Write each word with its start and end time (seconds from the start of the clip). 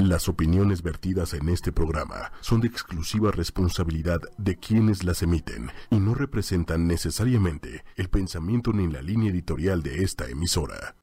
Las 0.00 0.30
opiniones 0.30 0.82
vertidas 0.82 1.34
en 1.34 1.50
este 1.50 1.72
programa 1.72 2.32
son 2.40 2.62
de 2.62 2.68
exclusiva 2.68 3.32
responsabilidad 3.32 4.18
de 4.38 4.56
quienes 4.56 5.04
las 5.04 5.22
emiten 5.22 5.70
y 5.90 6.00
no 6.00 6.14
representan 6.14 6.86
necesariamente 6.86 7.84
el 7.96 8.08
pensamiento 8.08 8.72
ni 8.72 8.90
la 8.90 9.02
línea 9.02 9.30
editorial 9.30 9.82
de 9.82 10.02
esta 10.02 10.26
emisora. 10.26 10.96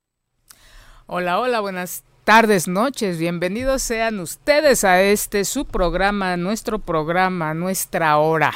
Hola, 1.06 1.40
hola, 1.40 1.60
buenas 1.60 2.06
tardes, 2.24 2.68
noches, 2.68 3.20
bienvenidos 3.20 3.84
sean 3.84 4.20
ustedes 4.20 4.84
a 4.84 5.00
este 5.04 5.46
su 5.46 5.66
programa, 5.66 6.36
nuestro 6.36 6.80
programa, 6.80 7.54
nuestra 7.54 8.18
hora. 8.18 8.52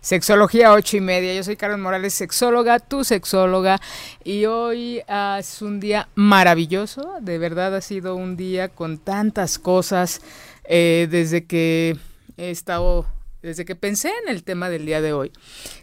Sexología 0.00 0.72
ocho 0.72 0.96
y 0.96 1.00
media. 1.00 1.34
Yo 1.34 1.42
soy 1.42 1.56
Carmen 1.56 1.80
Morales, 1.80 2.14
sexóloga, 2.14 2.78
tu 2.78 3.04
sexóloga. 3.04 3.80
Y 4.22 4.44
hoy 4.46 5.02
ah, 5.08 5.38
es 5.40 5.60
un 5.60 5.80
día 5.80 6.08
maravilloso. 6.14 7.14
De 7.20 7.38
verdad 7.38 7.74
ha 7.74 7.80
sido 7.80 8.14
un 8.14 8.36
día 8.36 8.68
con 8.68 8.98
tantas 8.98 9.58
cosas 9.58 10.20
eh, 10.64 11.08
desde 11.10 11.46
que 11.46 11.96
he 12.36 12.50
estado, 12.50 13.06
desde 13.42 13.64
que 13.64 13.74
pensé 13.74 14.12
en 14.22 14.32
el 14.32 14.44
tema 14.44 14.70
del 14.70 14.86
día 14.86 15.00
de 15.00 15.12
hoy. 15.12 15.32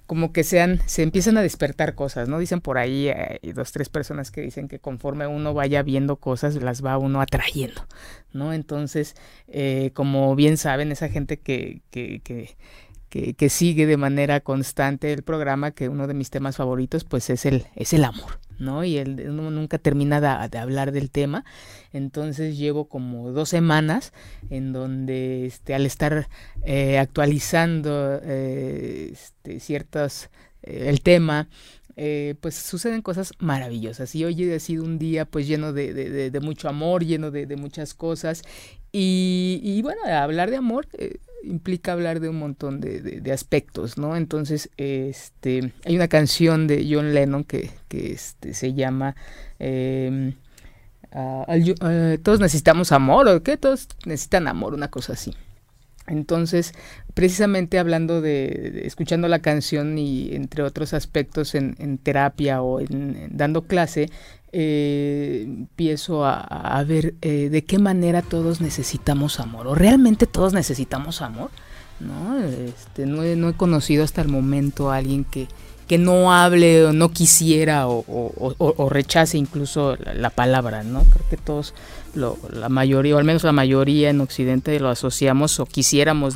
Como 0.07 0.31
que 0.31 0.43
sean, 0.43 0.81
se 0.85 1.03
empiezan 1.03 1.37
a 1.37 1.41
despertar 1.41 1.93
cosas, 1.95 2.29
¿no? 2.29 2.39
Dicen 2.39 2.61
por 2.61 2.77
ahí, 2.77 3.09
hay 3.09 3.51
dos, 3.51 3.73
tres 3.73 3.89
personas 3.89 4.31
que 4.31 4.41
dicen 4.41 4.69
que 4.69 4.79
conforme 4.79 5.27
uno 5.27 5.53
vaya 5.53 5.83
viendo 5.83 6.15
cosas, 6.17 6.55
las 6.55 6.85
va 6.85 6.97
uno 6.97 7.21
atrayendo, 7.21 7.85
¿no? 8.31 8.53
Entonces, 8.53 9.15
eh, 9.47 9.91
como 9.93 10.35
bien 10.35 10.57
saben, 10.57 10.91
esa 10.91 11.09
gente 11.09 11.37
que, 11.37 11.81
que 11.91 12.55
que, 13.37 13.49
sigue 13.49 13.85
de 13.85 13.97
manera 13.97 14.41
constante 14.41 15.13
el 15.13 15.23
programa, 15.23 15.71
que 15.71 15.87
uno 15.87 16.07
de 16.07 16.13
mis 16.13 16.29
temas 16.29 16.57
favoritos 16.57 17.05
pues 17.05 17.29
es 17.29 17.45
el, 17.45 17.65
es 17.75 17.93
el 17.93 18.03
amor, 18.03 18.39
¿no? 18.59 18.83
Y 18.83 18.97
él 18.97 19.25
uno 19.29 19.51
nunca 19.51 19.77
termina 19.77 20.19
de, 20.19 20.57
hablar 20.57 20.91
del 20.91 21.09
tema, 21.11 21.45
entonces 21.93 22.57
llevo 22.57 22.89
como 22.89 23.31
dos 23.31 23.49
semanas 23.49 24.11
en 24.49 24.73
donde 24.73 25.45
este, 25.45 25.73
al 25.73 25.85
estar 25.85 26.27
eh, 26.65 26.97
actualizando 26.99 28.19
eh, 28.21 29.11
este, 29.13 29.61
ciertos, 29.61 30.29
eh, 30.63 30.87
el 30.89 31.01
tema, 31.01 31.47
pues 32.41 32.55
suceden 32.55 33.01
cosas 33.01 33.31
maravillosas. 33.39 34.13
Y 34.15 34.25
hoy 34.25 34.51
ha 34.51 34.59
sido 34.59 34.83
un 34.83 34.99
día 34.99 35.23
pues 35.23 35.47
lleno 35.47 35.71
de, 35.71 36.37
mucho 36.41 36.67
amor, 36.67 37.05
lleno 37.05 37.31
de, 37.31 37.55
muchas 37.55 37.93
cosas. 37.93 38.41
Y, 38.91 39.81
bueno, 39.81 40.01
hablar 40.05 40.49
de 40.51 40.57
amor 40.57 40.87
implica 41.45 41.93
hablar 41.93 42.19
de 42.19 42.29
un 42.29 42.37
montón 42.37 42.81
de, 42.81 43.31
aspectos, 43.31 43.97
¿no? 43.97 44.15
Entonces, 44.15 44.69
este, 44.77 45.73
hay 45.85 45.95
una 45.95 46.07
canción 46.07 46.67
de 46.67 46.87
John 46.89 47.13
Lennon 47.13 47.43
que, 47.43 47.71
que 47.87 48.11
este, 48.13 48.53
se 48.53 48.73
llama 48.73 49.15
em, 49.59 50.33
Todos 52.23 52.39
necesitamos 52.39 52.91
amor, 52.91 53.27
¿o 53.27 53.43
qué? 53.43 53.57
Todos 53.57 53.87
necesitan 54.05 54.47
amor, 54.47 54.73
una 54.73 54.89
cosa 54.89 55.13
así. 55.13 55.33
Entonces, 56.07 56.73
precisamente 57.13 57.79
hablando 57.79 58.21
de, 58.21 58.83
escuchando 58.85 59.27
la 59.27 59.39
canción 59.39 59.97
y 59.97 60.35
entre 60.35 60.63
otros 60.63 60.93
aspectos 60.93 61.55
en, 61.55 61.97
terapia 61.97 62.61
o 62.61 62.79
en, 62.79 63.29
dando 63.31 63.63
clase, 63.63 64.09
eh, 64.51 65.43
empiezo 65.45 66.23
a, 66.25 66.83
ver 66.87 67.15
eh, 67.21 67.49
de 67.49 67.63
qué 67.63 67.79
manera 67.79 68.21
todos 68.21 68.61
necesitamos 68.61 69.39
amor, 69.39 69.67
o 69.67 69.75
realmente 69.75 70.27
todos 70.27 70.53
necesitamos 70.53 71.21
amor, 71.21 71.49
¿no? 71.99 72.37
Este, 72.39 73.05
no, 73.05 73.23
he, 73.23 73.53
conocido 73.53 74.03
hasta 74.03 74.21
el 74.21 74.29
momento 74.29 74.91
a 74.91 74.97
alguien 74.97 75.25
que, 75.25 75.47
que 75.87 75.97
no 75.97 76.33
hable 76.33 76.85
o 76.85 76.93
no 76.93 77.09
quisiera 77.09 77.87
o, 77.87 78.89
rechace 78.89 79.37
incluso 79.37 79.97
la, 79.97 80.29
palabra, 80.29 80.83
¿no? 80.83 81.03
Creo 81.03 81.25
que 81.29 81.37
todos, 81.37 81.73
la 82.15 82.69
mayoría, 82.69 83.15
o 83.15 83.17
al 83.17 83.25
menos 83.25 83.43
la 83.43 83.51
mayoría 83.51 84.09
en 84.09 84.21
Occidente 84.21 84.79
lo 84.79 84.89
asociamos 84.89 85.59
o 85.59 85.65
quisiéramos, 85.65 86.35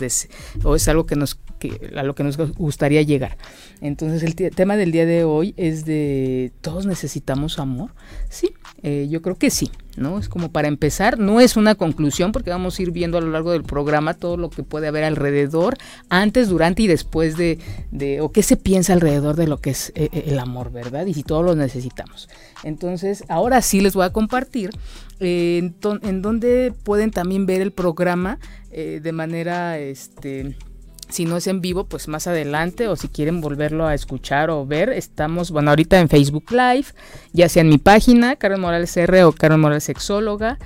o 0.64 0.76
es 0.76 0.88
algo 0.88 1.06
que 1.06 1.16
nos, 1.16 1.40
que, 1.60 1.92
a 1.96 2.04
lo 2.04 2.16
que 2.16 2.24
nos 2.24 2.38
gustaría 2.38 3.02
llegar. 3.02 3.38
Entonces 3.82 4.24
el 4.24 4.36
tema 4.36 4.76
del 4.76 4.92
día 4.92 5.06
de 5.06 5.24
hoy 5.24 5.54
es 5.58 5.86
de, 5.86 6.52
¿todos 6.62 6.86
necesitamos 6.86 7.60
amor? 7.60 7.92
Sí, 8.30 8.54
eh, 8.84 9.08
yo 9.10 9.22
creo 9.22 9.36
que 9.36 9.50
sí, 9.50 9.72
¿no? 9.96 10.20
Es 10.20 10.30
como 10.30 10.52
para 10.52 10.68
empezar, 10.68 11.20
no 11.20 11.40
es 11.40 11.56
una 11.58 11.76
conclusión 11.76 12.32
porque 12.32 12.50
vamos 12.50 12.78
a 12.78 12.82
ir 12.82 12.92
viendo 12.92 13.18
a 13.18 13.22
lo 13.22 13.32
largo 13.32 13.52
del 13.52 13.64
programa 13.64 14.14
todo 14.14 14.38
lo 14.38 14.50
que 14.50 14.64
puede 14.64 14.88
haber 14.88 15.04
alrededor, 15.04 15.78
antes, 16.10 16.50
durante 16.50 16.84
y 16.84 16.88
después 16.88 17.38
de, 17.38 17.60
de 17.92 18.22
o 18.22 18.32
qué 18.32 18.44
se 18.44 18.58
piensa 18.58 18.94
alrededor 18.94 19.36
de 19.36 19.48
lo 19.48 19.58
que 19.58 19.72
es 19.72 19.92
eh, 19.96 20.10
eh, 20.12 20.26
el 20.28 20.40
amor, 20.40 20.72
¿verdad? 20.72 21.06
Y 21.06 21.14
si 21.14 21.24
todos 21.24 21.46
lo 21.46 21.56
necesitamos. 21.56 22.30
Entonces, 22.64 23.24
ahora 23.30 23.62
sí 23.62 23.82
les 23.82 23.94
voy 23.94 24.06
a 24.06 24.14
compartir 24.14 24.72
en, 25.20 25.76
en 26.04 26.22
donde 26.22 26.74
pueden 26.84 27.12
también 27.12 27.46
ver 27.46 27.62
el 27.62 27.72
programa 27.72 28.40
de 28.72 29.12
manera, 29.12 29.80
este, 29.80 30.56
si 31.10 31.26
no 31.26 31.38
es 31.38 31.48
en 31.48 31.60
vivo, 31.60 31.86
pues 31.86 32.08
más 32.08 32.28
adelante 32.28 32.88
o 32.88 32.96
si 32.96 33.08
quieren 33.08 33.42
volverlo 33.42 33.88
a 33.88 33.96
escuchar 33.96 34.50
o 34.50 34.66
ver, 34.66 34.90
estamos, 34.90 35.52
bueno, 35.52 35.72
ahorita 35.72 36.00
en 36.00 36.08
Facebook 36.08 36.52
Live, 36.52 36.86
ya 37.34 37.50
sea 37.50 37.62
en 37.62 37.70
mi 37.70 37.80
página, 37.80 38.36
Carmen 38.36 38.62
Morales 38.62 38.96
R 38.96 39.24
o 39.24 39.32
Carmen 39.32 39.60
Morales 39.60 39.84
Sexóloga. 39.84 40.58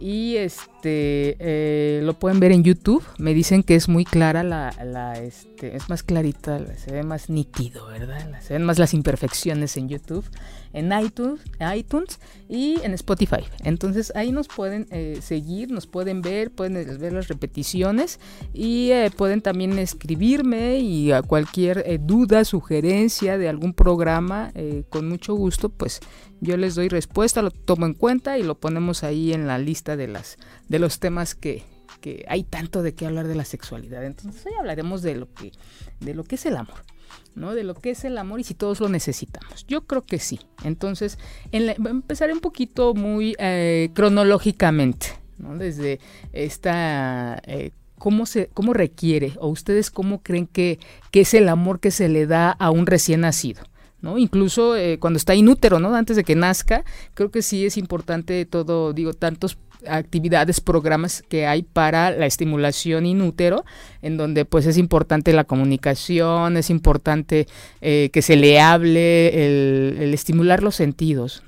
Y 0.00 0.36
este 0.36 1.36
eh, 1.40 2.00
lo 2.04 2.14
pueden 2.14 2.38
ver 2.38 2.52
en 2.52 2.62
YouTube. 2.62 3.02
Me 3.18 3.34
dicen 3.34 3.64
que 3.64 3.74
es 3.74 3.88
muy 3.88 4.04
clara 4.04 4.44
la, 4.44 4.72
la 4.84 5.18
este, 5.18 5.74
es 5.74 5.88
más 5.88 6.04
clarita, 6.04 6.60
se 6.76 6.92
ve 6.92 7.02
más 7.02 7.28
nítido, 7.28 7.88
¿verdad? 7.88 8.40
Se 8.40 8.52
ven 8.52 8.62
más 8.62 8.78
las 8.78 8.94
imperfecciones 8.94 9.76
en 9.76 9.88
YouTube 9.88 10.24
en 10.72 10.92
iTunes, 10.92 11.40
iTunes 11.74 12.20
y 12.48 12.80
en 12.82 12.94
Spotify. 12.94 13.44
Entonces 13.64 14.12
ahí 14.14 14.32
nos 14.32 14.48
pueden 14.48 14.86
eh, 14.90 15.18
seguir, 15.22 15.70
nos 15.70 15.86
pueden 15.86 16.22
ver, 16.22 16.50
pueden 16.50 16.98
ver 16.98 17.12
las 17.12 17.28
repeticiones 17.28 18.20
y 18.52 18.90
eh, 18.90 19.10
pueden 19.14 19.40
también 19.40 19.78
escribirme 19.78 20.78
y 20.78 21.12
a 21.12 21.22
cualquier 21.22 21.82
eh, 21.86 21.98
duda, 22.00 22.44
sugerencia 22.44 23.38
de 23.38 23.48
algún 23.48 23.74
programa, 23.74 24.52
con 24.90 25.08
mucho 25.08 25.34
gusto, 25.34 25.68
pues 25.68 26.00
yo 26.40 26.56
les 26.56 26.74
doy 26.74 26.88
respuesta, 26.88 27.42
lo 27.42 27.50
tomo 27.50 27.86
en 27.86 27.94
cuenta 27.94 28.38
y 28.38 28.42
lo 28.42 28.56
ponemos 28.56 29.02
ahí 29.04 29.32
en 29.32 29.46
la 29.46 29.58
lista 29.58 29.96
de, 29.96 30.08
las, 30.08 30.36
de 30.68 30.78
los 30.78 30.98
temas 30.98 31.34
que, 31.34 31.64
que 32.00 32.24
hay 32.28 32.44
tanto 32.44 32.82
de 32.82 32.94
qué 32.94 33.06
hablar 33.06 33.26
de 33.26 33.34
la 33.34 33.44
sexualidad. 33.44 34.04
Entonces 34.04 34.44
hoy 34.46 34.52
hablaremos 34.58 35.02
de 35.02 35.16
lo 35.16 35.32
que, 35.32 35.52
de 36.00 36.14
lo 36.14 36.24
que 36.24 36.36
es 36.36 36.46
el 36.46 36.56
amor. 36.56 36.76
¿No? 37.38 37.54
De 37.54 37.64
lo 37.64 37.74
que 37.74 37.90
es 37.90 38.04
el 38.04 38.18
amor 38.18 38.40
y 38.40 38.44
si 38.44 38.54
todos 38.54 38.80
lo 38.80 38.88
necesitamos. 38.88 39.66
Yo 39.66 39.86
creo 39.86 40.04
que 40.04 40.18
sí. 40.18 40.40
Entonces, 40.64 41.18
empezaré 41.52 42.32
un 42.32 42.40
poquito 42.40 42.94
muy 42.94 43.34
eh, 43.38 43.90
cronológicamente, 43.94 45.08
¿no? 45.38 45.56
Desde 45.56 46.00
esta... 46.32 47.40
Eh, 47.46 47.70
¿Cómo, 47.98 48.26
se, 48.26 48.46
¿Cómo 48.54 48.74
requiere 48.74 49.32
o 49.40 49.48
ustedes 49.48 49.90
cómo 49.90 50.22
creen 50.22 50.46
que, 50.46 50.78
que 51.10 51.22
es 51.22 51.34
el 51.34 51.48
amor 51.48 51.80
que 51.80 51.90
se 51.90 52.08
le 52.08 52.28
da 52.28 52.52
a 52.52 52.70
un 52.70 52.86
recién 52.86 53.22
nacido? 53.22 53.62
Incluso 54.02 54.76
eh, 54.76 54.98
cuando 54.98 55.16
está 55.16 55.34
inútero, 55.34 55.80
¿no? 55.80 55.94
Antes 55.94 56.16
de 56.16 56.24
que 56.24 56.36
nazca, 56.36 56.84
creo 57.14 57.30
que 57.30 57.42
sí 57.42 57.66
es 57.66 57.76
importante 57.76 58.44
todo, 58.46 58.92
digo, 58.92 59.12
tantos 59.12 59.58
actividades, 59.86 60.60
programas 60.60 61.22
que 61.28 61.46
hay 61.46 61.62
para 61.62 62.10
la 62.10 62.26
estimulación 62.26 63.06
inútero, 63.06 63.64
en 64.02 64.16
donde 64.16 64.44
pues 64.44 64.66
es 64.66 64.78
importante 64.78 65.32
la 65.32 65.44
comunicación, 65.44 66.56
es 66.56 66.70
importante 66.70 67.46
eh, 67.80 68.10
que 68.12 68.22
se 68.22 68.36
le 68.36 68.60
hable, 68.60 69.46
el, 69.46 70.14
estimular 70.14 70.62
los 70.62 70.74
sentidos, 70.76 71.42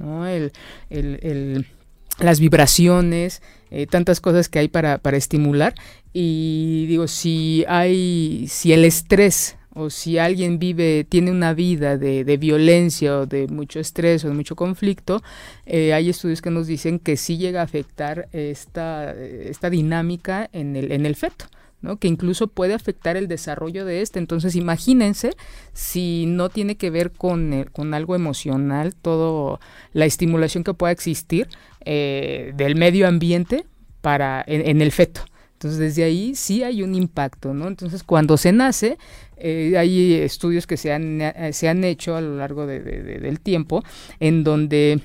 las 2.18 2.40
vibraciones, 2.40 3.42
eh, 3.70 3.86
tantas 3.86 4.20
cosas 4.20 4.48
que 4.48 4.58
hay 4.58 4.68
para, 4.68 4.98
para 4.98 5.16
estimular. 5.16 5.74
Y 6.12 6.86
digo, 6.86 7.06
si 7.06 7.64
hay, 7.68 8.46
si 8.48 8.72
el 8.72 8.84
estrés 8.84 9.56
o 9.74 9.90
si 9.90 10.18
alguien 10.18 10.58
vive, 10.58 11.04
tiene 11.08 11.30
una 11.30 11.54
vida 11.54 11.96
de, 11.96 12.36
violencia 12.36 13.20
o 13.20 13.26
de 13.26 13.46
mucho 13.46 13.80
estrés 13.80 14.24
o 14.24 14.28
de 14.28 14.34
mucho 14.34 14.56
conflicto, 14.56 15.22
eh, 15.66 15.92
hay 15.92 16.10
estudios 16.10 16.42
que 16.42 16.50
nos 16.50 16.66
dicen 16.66 16.98
que 16.98 17.16
sí 17.16 17.38
llega 17.38 17.60
a 17.60 17.64
afectar 17.64 18.28
esta, 18.32 19.14
esta 19.14 19.70
dinámica 19.70 20.48
en 20.52 20.76
el, 20.76 20.92
en 20.92 21.06
el 21.06 21.16
feto. 21.16 21.46
¿no? 21.82 21.96
que 21.96 22.08
incluso 22.08 22.48
puede 22.48 22.74
afectar 22.74 23.16
el 23.16 23.28
desarrollo 23.28 23.84
de 23.84 24.02
este. 24.02 24.18
Entonces, 24.18 24.54
imagínense 24.54 25.32
si 25.72 26.26
no 26.26 26.50
tiene 26.50 26.76
que 26.76 26.90
ver 26.90 27.10
con, 27.10 27.66
con 27.72 27.94
algo 27.94 28.14
emocional, 28.14 28.94
todo 28.94 29.60
la 29.92 30.04
estimulación 30.04 30.64
que 30.64 30.74
pueda 30.74 30.92
existir 30.92 31.48
eh, 31.84 32.52
del 32.56 32.76
medio 32.76 33.08
ambiente 33.08 33.64
para 34.00 34.44
en, 34.46 34.80
el 34.80 34.92
feto. 34.92 35.22
Entonces, 35.60 35.78
desde 35.78 36.04
ahí 36.04 36.34
sí 36.34 36.62
hay 36.62 36.82
un 36.82 36.94
impacto, 36.94 37.52
¿no? 37.52 37.68
Entonces, 37.68 38.02
cuando 38.02 38.38
se 38.38 38.50
nace, 38.50 38.96
eh, 39.36 39.74
hay 39.76 40.14
estudios 40.14 40.66
que 40.66 40.78
se 40.78 40.90
han, 40.90 41.20
eh, 41.20 41.52
se 41.52 41.68
han 41.68 41.84
hecho 41.84 42.16
a 42.16 42.22
lo 42.22 42.34
largo 42.36 42.66
del 42.66 43.40
tiempo 43.40 43.84
en 44.20 44.42
donde 44.42 45.02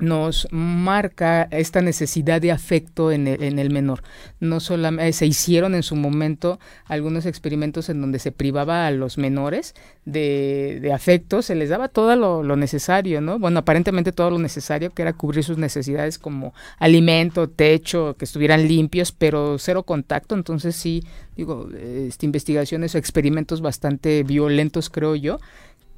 nos 0.00 0.48
marca 0.50 1.48
esta 1.50 1.82
necesidad 1.82 2.40
de 2.40 2.52
afecto 2.52 3.10
en 3.12 3.26
el, 3.26 3.42
en 3.42 3.58
el 3.58 3.70
menor. 3.70 4.02
No 4.40 4.60
solamente 4.60 5.12
se 5.12 5.26
hicieron 5.26 5.74
en 5.74 5.82
su 5.82 5.96
momento 5.96 6.58
algunos 6.86 7.26
experimentos 7.26 7.88
en 7.88 8.00
donde 8.00 8.18
se 8.18 8.32
privaba 8.32 8.86
a 8.86 8.90
los 8.90 9.18
menores 9.18 9.74
de, 10.04 10.78
de 10.80 10.92
afecto, 10.92 11.42
se 11.42 11.54
les 11.54 11.68
daba 11.68 11.88
todo 11.88 12.16
lo, 12.16 12.42
lo, 12.42 12.56
necesario, 12.56 13.20
¿no? 13.20 13.38
Bueno, 13.38 13.60
aparentemente 13.60 14.12
todo 14.12 14.30
lo 14.30 14.38
necesario, 14.38 14.90
que 14.90 15.02
era 15.02 15.12
cubrir 15.12 15.44
sus 15.44 15.58
necesidades 15.58 16.18
como 16.18 16.54
alimento, 16.78 17.48
techo, 17.48 18.16
que 18.18 18.24
estuvieran 18.24 18.66
limpios, 18.66 19.12
pero 19.12 19.58
cero 19.58 19.82
contacto. 19.82 20.34
Entonces 20.34 20.76
sí, 20.76 21.04
digo, 21.36 21.68
este, 21.74 22.26
investigaciones 22.26 22.94
o 22.94 22.98
experimentos 22.98 23.60
bastante 23.60 24.22
violentos, 24.22 24.88
creo 24.88 25.14
yo, 25.14 25.38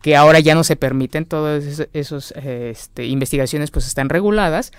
que 0.02 0.16
ahora 0.16 0.40
ya 0.40 0.54
no 0.54 0.64
se 0.64 0.76
permiten, 0.76 1.26
todas 1.26 1.86
esas 1.92 2.32
este, 2.32 3.06
investigaciones 3.06 3.70
pues 3.70 3.86
están 3.86 4.08
reguladas 4.08 4.72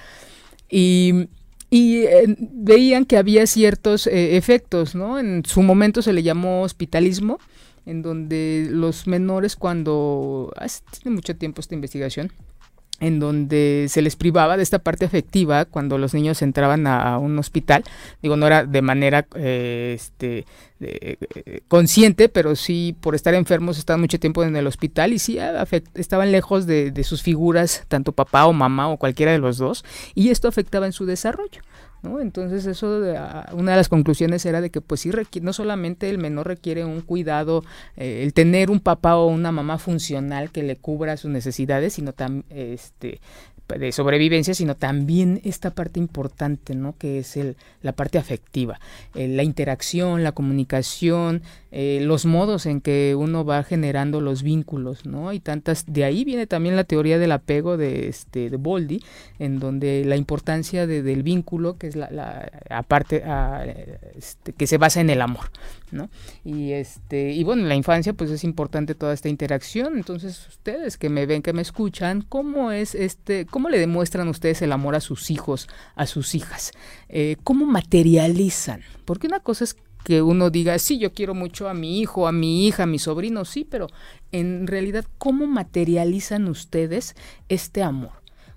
y, 0.69 1.27
eh, 1.71 2.35
veían 2.37 3.05
que 3.05 3.17
había 3.17 3.45
ciertos 3.47 4.07
eh, 4.07 4.35
efectos, 4.37 4.95
¿no? 4.95 5.19
En 5.19 5.43
su 5.45 5.61
momento 5.61 6.01
se 6.01 6.13
le 6.13 6.23
llamó 6.23 6.63
hospitalismo, 6.63 7.39
en 7.85 8.01
donde 8.01 8.67
los 8.69 9.07
menores 9.07 9.55
cuando, 9.55 10.53
hace, 10.57 10.81
tiene 11.01 11.15
mucho 11.15 11.35
tiempo 11.35 11.61
esta 11.61 11.75
investigación, 11.75 12.31
en 12.99 13.19
donde 13.19 13.87
se 13.89 14.01
les 14.01 14.15
privaba 14.15 14.57
de 14.57 14.63
esta 14.63 14.79
parte 14.79 15.05
afectiva 15.05 15.65
cuando 15.65 15.97
los 15.97 16.13
niños 16.13 16.41
entraban 16.41 16.87
a, 16.87 17.17
un 17.17 17.37
hospital. 17.39 17.83
Digo, 18.21 18.37
no 18.37 18.47
era 18.47 18.63
de 18.63 18.81
manera 18.81 19.25
eh, 19.35 19.93
este, 19.95 20.45
eh, 20.81 21.61
consciente, 21.67 22.29
pero 22.29 22.55
sí 22.55 22.95
por 22.99 23.15
estar 23.15 23.33
enfermos 23.33 23.77
estaban 23.77 24.01
mucho 24.01 24.19
tiempo 24.19 24.43
en 24.43 24.55
el 24.55 24.67
hospital 24.67 25.13
y 25.13 25.19
sí 25.19 25.37
estaban 25.93 26.31
lejos 26.31 26.65
de, 26.65 26.91
de 26.91 27.03
sus 27.03 27.21
figuras, 27.21 27.85
tanto 27.87 28.11
papá 28.11 28.45
o 28.45 28.53
mamá 28.53 28.89
o 28.89 28.97
cualquiera 28.97 29.31
de 29.31 29.39
los 29.39 29.57
dos, 29.57 29.85
y 30.15 30.29
esto 30.29 30.47
afectaba 30.47 30.85
en 30.85 30.93
su 30.93 31.05
desarrollo. 31.05 31.61
¿No? 32.03 32.19
Entonces 32.19 32.65
eso, 32.65 32.99
una 33.53 33.71
de 33.71 33.77
las 33.77 33.87
conclusiones 33.87 34.43
era 34.47 34.59
de 34.59 34.71
que 34.71 34.81
pues 34.81 35.01
sí, 35.01 35.11
no 35.39 35.53
solamente 35.53 36.09
el 36.09 36.17
menor 36.17 36.47
requiere 36.47 36.83
un 36.83 37.01
cuidado, 37.01 37.63
eh, 37.95 38.23
el 38.23 38.33
tener 38.33 38.71
un 38.71 38.79
papá 38.79 39.17
o 39.17 39.27
una 39.27 39.51
mamá 39.51 39.77
funcional 39.77 40.49
que 40.49 40.63
le 40.63 40.77
cubra 40.77 41.15
sus 41.15 41.29
necesidades, 41.29 41.93
sino 41.93 42.13
también 42.13 42.43
este, 42.49 43.21
de 43.77 43.91
sobrevivencia, 43.91 44.53
sino 44.53 44.75
también 44.75 45.41
esta 45.43 45.71
parte 45.71 45.99
importante, 45.99 46.75
¿no? 46.75 46.95
Que 46.97 47.19
es 47.19 47.37
el, 47.37 47.55
la 47.81 47.93
parte 47.93 48.17
afectiva, 48.17 48.79
eh, 49.15 49.27
la 49.27 49.43
interacción, 49.43 50.23
la 50.23 50.31
comunicación, 50.31 51.41
eh, 51.71 51.99
los 52.01 52.25
modos 52.25 52.65
en 52.65 52.81
que 52.81 53.15
uno 53.17 53.45
va 53.45 53.63
generando 53.63 54.21
los 54.21 54.43
vínculos, 54.43 55.05
¿no? 55.05 55.31
Y 55.33 55.39
tantas, 55.39 55.85
de 55.87 56.03
ahí 56.03 56.23
viene 56.23 56.47
también 56.47 56.75
la 56.75 56.83
teoría 56.83 57.17
del 57.17 57.31
apego 57.31 57.77
de, 57.77 58.09
este, 58.09 58.49
de 58.49 58.57
Boldi, 58.57 59.03
en 59.39 59.59
donde 59.59 60.03
la 60.05 60.15
importancia 60.15 60.85
de, 60.87 61.01
del 61.01 61.23
vínculo, 61.23 61.77
que 61.77 61.87
es 61.87 61.95
la, 61.95 62.09
la 62.11 62.51
aparte, 62.69 63.23
a, 63.23 63.65
este, 64.17 64.53
que 64.53 64.67
se 64.67 64.77
basa 64.77 65.01
en 65.01 65.09
el 65.09 65.21
amor, 65.21 65.49
¿no? 65.91 66.09
Y 66.43 66.71
este, 66.71 67.31
y 67.31 67.43
bueno, 67.43 67.63
en 67.63 67.69
la 67.69 67.75
infancia, 67.75 68.13
pues 68.13 68.29
es 68.31 68.43
importante 68.43 68.95
toda 68.95 69.13
esta 69.13 69.29
interacción, 69.29 69.97
entonces 69.97 70.47
ustedes 70.47 70.97
que 70.97 71.09
me 71.09 71.25
ven, 71.25 71.41
que 71.41 71.53
me 71.53 71.61
escuchan, 71.61 72.21
¿cómo 72.21 72.71
es 72.71 72.95
este, 72.95 73.45
cómo 73.45 73.69
le 73.69 73.79
demuestran 73.79 74.27
ustedes 74.27 74.61
el 74.61 74.71
amor 74.71 74.95
a 74.95 75.01
sus 75.01 75.31
hijos, 75.31 75.67
a 75.95 76.05
sus 76.05 76.35
hijas? 76.35 76.71
Eh, 77.09 77.37
¿Cómo 77.43 77.65
materializan? 77.65 78.81
Porque 79.05 79.27
una 79.27 79.39
cosa 79.39 79.63
es 79.63 79.75
que 80.03 80.21
uno 80.21 80.49
diga, 80.49 80.77
sí, 80.79 80.97
yo 80.97 81.13
quiero 81.13 81.33
mucho 81.33 81.69
a 81.69 81.73
mi 81.73 81.99
hijo, 81.99 82.27
a 82.27 82.31
mi 82.31 82.67
hija, 82.67 82.83
a 82.83 82.87
mi 82.87 82.99
sobrino, 82.99 83.45
sí, 83.45 83.65
pero 83.69 83.87
en 84.31 84.67
realidad, 84.67 85.05
¿cómo 85.17 85.47
materializan 85.47 86.47
ustedes 86.47 87.15
este 87.49 87.83
amor? 87.83 88.11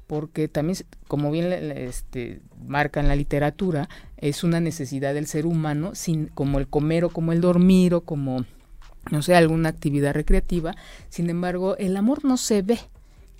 Porque 0.07 0.49
también, 0.49 0.79
como 1.09 1.31
bien 1.31 1.53
este, 1.53 2.41
marca 2.59 3.01
en 3.01 3.09
la 3.09 3.17
literatura, 3.17 3.89
es 4.25 4.43
una 4.43 4.59
necesidad 4.59 5.13
del 5.13 5.27
ser 5.27 5.45
humano, 5.45 5.95
sin, 5.95 6.29
como 6.29 6.59
el 6.59 6.67
comer 6.67 7.05
o 7.05 7.11
como 7.11 7.33
el 7.33 7.43
dormir 7.43 7.93
o 7.93 8.01
como, 8.01 8.47
no 9.11 9.21
sé, 9.21 9.35
alguna 9.35 9.69
actividad 9.69 10.15
recreativa. 10.15 10.75
Sin 11.11 11.29
embargo, 11.29 11.77
el 11.77 11.95
amor 11.95 12.25
no 12.25 12.39
se 12.39 12.63
ve, 12.63 12.79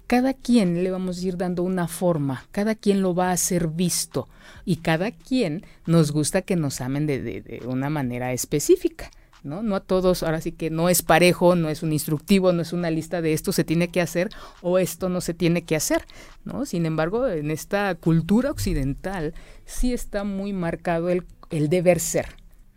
cada 0.07 0.35
quien 0.35 0.85
le 0.85 0.91
vamos 0.91 1.19
a 1.19 1.27
ir 1.27 1.39
dando 1.39 1.63
una 1.63 1.89
forma, 1.89 2.45
cada 2.51 2.75
quien 2.75 3.01
lo 3.01 3.15
va 3.15 3.31
a 3.31 3.33
hacer 3.33 3.69
visto 3.69 4.29
y 4.67 4.77
cada 4.77 5.11
quien 5.11 5.65
nos 5.87 6.13
gusta 6.13 6.43
que 6.43 6.55
nos 6.55 6.83
amen 6.83 7.07
de, 7.07 7.23
de, 7.23 7.63
una 7.67 7.89
manera 7.89 8.33
específica. 8.33 9.11
¿No? 9.43 9.63
no 9.63 9.77
a 9.77 9.81
todos, 9.81 10.23
ahora 10.23 10.41
sí 10.41 10.53
que 10.53 10.71
no 10.71 10.89
es 10.89 11.03
parejo, 11.03 11.55
no 11.55 11.69
es 11.69 11.83
un 11.83 11.93
instructivo, 11.93 12.53
no 12.53 12.63
es 12.63 12.73
una 12.73 12.91
lista 12.91 13.21
de 13.21 13.35
esto 13.35 13.53
se 13.53 13.63
tiene 13.63 13.89
que 13.89 14.01
hacer 14.01 14.31
o 14.63 14.79
esto 14.79 15.11
no 15.11 15.21
se 15.21 15.35
tiene 15.35 15.65
que 15.65 15.77
hacer, 15.77 16.07
¿no? 16.47 16.65
Sin 16.65 16.87
embargo, 16.87 17.29
en 17.29 17.51
esta 17.51 17.95
cultura 17.95 18.51
occidental 18.51 19.35
sí 19.67 19.93
está 19.93 20.25
muy 20.25 20.53
marcado 20.53 21.11
el, 21.11 21.25
el 21.51 21.69
deber 21.69 22.01
ser, 22.01 22.27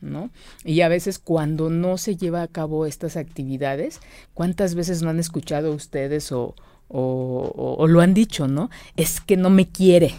¿no? 0.02 0.30
Y 0.64 0.82
a 0.82 0.88
veces 0.88 1.20
cuando 1.20 1.70
no 1.70 1.98
se 1.98 2.16
lleva 2.16 2.42
a 2.42 2.48
cabo 2.48 2.86
estas 2.86 3.18
actividades, 3.18 4.00
¿cuántas 4.34 4.76
veces 4.76 5.02
no 5.02 5.10
han 5.10 5.20
escuchado 5.20 5.74
ustedes 5.74 6.32
o, 6.32 6.56
o, 6.90 7.88
lo 7.88 8.02
han 8.02 8.14
dicho, 8.14 8.48
¿no? 8.48 8.70
Es 8.96 9.22
que 9.22 9.38
no 9.38 9.50
me 9.50 9.68
quiere 9.68 10.14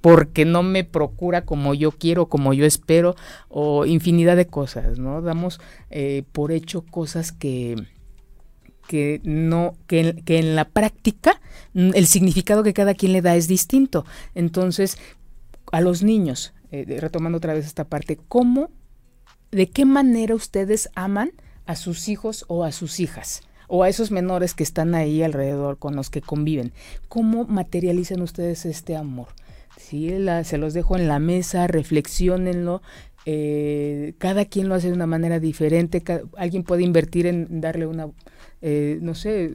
porque 0.00 0.46
no 0.46 0.62
me 0.62 0.82
procura 0.82 1.44
como 1.44 1.74
yo 1.74 1.92
quiero, 1.92 2.26
como 2.26 2.54
yo 2.54 2.64
espero, 2.64 3.16
o 3.48 3.84
infinidad 3.84 4.36
de 4.36 4.46
cosas, 4.46 4.98
¿no? 4.98 5.20
Damos 5.20 5.60
eh, 5.90 6.24
por 6.32 6.52
hecho 6.52 6.82
cosas 6.82 7.32
que, 7.32 7.76
que 8.88 9.20
no, 9.24 9.76
que, 9.86 10.22
que, 10.24 10.38
en 10.38 10.56
la 10.56 10.64
práctica 10.64 11.38
el 11.74 12.06
significado 12.06 12.62
que 12.62 12.72
cada 12.72 12.94
quien 12.94 13.12
le 13.12 13.20
da 13.20 13.36
es 13.36 13.46
distinto. 13.46 14.06
Entonces, 14.34 14.96
a 15.72 15.80
los 15.80 16.02
niños, 16.02 16.52
eh, 16.70 16.98
retomando 17.00 17.38
otra 17.38 17.54
vez 17.54 17.66
esta 17.66 17.84
parte, 17.84 18.18
¿cómo, 18.28 18.70
de 19.50 19.68
qué 19.68 19.84
manera 19.84 20.34
ustedes 20.34 20.90
aman 20.94 21.32
a 21.66 21.76
sus 21.76 22.08
hijos 22.08 22.44
o 22.48 22.64
a 22.64 22.72
sus 22.72 23.00
hijas? 23.00 23.42
o 23.72 23.84
a 23.84 23.88
esos 23.88 24.10
menores 24.10 24.52
que 24.52 24.64
están 24.64 24.96
ahí 24.96 25.22
alrededor 25.22 25.78
con 25.78 25.94
los 25.94 26.10
que 26.10 26.20
conviven. 26.20 26.72
¿Cómo 27.08 27.44
materializan 27.44 28.20
ustedes 28.20 28.66
este 28.66 28.96
amor? 28.96 29.28
¿Sí? 29.78 30.12
se 30.42 30.58
los 30.58 30.74
dejo 30.74 30.96
en 30.96 31.06
la 31.06 31.20
mesa, 31.20 31.68
reflexionenlo. 31.68 32.82
Eh, 33.26 34.14
cada 34.18 34.44
quien 34.44 34.68
lo 34.68 34.74
hace 34.74 34.88
de 34.88 34.94
una 34.94 35.06
manera 35.06 35.38
diferente. 35.38 36.02
alguien 36.36 36.64
puede 36.64 36.82
invertir 36.82 37.26
en 37.26 37.60
darle 37.60 37.86
una, 37.86 38.08
eh, 38.60 38.98
no 39.02 39.14
sé, 39.14 39.52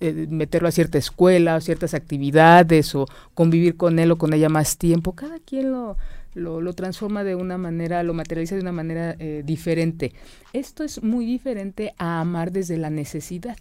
eh, 0.00 0.26
meterlo 0.30 0.68
a 0.68 0.72
cierta 0.72 0.98
escuela, 0.98 1.56
o 1.56 1.60
ciertas 1.60 1.94
actividades, 1.94 2.94
o 2.94 3.06
convivir 3.34 3.76
con 3.76 3.98
él 3.98 4.10
o 4.10 4.18
con 4.18 4.32
ella 4.32 4.48
más 4.48 4.78
tiempo. 4.78 5.12
Cada 5.12 5.38
quien 5.38 5.72
lo, 5.72 5.96
lo, 6.34 6.60
lo 6.60 6.72
transforma 6.72 7.24
de 7.24 7.34
una 7.34 7.58
manera, 7.58 8.02
lo 8.02 8.14
materializa 8.14 8.54
de 8.54 8.62
una 8.62 8.72
manera 8.72 9.16
eh, 9.18 9.42
diferente. 9.44 10.12
Esto 10.52 10.84
es 10.84 11.02
muy 11.02 11.26
diferente 11.26 11.94
a 11.98 12.20
amar 12.20 12.52
desde 12.52 12.76
la 12.76 12.90
necesidad. 12.90 13.56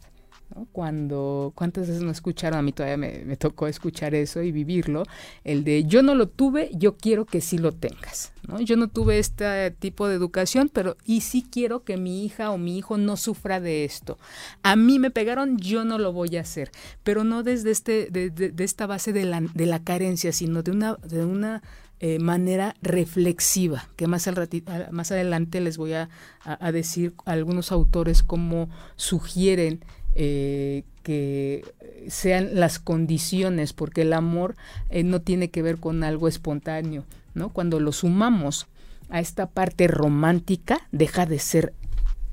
Cuando, 0.72 1.52
¿cuántas 1.56 1.88
veces 1.88 2.04
no 2.04 2.12
escucharon? 2.12 2.60
A 2.60 2.62
mí 2.62 2.72
todavía 2.72 2.98
me, 2.98 3.36
tocó 3.36 3.68
escuchar 3.68 4.16
eso 4.16 4.42
y 4.42 4.52
vivirlo, 4.52 5.04
el 5.44 5.64
de 5.64 5.84
yo 5.84 6.02
no 6.02 6.16
lo 6.16 6.30
tuve, 6.30 6.72
yo 6.74 6.96
quiero 6.96 7.26
que 7.26 7.42
sí 7.42 7.58
lo 7.58 7.74
tengas. 7.74 8.32
Yo 8.62 8.78
no 8.78 8.88
tuve 8.88 9.20
este 9.20 9.72
tipo 9.72 10.08
de 10.08 10.16
educación, 10.16 10.70
pero 10.72 10.96
y 11.04 11.20
sí 11.22 11.46
quiero 11.52 11.84
que 11.84 11.98
mi 11.98 12.24
hija 12.24 12.52
o 12.52 12.58
mi 12.58 12.78
hijo 12.78 12.98
no 12.98 13.18
sufra 13.18 13.60
de 13.60 13.84
esto. 13.84 14.18
A 14.64 14.78
mí 14.78 15.00
me 15.00 15.12
pegaron, 15.12 15.58
yo 15.58 15.84
no 15.84 15.98
lo 15.98 16.14
voy 16.14 16.38
a 16.38 16.42
hacer, 16.42 16.72
pero 17.04 17.26
no 17.26 17.44
desde 17.44 17.72
este, 17.72 18.10
esta 18.58 18.88
base 18.88 19.12
de 19.12 19.26
la, 19.26 19.42
de 19.42 19.66
la 19.66 19.84
carencia, 19.84 20.32
sino 20.32 20.64
de 20.64 20.72
una, 20.72 20.96
de 20.96 21.26
una 21.26 21.62
eh, 22.00 22.20
manera 22.20 22.76
reflexiva, 22.84 23.90
que 23.96 24.06
más, 24.06 24.28
al 24.28 24.36
ratito, 24.36 24.72
más 24.92 25.12
adelante 25.12 25.60
les 25.62 25.78
voy 25.78 25.94
a, 25.94 26.10
a, 26.44 26.72
decir 26.72 27.16
algunos 27.26 27.72
autores 27.72 28.22
cómo 28.22 28.70
sugieren 28.98 29.84
eh, 30.20 30.84
que 31.04 31.64
sean 32.10 32.60
las 32.60 32.80
condiciones, 32.80 33.74
porque 33.74 34.02
el 34.02 34.14
amor 34.14 34.56
eh, 34.90 35.04
no 35.04 35.22
tiene 35.22 35.50
que 35.50 35.62
ver 35.62 35.78
con 35.78 36.04
algo 36.04 36.28
espontáneo, 36.28 37.06
¿no? 37.36 37.50
Cuando 37.50 37.80
lo 37.80 37.92
sumamos 37.92 38.66
a 39.10 39.20
esta 39.20 39.46
parte 39.46 39.88
romántica, 39.88 40.82
deja 40.92 41.28
de 41.28 41.38
ser 41.38 41.74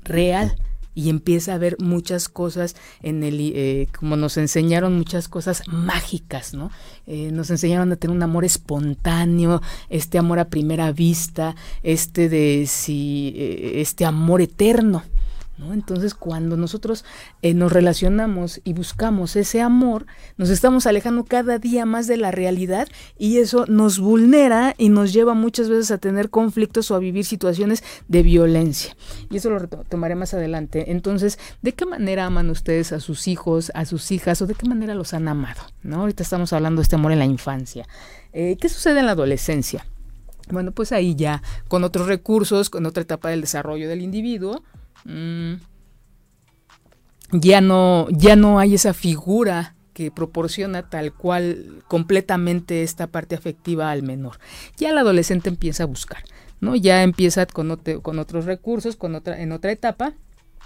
real 0.03 0.57
y 0.95 1.09
empieza 1.09 1.53
a 1.53 1.57
ver 1.57 1.75
muchas 1.79 2.29
cosas 2.29 2.75
en 3.03 3.23
el, 3.23 3.39
eh, 3.39 3.87
como 3.99 4.15
nos 4.15 4.37
enseñaron 4.37 4.97
muchas 4.97 5.27
cosas 5.27 5.61
mágicas, 5.67 6.53
¿no? 6.53 6.71
Eh, 7.05 7.31
nos 7.31 7.49
enseñaron 7.49 7.91
a 7.91 7.97
tener 7.97 8.15
un 8.15 8.23
amor 8.23 8.45
espontáneo, 8.45 9.61
este 9.89 10.17
amor 10.17 10.39
a 10.39 10.45
primera 10.45 10.93
vista, 10.93 11.55
este 11.83 12.29
de 12.29 12.65
si, 12.65 13.33
eh, 13.35 13.81
este 13.81 14.05
amor 14.05 14.41
eterno, 14.41 15.03
Entonces, 15.57 16.13
cuando 16.13 16.57
nosotros 16.57 17.05
eh, 17.41 17.53
nos 17.53 17.71
relacionamos 17.71 18.59
y 18.63 18.73
buscamos 18.73 19.35
ese 19.35 19.61
amor, 19.61 20.05
nos 20.37 20.49
estamos 20.49 20.85
alejando 20.85 21.23
cada 21.23 21.59
día 21.59 21.85
más 21.85 22.07
de 22.07 22.17
la 22.17 22.31
realidad 22.31 22.87
y 23.17 23.37
eso 23.37 23.65
nos 23.67 23.99
vulnera 23.99 24.75
y 24.77 24.89
nos 24.89 25.13
lleva 25.13 25.33
muchas 25.33 25.69
veces 25.69 25.91
a 25.91 25.97
tener 25.97 26.29
conflictos 26.29 26.91
o 26.91 26.95
a 26.95 26.99
vivir 26.99 27.25
situaciones 27.25 27.83
de 28.07 28.21
violencia. 28.21 28.95
Y 29.29 29.37
eso 29.37 29.49
lo 29.49 29.67
tomaré 29.67 30.15
más 30.15 30.33
adelante. 30.33 30.91
Entonces, 30.91 31.39
¿de 31.61 31.73
qué 31.73 31.85
manera 31.85 32.25
aman 32.25 32.49
ustedes 32.49 32.91
a 32.91 32.99
sus 32.99 33.27
hijos, 33.27 33.71
a 33.75 33.85
sus 33.85 34.11
hijas 34.11 34.41
o 34.41 34.47
de 34.47 34.55
qué 34.55 34.67
manera 34.67 34.93
los 34.93 35.13
han 35.13 35.27
amado? 35.27 35.61
¿no? 35.83 36.01
Ahorita 36.01 36.23
estamos 36.23 36.51
hablando 36.53 36.79
de 36.79 36.83
este 36.83 36.95
amor 36.95 37.11
en 37.11 37.19
la 37.19 37.25
infancia. 37.25 37.87
Eh, 38.33 38.57
¿Qué 38.59 38.67
sucede 38.67 38.99
en 38.99 39.05
la 39.05 39.13
adolescencia? 39.13 39.85
Bueno, 40.49 40.71
pues 40.71 40.91
ahí 40.91 41.15
ya 41.15 41.41
con 41.67 41.83
otros 41.83 42.07
recursos, 42.07 42.69
con 42.69 42.85
otra 42.85 43.01
etapa 43.01 43.29
del 43.29 43.41
desarrollo 43.41 43.89
del 43.89 44.01
individuo, 44.01 44.63
mm, 45.05 45.53
ya 47.31 47.61
no, 47.61 48.07
ya 48.11 48.35
no 48.35 48.59
hay 48.59 48.75
esa 48.75 48.93
figura 48.93 49.75
que 49.93 50.11
proporciona 50.11 50.89
tal 50.89 51.13
cual 51.13 51.83
completamente 51.87 52.83
esta 52.83 53.07
parte 53.07 53.35
afectiva 53.35 53.91
al 53.91 54.03
menor. 54.03 54.39
Ya 54.77 54.89
el 54.89 54.97
adolescente 54.97 55.47
empieza 55.47 55.83
a 55.83 55.87
buscar, 55.87 56.23
¿no? 56.59 56.75
Ya 56.75 57.01
empieza 57.01 57.45
con, 57.45 57.79
con 58.01 58.19
otros 58.19 58.45
recursos, 58.45 58.97
con 58.97 59.15
otra, 59.15 59.41
en 59.41 59.53
otra 59.53 59.71
etapa, 59.71 60.13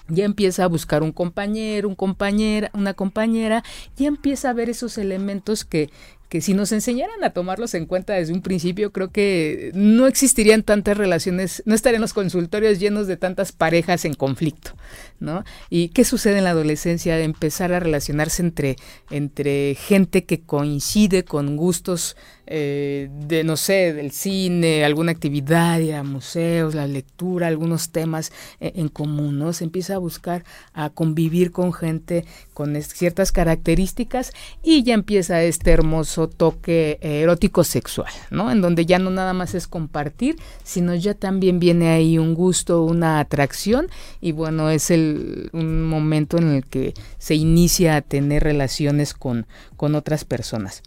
ya 0.08 0.26
empieza 0.26 0.64
a 0.64 0.68
buscar 0.68 1.04
un 1.04 1.12
compañero, 1.12 1.88
un 1.88 1.96
compañera, 1.96 2.72
una 2.74 2.96
compañera, 2.96 3.64
ya 3.96 4.08
empieza 4.08 4.50
a 4.50 4.54
ver 4.54 4.70
esos 4.70 4.98
elementos 4.98 5.64
que, 5.64 5.92
que 6.30 6.42
si 6.42 6.54
nos 6.54 6.72
enseñaran 6.72 7.24
a 7.24 7.32
tomarlos 7.32 7.74
en 7.74 7.88
cuenta 7.88 8.14
desde 8.14 8.34
un 8.34 8.44
principio, 8.44 8.92
creo 8.92 9.12
que 9.12 9.72
no 9.74 10.06
existirían 10.06 10.62
tantas 10.62 10.96
relaciones, 10.96 11.64
no 11.66 11.74
estarían 11.74 12.02
los 12.02 12.14
consultorios 12.14 12.80
llenos 12.80 13.08
de 13.08 13.18
tantas 13.18 13.52
parejas 13.52 14.06
en 14.06 14.14
conflicto, 14.14 14.72
¿no? 15.20 15.44
¿Y 15.72 15.90
qué 15.90 16.06
sucede 16.06 16.38
en 16.38 16.44
la 16.44 16.52
adolescencia? 16.52 17.20
Empezar 17.20 17.74
a 17.74 17.80
relacionarse 17.80 18.44
entre, 18.44 18.76
entre 19.10 19.74
gente 19.74 20.26
que 20.26 20.42
coincide 20.42 21.26
con 21.26 21.58
gustos 21.58 22.16
eh, 22.52 23.10
de, 23.28 23.44
no 23.44 23.58
sé, 23.58 23.94
del 23.94 24.12
cine, 24.12 24.84
alguna 24.84 25.12
actividad, 25.12 25.80
a 25.92 26.02
museos, 26.02 26.74
la 26.74 26.88
lectura, 26.88 27.46
algunos 27.46 27.92
temas 27.92 28.32
eh, 28.60 28.72
en 28.76 28.90
común, 28.90 29.38
¿no? 29.38 29.54
Se 29.54 29.64
empieza 29.64 29.94
a 29.94 30.00
buscar 30.00 30.44
a 30.74 30.90
convivir 30.90 31.52
con 31.52 31.74
gente 31.74 32.26
con 32.56 32.76
ciertas 32.82 33.32
características 33.32 34.34
y 34.64 34.82
ya 34.82 34.96
empieza 34.96 35.44
este 35.44 35.70
hermoso 35.70 36.28
toque 36.28 36.98
erótico 37.02 37.64
sexual, 37.64 38.12
¿no? 38.32 38.52
En 38.52 38.62
donde 38.62 38.88
ya 38.88 38.98
no 38.98 39.12
nada 39.12 39.34
más 39.34 39.54
es 39.54 39.68
compartir, 39.68 40.38
sino 40.64 40.96
ya 40.96 41.14
también 41.14 41.60
viene 41.60 41.90
ahí 41.90 42.18
un 42.18 42.34
gusto, 42.34 42.84
una 42.84 43.20
atracción 43.20 43.90
y 44.22 44.32
bueno, 44.32 44.72
es 44.72 44.90
el, 44.90 45.52
un 45.54 45.84
momento 45.88 46.38
en 46.40 46.50
el 46.50 46.66
que 46.66 46.96
se 47.20 47.36
inicia 47.36 47.96
a 47.96 48.02
tener 48.02 48.44
relaciones 48.44 49.14
con, 49.14 49.46
con 49.78 49.94
otras 49.94 50.26
personas. 50.26 50.82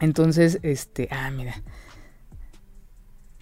Entonces, 0.00 0.58
este, 0.62 1.08
ah, 1.10 1.30
mira. 1.30 1.62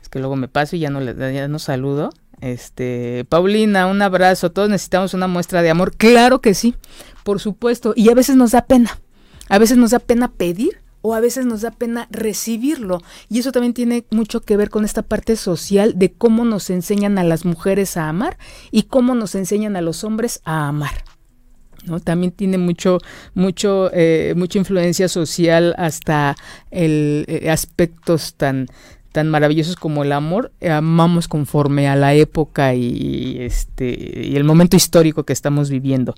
Es 0.00 0.08
que 0.08 0.18
luego 0.18 0.36
me 0.36 0.48
paso 0.48 0.76
y 0.76 0.80
ya 0.80 0.90
no 0.90 1.00
ya 1.02 1.48
no 1.48 1.58
saludo. 1.58 2.10
Este, 2.40 3.24
Paulina, 3.28 3.86
un 3.86 4.02
abrazo. 4.02 4.52
Todos 4.52 4.68
necesitamos 4.68 5.14
una 5.14 5.26
muestra 5.26 5.62
de 5.62 5.70
amor. 5.70 5.96
Claro 5.96 6.40
que 6.40 6.54
sí, 6.54 6.74
por 7.22 7.40
supuesto. 7.40 7.94
Y 7.96 8.10
a 8.10 8.14
veces 8.14 8.36
nos 8.36 8.52
da 8.52 8.66
pena. 8.66 9.00
A 9.48 9.58
veces 9.58 9.76
nos 9.76 9.90
da 9.90 9.98
pena 9.98 10.32
pedir 10.32 10.80
o 11.06 11.14
a 11.14 11.20
veces 11.20 11.44
nos 11.44 11.60
da 11.60 11.70
pena 11.70 12.08
recibirlo. 12.10 13.02
Y 13.28 13.38
eso 13.38 13.52
también 13.52 13.74
tiene 13.74 14.06
mucho 14.10 14.40
que 14.40 14.56
ver 14.56 14.70
con 14.70 14.86
esta 14.86 15.02
parte 15.02 15.36
social 15.36 15.98
de 15.98 16.12
cómo 16.12 16.46
nos 16.46 16.70
enseñan 16.70 17.18
a 17.18 17.24
las 17.24 17.44
mujeres 17.44 17.98
a 17.98 18.08
amar 18.08 18.38
y 18.70 18.84
cómo 18.84 19.14
nos 19.14 19.34
enseñan 19.34 19.76
a 19.76 19.82
los 19.82 20.02
hombres 20.02 20.40
a 20.44 20.66
amar. 20.66 21.04
¿No? 21.86 22.00
También 22.00 22.32
tiene 22.32 22.58
mucho, 22.58 22.98
mucho, 23.34 23.90
eh, 23.92 24.34
mucha 24.36 24.58
influencia 24.58 25.08
social 25.08 25.74
hasta 25.78 26.36
el 26.70 27.24
eh, 27.28 27.50
aspectos 27.50 28.34
tan 28.34 28.66
tan 29.14 29.30
maravillosos 29.30 29.76
como 29.76 30.02
el 30.02 30.10
amor, 30.10 30.50
eh, 30.60 30.70
amamos 30.70 31.28
conforme 31.28 31.86
a 31.86 31.94
la 31.94 32.14
época 32.14 32.74
y 32.74 33.36
este 33.38 34.24
y 34.24 34.34
el 34.34 34.42
momento 34.42 34.76
histórico 34.76 35.22
que 35.22 35.32
estamos 35.32 35.70
viviendo. 35.70 36.16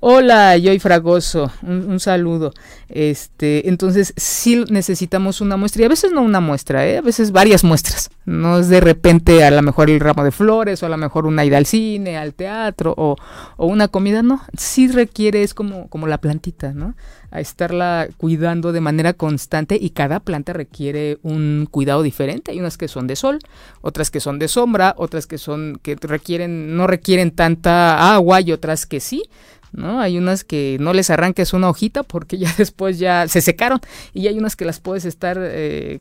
Hola, 0.00 0.56
Joy 0.58 0.78
Fragoso, 0.78 1.52
un, 1.60 2.00
saludo. 2.00 2.54
Este, 2.88 3.68
entonces 3.68 4.14
sí 4.16 4.64
necesitamos 4.70 5.42
una 5.42 5.58
muestra 5.58 5.82
y 5.82 5.84
a 5.84 5.90
veces 5.90 6.10
no 6.10 6.22
una 6.22 6.40
muestra, 6.40 6.86
¿eh? 6.86 6.96
a 6.96 7.02
veces 7.02 7.32
varias 7.32 7.64
muestras. 7.64 8.08
No 8.24 8.58
es 8.58 8.70
de 8.70 8.80
repente 8.80 9.44
a 9.44 9.50
lo 9.50 9.60
mejor 9.60 9.90
el 9.90 10.00
ramo 10.00 10.24
de 10.24 10.30
flores 10.30 10.82
o 10.82 10.86
a 10.86 10.88
lo 10.88 10.96
mejor 10.96 11.26
una 11.26 11.44
ida 11.44 11.58
al 11.58 11.66
cine, 11.66 12.16
al 12.16 12.32
teatro 12.32 12.94
o, 12.96 13.16
o 13.58 13.66
una 13.66 13.88
comida, 13.88 14.22
no. 14.22 14.40
Sí 14.56 14.88
requiere 14.88 15.42
es 15.42 15.52
como 15.52 15.88
como 15.90 16.06
la 16.06 16.16
plantita, 16.16 16.72
¿no? 16.72 16.94
A 17.30 17.40
estarla 17.40 18.08
cuidando 18.16 18.72
de 18.72 18.80
manera 18.80 19.12
constante 19.12 19.78
y 19.80 19.90
cada 19.90 20.20
planta 20.20 20.52
requiere 20.52 21.18
un 21.22 21.68
cuidado 21.70 22.02
diferente. 22.02 22.52
Hay 22.52 22.60
unas 22.60 22.78
que 22.78 22.88
son 22.88 23.06
de 23.06 23.16
sol, 23.16 23.38
otras 23.80 24.10
que 24.10 24.20
son 24.20 24.38
de 24.38 24.48
sombra, 24.48 24.94
otras 24.96 25.26
que 25.26 25.38
son 25.38 25.78
que 25.82 25.96
requieren 25.96 26.76
no 26.76 26.86
requieren 26.86 27.30
tanta 27.30 28.14
agua 28.14 28.40
y 28.40 28.52
otras 28.52 28.86
que 28.86 29.00
sí. 29.00 29.24
¿no? 29.72 30.00
Hay 30.00 30.16
unas 30.16 30.44
que 30.44 30.78
no 30.80 30.92
les 30.92 31.10
arranques 31.10 31.52
una 31.52 31.68
hojita 31.68 32.02
porque 32.02 32.38
ya 32.38 32.52
después 32.56 32.98
ya 32.98 33.28
se 33.28 33.40
secaron 33.40 33.80
y 34.14 34.26
hay 34.26 34.38
unas 34.38 34.56
que 34.56 34.64
las 34.64 34.80
puedes 34.80 35.04
estar 35.04 35.38
eh, 35.40 36.00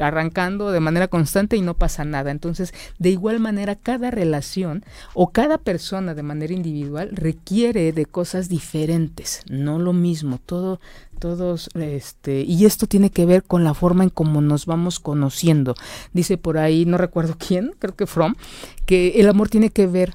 arrancando 0.00 0.70
de 0.70 0.80
manera 0.80 1.08
constante 1.08 1.56
y 1.56 1.62
no 1.62 1.74
pasa 1.74 2.04
nada. 2.04 2.30
Entonces, 2.30 2.72
de 2.98 3.10
igual 3.10 3.40
manera, 3.40 3.76
cada 3.76 4.10
relación 4.10 4.84
o 5.14 5.30
cada 5.30 5.58
persona 5.58 6.14
de 6.14 6.22
manera 6.22 6.52
individual 6.52 7.10
requiere 7.12 7.92
de 7.92 8.06
cosas 8.06 8.48
diferentes, 8.48 9.42
no 9.48 9.78
lo 9.78 9.92
mismo, 9.92 10.38
todo, 10.44 10.80
todos, 11.18 11.70
este, 11.74 12.42
y 12.42 12.64
esto 12.66 12.86
tiene 12.86 13.10
que 13.10 13.26
ver 13.26 13.42
con 13.42 13.64
la 13.64 13.74
forma 13.74 14.04
en 14.04 14.10
cómo 14.10 14.40
nos 14.40 14.66
vamos 14.66 15.00
conociendo. 15.00 15.74
Dice 16.12 16.38
por 16.38 16.58
ahí, 16.58 16.84
no 16.84 16.98
recuerdo 16.98 17.36
quién, 17.38 17.74
creo 17.78 17.94
que 17.94 18.06
From, 18.06 18.34
que 18.84 19.20
el 19.20 19.28
amor 19.28 19.48
tiene 19.48 19.70
que 19.70 19.86
ver 19.86 20.14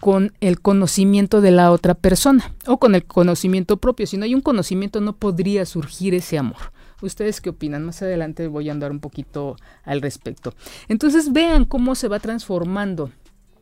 con 0.00 0.32
el 0.40 0.60
conocimiento 0.60 1.40
de 1.40 1.52
la 1.52 1.70
otra 1.70 1.94
persona 1.94 2.52
o 2.66 2.78
con 2.78 2.96
el 2.96 3.04
conocimiento 3.04 3.76
propio. 3.76 4.06
Si 4.08 4.16
no 4.16 4.24
hay 4.24 4.34
un 4.34 4.40
conocimiento 4.40 5.00
no 5.00 5.12
podría 5.14 5.64
surgir 5.64 6.12
ese 6.12 6.38
amor. 6.38 6.72
¿Ustedes 7.02 7.40
qué 7.40 7.50
opinan? 7.50 7.84
Más 7.84 8.02
adelante 8.02 8.46
voy 8.46 8.68
a 8.68 8.72
andar 8.72 8.90
un 8.90 9.00
poquito 9.00 9.56
al 9.84 10.00
respecto. 10.00 10.54
Entonces 10.88 11.32
vean 11.32 11.64
cómo 11.64 11.94
se 11.94 12.08
va 12.08 12.20
transformando 12.20 13.10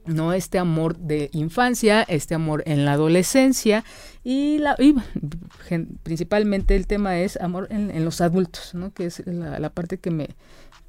no 0.07 0.33
este 0.33 0.59
amor 0.59 0.97
de 0.97 1.31
infancia, 1.33 2.03
este 2.03 2.35
amor 2.35 2.63
en 2.67 2.85
la 2.85 2.93
adolescencia 2.93 3.85
y, 4.25 4.61
principalmente 6.03 6.75
el 6.75 6.87
tema 6.87 7.19
es 7.19 7.37
amor 7.37 7.69
en, 7.71 8.05
los 8.05 8.21
adultos, 8.21 8.75
¿no? 8.75 8.93
que 8.93 9.07
es 9.07 9.23
la 9.27 9.71
parte 9.71 9.99
que 9.99 10.11
me, 10.11 10.29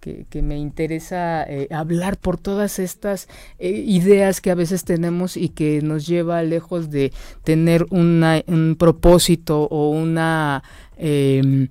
que, 0.01 0.41
me 0.41 0.57
interesa 0.57 1.43
eh, 1.43 1.67
hablar 1.71 2.17
por 2.17 2.37
todas 2.37 2.79
estas 2.79 3.27
eh, 3.59 3.69
ideas 3.69 4.41
que 4.41 4.51
a 4.51 4.55
veces 4.55 4.83
tenemos 4.83 5.37
y 5.37 5.49
que 5.49 5.81
nos 5.81 6.07
lleva 6.07 6.41
lejos 6.43 6.89
de 6.89 7.13
tener 7.43 7.85
un 7.91 8.75
propósito 8.77 9.63
o 9.63 9.89
una 9.89 10.63
em, 10.97 11.67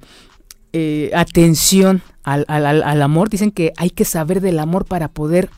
eh, 0.72 1.10
atención 1.14 2.02
al, 2.22 2.44
al 2.48 3.02
amor. 3.02 3.28
Dicen 3.30 3.50
que 3.50 3.72
hay 3.76 3.90
que 3.90 4.04
saber 4.04 4.40
del 4.40 4.58
amor 4.58 4.84
para 4.84 5.08
poder 5.08 5.50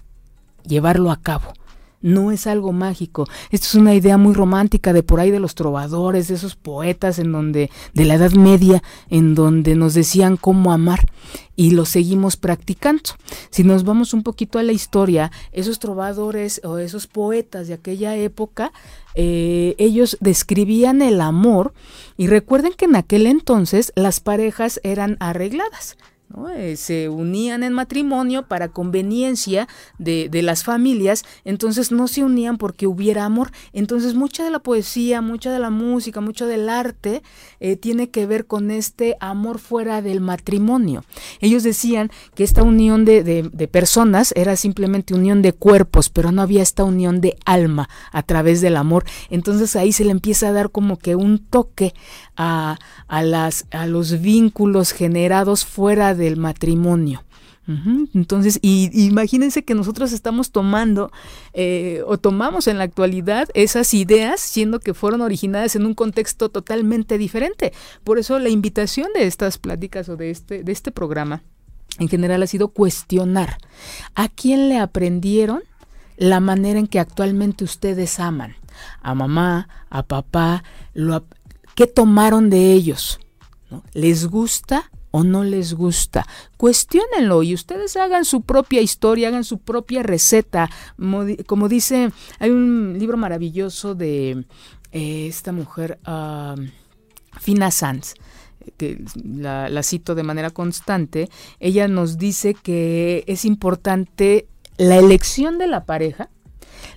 llevarlo 0.65 1.11
a 1.11 1.21
cabo 1.21 1.53
no 2.03 2.33
es 2.33 2.47
algo 2.47 2.73
mágico. 2.73 3.27
Esto 3.51 3.67
es 3.69 3.75
una 3.77 3.95
idea 3.95 4.19
muy 4.19 4.35
romántica 4.35 4.93
de 4.93 5.03
por 5.03 5.21
ahí 5.21 5.31
de 5.31 5.41
los 5.41 5.55
trovadores, 5.55 6.29
de 6.29 6.35
esos 6.35 6.57
poetas 6.57 7.19
en 7.19 7.33
donde 7.33 7.71
de 7.95 8.05
la 8.05 8.15
Edad 8.15 8.33
Media 8.33 8.83
en 9.09 9.35
donde 9.35 9.75
nos 9.77 9.95
decían 9.95 10.37
cómo 10.37 10.73
amar 10.73 11.07
y 11.57 11.71
lo 11.71 11.85
seguimos 11.85 12.37
practicando. 12.37 13.03
Si 13.51 13.63
nos 13.63 13.85
vamos 13.85 14.13
un 14.13 14.23
poquito 14.23 14.59
a 14.59 14.63
la 14.63 14.73
historia, 14.73 15.31
esos 15.53 15.79
trovadores 15.79 16.61
o 16.65 16.79
esos 16.79 17.07
poetas 17.07 17.69
de 17.69 17.75
aquella 17.75 18.17
época, 18.17 18.73
eh, 19.15 19.75
ellos 19.79 20.17
describían 20.21 21.03
el 21.03 21.21
amor 21.21 21.73
y 22.17 22.27
recuerden 22.27 22.73
que 22.73 22.87
en 22.87 22.97
aquel 22.97 23.27
entonces 23.27 23.93
las 23.97 24.21
parejas 24.21 24.81
eran 24.85 25.17
arregladas. 25.21 25.97
Eh, 26.57 26.77
se 26.77 27.09
unían 27.09 27.63
en 27.63 27.75
matrimonio 27.75 28.47
para 28.47 28.69
conveniencia 28.69 29.69
de, 29.99 30.31
las 30.43 30.65
familias, 30.65 31.25
entonces 31.45 31.93
no 31.93 32.09
se 32.09 32.25
unían 32.25 32.57
porque 32.57 32.87
hubiera 32.87 33.25
amor. 33.25 33.51
Entonces 33.73 34.15
mucha 34.15 34.43
de 34.43 34.51
la 34.51 34.59
poesía, 34.59 35.21
mucha 35.21 35.53
de 35.53 35.59
la 35.59 35.71
música, 35.71 36.21
mucho 36.21 36.47
del 36.47 36.69
arte 36.69 37.23
eh, 37.61 37.77
tiene 37.77 38.11
que 38.11 38.27
ver 38.27 38.47
con 38.47 38.71
este 38.71 39.17
amor 39.21 39.59
fuera 39.59 40.03
del 40.03 40.21
matrimonio. 40.21 41.05
Ellos 41.41 41.63
decían 41.63 42.11
que 42.35 42.45
esta 42.45 42.63
unión 42.63 43.05
de, 43.05 43.23
de 43.23 43.69
personas 43.69 44.33
era 44.35 44.57
simplemente 44.57 45.15
unión 45.15 45.43
de 45.43 45.53
cuerpos, 45.53 46.09
pero 46.09 46.33
no 46.33 46.43
había 46.43 46.63
esta 46.63 46.85
unión 46.85 47.21
de 47.21 47.37
alma 47.45 47.89
a 48.11 48.23
través 48.23 48.61
del 48.61 48.77
amor. 48.77 49.05
Entonces 49.31 49.77
ahí 49.77 49.93
se 49.93 50.05
le 50.05 50.11
empieza 50.11 50.49
a 50.49 50.53
dar 50.53 50.71
como 50.71 50.99
que 50.99 51.15
un 51.15 51.39
toque 51.39 51.95
a, 52.37 52.79
a, 53.09 53.23
las, 53.23 53.67
a 53.71 53.87
los 53.87 54.21
vínculos 54.21 54.93
generados 54.93 55.65
fuera 55.65 56.15
del 56.15 56.37
matrimonio. 56.37 57.25
Entonces, 58.13 58.59
y, 58.61 58.91
imagínense 59.07 59.65
que 59.65 59.75
nosotros 59.75 60.13
estamos 60.13 60.51
tomando 60.51 61.13
eh, 61.53 62.03
o 62.07 62.19
tomamos 62.19 62.67
en 62.67 62.77
la 62.77 62.85
actualidad 62.85 63.49
esas 63.55 63.95
ideas, 63.95 64.41
siendo 64.41 64.81
que 64.81 64.95
fueron 64.95 65.21
originadas 65.21 65.77
en 65.77 65.87
un 65.87 65.95
contexto 65.95 66.49
totalmente 66.49 67.19
diferente. 67.19 67.73
Por 68.03 68.19
eso 68.19 68.39
la 68.41 68.49
invitación 68.49 69.09
de 69.15 69.27
estas 69.27 69.59
pláticas 69.59 70.09
o 70.09 70.17
de 70.17 70.31
este, 70.31 70.65
de 70.65 70.73
este 70.73 70.91
programa 70.91 71.45
en 71.99 72.09
general 72.09 72.43
ha 72.43 72.47
sido 72.49 72.69
cuestionar 72.69 73.59
a 74.15 74.29
quién 74.29 74.69
le 74.69 74.79
aprendieron 74.79 75.63
la 76.17 76.41
manera 76.41 76.79
en 76.79 76.89
que 76.89 76.99
actualmente 76.99 77.65
ustedes 77.65 78.19
aman. 78.19 78.57
A 79.03 79.15
mamá, 79.15 79.69
a 79.91 80.03
papá, 80.03 80.65
lo, 80.95 81.25
¿qué 81.83 81.89
tomaron 81.89 82.49
de 82.49 82.73
ellos? 82.75 83.19
¿Les 83.93 84.27
gusta? 84.27 84.89
o 85.15 85.25
no 85.25 85.45
les 85.45 85.75
gusta. 85.75 86.27
Cuestiónenlo 86.57 87.43
y 87.43 87.53
ustedes 87.53 87.97
hagan 87.97 88.25
su 88.25 88.43
propia 88.43 88.81
historia, 88.81 89.29
hagan 89.29 89.45
su 89.45 89.59
propia 89.59 90.03
receta. 90.03 90.71
Como 91.47 91.69
dice, 91.69 92.11
hay 92.39 92.49
un 92.51 92.97
libro 92.99 93.19
maravilloso 93.19 93.95
de 93.95 94.47
eh, 94.91 95.27
esta 95.27 95.53
mujer, 95.53 95.99
uh, 96.07 96.59
Fina 97.41 97.71
Sanz 97.71 98.15
que 98.79 99.05
la, 99.23 99.69
la, 99.69 99.83
cito 99.83 100.15
de 100.15 100.23
manera 100.23 100.49
constante, 100.51 101.29
ella 101.61 101.89
nos 101.89 102.17
dice 102.17 102.55
que 102.55 103.25
es 103.27 103.45
importante 103.45 104.47
la 104.79 104.97
elección 104.97 105.59
de 105.59 105.67
la 105.67 105.85
pareja, 105.85 106.31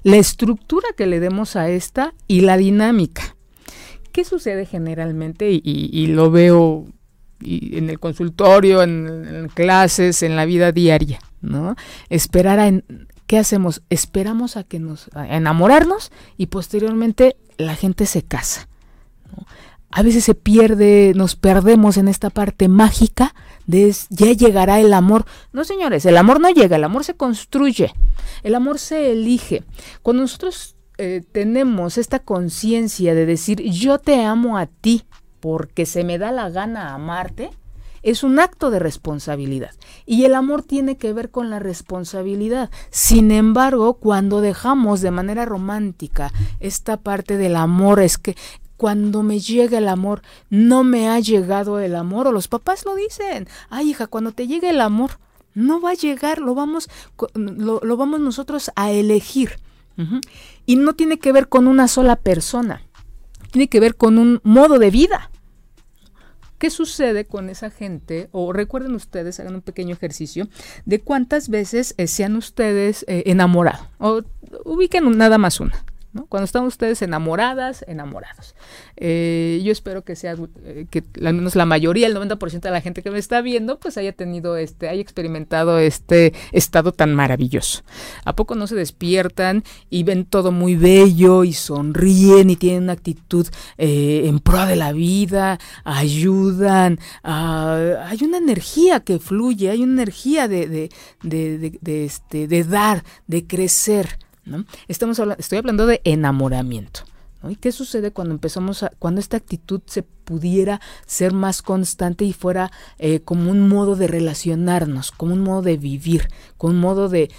la 0.04 0.18
estructura 0.18 0.88
que 0.96 1.08
le 1.08 1.20
demos 1.20 1.58
a 1.58 1.70
esta 1.70 2.14
y 2.28 2.42
la 2.42 2.56
dinámica. 2.56 3.35
¿Qué 4.16 4.24
sucede 4.24 4.66
generalmente? 4.66 5.52
y 5.52 6.08
lo 6.08 6.32
veo 6.32 6.88
en 7.42 7.90
el 7.90 8.00
consultorio, 8.00 8.82
en, 8.82 9.50
clases, 9.54 10.24
en 10.24 10.36
la 10.36 10.46
vida 10.46 10.72
diaria, 10.72 11.20
¿no? 11.42 11.76
Esperar 12.10 12.60
a... 12.60 12.72
¿Qué 13.28 13.40
hacemos? 13.40 13.82
Esperamos 13.90 14.56
a 14.58 14.64
que 14.64 14.80
nos... 14.80 15.10
A 15.16 15.36
enamorarnos 15.36 16.12
y 16.38 16.48
posteriormente 16.48 17.38
la 17.58 17.76
gente 17.76 18.06
se 18.06 18.22
casa. 18.22 18.68
A 19.92 20.04
veces 20.04 20.24
se 20.24 20.36
pierde, 20.36 21.14
nos 21.16 21.36
perdemos 21.36 21.98
en 21.98 22.08
esta 22.08 22.30
parte 22.30 22.68
mágica 22.68 23.34
de 23.66 23.96
ya 24.10 24.32
llegará 24.34 24.80
el 24.80 24.94
amor. 24.94 25.26
No, 25.54 25.64
señores, 25.64 26.06
el 26.06 26.18
amor 26.18 26.40
no 26.40 26.50
llega, 26.50 26.76
el 26.76 26.84
amor 26.84 27.04
se 27.04 27.16
construye, 27.16 27.94
el 28.44 28.56
amor 28.56 28.78
se 28.78 29.12
elige. 29.12 29.64
Cuando 30.02 30.24
nosotros 30.24 30.75
eh, 30.98 31.24
tenemos 31.32 31.98
esta 31.98 32.20
conciencia 32.20 33.16
de 33.16 33.26
decir 33.26 33.62
yo 33.64 34.00
te 34.00 34.24
amo 34.24 34.58
a 34.58 34.68
ti, 34.68 35.04
porque 35.40 35.86
se 35.86 36.04
me 36.04 36.18
da 36.18 36.32
la 36.32 36.50
gana 36.50 36.94
amarte, 36.94 37.52
es 38.02 38.24
un 38.24 38.40
acto 38.40 38.70
de 38.70 38.80
responsabilidad. 38.80 39.72
Y 40.06 40.26
el 40.26 40.36
amor 40.36 40.62
tiene 40.62 40.96
que 40.96 41.12
ver 41.12 41.32
con 41.32 41.50
la 41.50 41.58
responsabilidad. 41.58 42.70
Sin 42.92 43.32
embargo, 43.32 43.96
cuando 43.96 44.42
dejamos 44.42 45.02
de 45.02 45.10
manera 45.10 45.44
romántica 45.46 46.32
esta 46.60 46.98
parte 46.98 47.38
del 47.38 47.56
amor, 47.56 48.00
es 48.00 48.20
que 48.20 48.36
cuando 48.78 49.24
me 49.24 49.40
llega 49.40 49.80
el 49.80 49.88
amor, 49.88 50.22
no 50.50 50.84
me 50.84 51.10
ha 51.10 51.20
llegado 51.20 51.80
el 51.80 51.96
amor, 51.96 52.28
o 52.28 52.32
los 52.32 52.48
papás 52.48 52.86
lo 52.86 52.94
dicen, 52.96 53.48
ay 53.70 53.90
hija, 53.90 54.06
cuando 54.06 54.32
te 54.32 54.48
llegue 54.48 54.70
el 54.70 54.82
amor, 54.82 55.20
no 55.56 55.82
va 55.82 55.92
a 55.92 55.96
llegar, 55.96 56.40
lo 56.40 56.54
vamos, 56.54 56.90
lo, 57.34 57.98
vamos 57.98 58.20
nosotros 58.20 58.72
a 58.76 58.92
elegir. 58.92 59.58
Y 60.66 60.78
no 60.78 60.94
tiene 60.94 61.20
que 61.20 61.32
ver 61.32 61.48
con 61.48 61.68
una 61.68 61.88
sola 61.88 62.16
persona, 62.16 62.82
tiene 63.52 63.68
que 63.68 63.80
ver 63.80 63.96
con 63.96 64.18
un 64.18 64.42
modo 64.44 64.80
de 64.80 64.92
vida. 64.92 65.32
¿Qué 66.58 66.70
sucede 66.70 67.26
con 67.26 67.50
esa 67.50 67.70
gente? 67.70 68.30
O 68.32 68.54
recuerden 68.54 68.96
ustedes, 68.96 69.40
hagan 69.40 69.56
un 69.56 69.62
pequeño 69.62 69.94
ejercicio 69.94 70.48
de 70.86 71.02
cuántas 71.02 71.50
veces 71.50 71.94
eh, 71.98 72.08
se 72.08 72.24
han 72.24 72.36
ustedes 72.36 73.04
eh. 73.08 73.36
O 74.00 74.22
ubiquen 74.64 75.18
nada 75.18 75.38
más 75.38 75.60
una. 75.60 75.84
Cuando 76.30 76.46
están 76.46 76.66
ustedes 76.66 77.02
enamoradas, 77.02 77.84
enamorados. 77.88 78.56
Eh, 78.98 79.62
yo 79.64 79.72
espero 79.72 80.04
que 80.04 80.16
sea, 80.16 80.36
eh, 80.64 80.88
que 80.90 81.04
al 81.24 81.34
menos 81.34 81.56
la 81.56 81.66
mayoría, 81.66 82.08
el 82.08 82.16
90% 82.16 82.62
de 82.62 82.72
la 82.72 82.82
gente 82.82 83.04
que 83.04 83.12
me 83.12 83.20
está 83.20 83.42
viendo, 83.42 83.80
pues 83.80 83.98
haya 83.98 84.14
tenido 84.14 84.58
este, 84.58 84.90
haya 84.90 85.02
experimentado 85.02 85.78
este 85.80 86.34
estado 86.52 86.92
tan 86.92 87.14
maravilloso. 87.14 87.84
¿A 88.24 88.36
poco 88.36 88.56
no 88.56 88.68
se 88.68 88.76
despiertan 88.76 89.64
y 89.90 90.04
ven 90.04 90.26
todo 90.26 90.52
muy 90.52 90.76
bello 90.76 91.44
y 91.44 91.54
sonríen 91.54 92.50
y 92.50 92.56
tienen 92.56 92.84
una 92.84 92.94
actitud 92.94 93.48
eh, 93.78 94.24
en 94.26 94.40
pro 94.40 94.66
de 94.66 94.76
la 94.76 94.94
vida, 94.94 95.60
ayudan, 95.84 97.00
ah, 97.24 98.06
hay 98.08 98.24
una 98.24 98.38
energía 98.38 99.02
que 99.02 99.20
fluye, 99.20 99.70
hay 99.70 99.84
una 99.84 100.04
energía 100.04 100.48
de, 100.48 100.68
de, 100.68 101.80
de, 101.82 102.06
este, 102.06 102.48
de 102.48 102.64
dar, 102.64 103.04
de 103.28 103.46
crecer. 103.46 104.18
Estamos 104.88 105.20
estoy 105.38 105.58
hablando 105.58 105.86
de 105.86 106.02
enamoramiento. 106.04 107.02
¿Y 107.50 107.58
qué 107.58 107.72
sucede 107.72 108.12
cuando 108.12 108.34
empezamos 108.34 108.84
a, 108.84 108.92
cuando 108.98 109.22
esta 109.22 109.38
actitud 109.38 109.82
se 109.86 110.02
pudiera 110.02 110.82
ser 111.06 111.32
más 111.32 111.62
constante 111.62 112.26
y 112.26 112.34
fuera 112.34 112.72
eh, 112.98 113.20
como 113.20 113.52
un 113.52 113.70
modo 113.70 113.96
de 113.96 114.08
relacionarnos, 114.08 115.12
como 115.12 115.34
un 115.34 115.42
modo 115.42 115.62
de 115.62 115.78
vivir, 115.78 116.28
como 116.58 116.74
un 116.74 116.80
modo 116.80 117.08
de, 117.08 117.30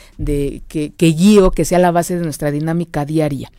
que, 0.69 0.93
que 0.97 1.07
guío, 1.07 1.51
que 1.51 1.65
sea 1.65 1.81
la 1.81 1.91
base 1.91 2.17
de 2.17 2.23
nuestra 2.23 2.53
dinámica 2.53 3.05
diaria? 3.05 3.51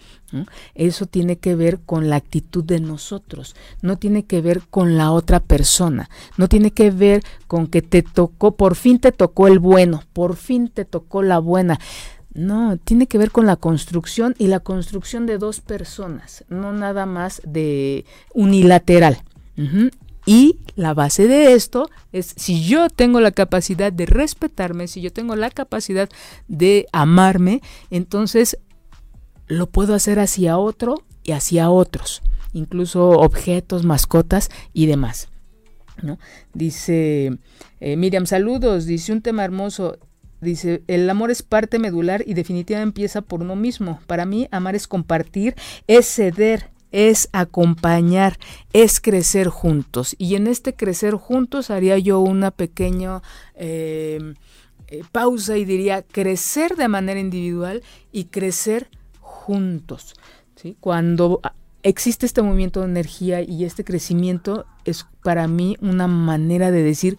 Eso 0.75 1.06
tiene 1.06 1.38
que 1.38 1.55
ver 1.55 1.79
con 1.79 2.10
la 2.10 2.18
actitud 2.18 2.64
de 2.64 2.81
nosotros, 2.81 3.55
no 3.81 3.98
tiene 3.98 4.25
que 4.25 4.42
ver 4.42 4.62
con 4.70 4.98
la 4.98 5.12
otra 5.12 5.40
persona, 5.40 6.10
no 6.36 6.50
tiene 6.50 6.72
que 6.72 6.92
ver 6.92 7.24
con 7.48 7.68
que 7.68 7.81
te 7.81 8.03
tocó, 8.03 8.55
por 8.55 8.75
fin 8.75 9.00
te 9.00 9.14
tocó 9.14 9.48
el 9.48 9.60
bueno, 9.60 10.03
por 10.12 10.36
fin 10.36 10.68
te 10.68 10.83
tocó 10.83 11.22
la 11.24 11.40
buena. 11.40 11.79
No, 12.33 12.77
tiene 12.77 13.07
que 13.07 13.18
ver 13.18 13.31
con 13.31 13.46
la 13.46 13.55
construcción 13.55 14.35
y 14.37 14.48
la 14.48 14.59
construcción 14.59 15.25
de 15.25 15.37
dos 15.37 15.59
personas, 15.61 16.46
no 16.50 16.72
nada 16.74 17.05
más 17.05 17.42
de 17.46 18.05
unilateral. 18.33 19.24
Y 20.27 20.59
la 20.75 20.94
base 20.94 21.27
de 21.27 21.53
esto 21.53 21.90
es 22.11 22.33
si 22.35 22.63
yo 22.63 22.90
tengo 22.90 23.22
la 23.22 23.31
capacidad 23.31 23.92
de 23.92 24.05
respetarme, 24.05 24.87
si 24.87 25.01
yo 25.01 25.11
tengo 25.11 25.35
la 25.35 25.50
capacidad 25.50 26.09
de 26.48 26.85
amarme, 26.92 27.61
entonces 27.90 28.59
lo 29.48 29.68
puedo 29.68 29.96
hacer 29.96 30.20
hacia 30.20 30.57
otro 30.57 31.03
y 31.24 31.31
hacia 31.31 31.70
otros, 31.70 32.22
incluso 32.53 33.09
objetos, 33.09 33.83
mascotas 33.83 34.50
y 34.74 34.85
demás. 34.85 35.29
¿no? 36.03 36.20
Dice 36.53 37.37
eh, 37.79 37.96
Miriam, 37.96 38.25
saludos, 38.25 38.85
dice 38.85 39.13
un 39.13 39.22
tema 39.22 39.46
hermoso, 39.46 39.98
Dice, 40.40 40.84
el 40.88 41.10
amor 41.10 41.32
es 41.32 41.42
parte 41.42 41.80
medular 41.80 42.24
y 42.26 42.34
definitivamente 42.34 43.00
empieza 43.00 43.22
por 43.22 43.42
uno 43.42 43.56
mismo. 43.56 44.00
Para 44.08 44.26
mí, 44.26 44.48
amar 44.52 44.76
es 44.76 44.88
compartir, 44.88 45.56
es 45.88 46.08
ceder, 46.08 46.70
es 46.92 47.30
acompañar, 47.32 48.38
es 48.74 49.00
crecer 49.00 49.48
juntos. 49.48 50.16
Y 50.18 50.36
en 50.36 50.48
este 50.48 50.76
crecer 50.76 51.16
juntos 51.16 51.70
haría 51.70 51.98
yo 51.98 52.20
una 52.20 52.52
pequeña 52.52 53.22
eh, 53.56 54.34
eh, 54.88 55.02
pausa 55.12 55.58
y 55.58 55.66
diría 55.66 56.02
crecer 56.02 56.76
de 56.76 56.88
manera 56.88 57.20
individual 57.20 57.84
y 58.12 58.26
crecer 58.26 58.90
juntos. 59.20 60.16
Cuando 60.80 61.42
existe 61.84 62.26
este 62.26 62.42
movimiento 62.42 62.82
de 62.82 62.88
energía 62.88 63.42
y 63.42 63.64
este 63.64 63.84
crecimiento, 63.84 64.66
es 64.86 65.06
para 65.24 65.48
mí 65.48 65.78
una 65.82 66.08
manera 66.08 66.72
de 66.72 66.84
decir, 66.84 67.18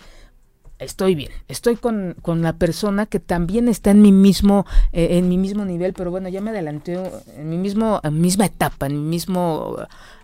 estoy 0.79 1.15
bien, 1.15 1.31
estoy 1.49 1.77
con, 1.77 2.15
la 2.25 2.53
persona 2.55 3.07
que 3.07 3.21
también 3.21 3.69
está 3.69 3.91
en 3.91 4.03
mi 4.03 4.13
mismo, 4.13 4.67
eh, 4.93 5.19
en 5.19 5.29
mi 5.29 5.37
mismo 5.37 5.65
nivel, 5.65 5.93
pero 5.93 6.11
bueno, 6.11 6.29
ya 6.29 6.41
me 6.41 6.51
adelanté 6.51 6.99
en 7.37 7.49
mi 7.49 7.59
mismo, 7.59 8.01
misma 8.11 8.47
etapa, 8.47 8.87
en 8.87 8.95
mi 8.95 9.09
mismo, 9.09 9.77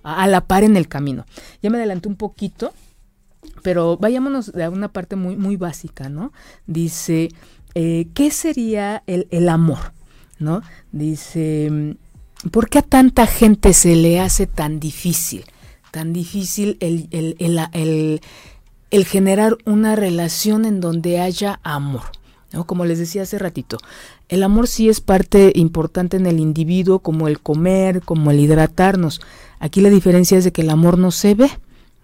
a, 0.02 0.26
la 0.26 0.42
par 0.42 0.64
en 0.64 0.76
el 0.76 0.88
camino. 0.88 1.26
Ya 1.62 1.70
me 1.70 1.78
adelanté 1.78 2.08
un 2.08 2.16
poquito, 2.16 2.72
pero 3.62 3.96
vayámonos 3.96 4.52
de 4.52 4.68
una 4.68 4.88
parte 4.88 5.16
muy, 5.16 5.36
muy 5.36 5.56
básica, 5.56 6.08
¿no? 6.08 6.32
Dice, 6.66 7.30
eh, 7.74 8.06
¿qué 8.14 8.30
sería 8.30 9.02
el, 9.06 9.48
amor? 9.48 9.92
¿No? 10.38 10.62
Dice, 10.92 11.96
¿por 12.50 12.68
qué 12.68 12.78
a 12.78 12.82
tanta 12.82 13.26
gente 13.26 13.72
se 13.72 13.96
le 13.96 14.20
hace 14.20 14.46
tan 14.46 14.78
difícil? 14.78 15.44
Tan 15.90 16.12
difícil 16.12 16.76
el, 16.80 17.08
el, 17.12 17.36
el 17.38 17.60
el 17.72 18.20
generar 19.04 19.56
una 19.64 19.96
relación 19.96 20.64
en 20.64 20.80
donde 20.80 21.20
haya 21.20 21.60
amor. 21.62 22.02
¿no? 22.52 22.64
Como 22.64 22.84
les 22.84 22.98
decía 22.98 23.22
hace 23.22 23.38
ratito, 23.38 23.78
el 24.28 24.42
amor 24.42 24.68
sí 24.68 24.88
es 24.88 25.00
parte 25.00 25.52
importante 25.54 26.16
en 26.16 26.26
el 26.26 26.40
individuo, 26.40 27.00
como 27.00 27.28
el 27.28 27.40
comer, 27.40 28.00
como 28.02 28.30
el 28.30 28.40
hidratarnos. 28.40 29.20
Aquí 29.58 29.80
la 29.80 29.90
diferencia 29.90 30.38
es 30.38 30.44
de 30.44 30.52
que 30.52 30.62
el 30.62 30.70
amor 30.70 30.98
no 30.98 31.10
se 31.10 31.34
ve. 31.34 31.50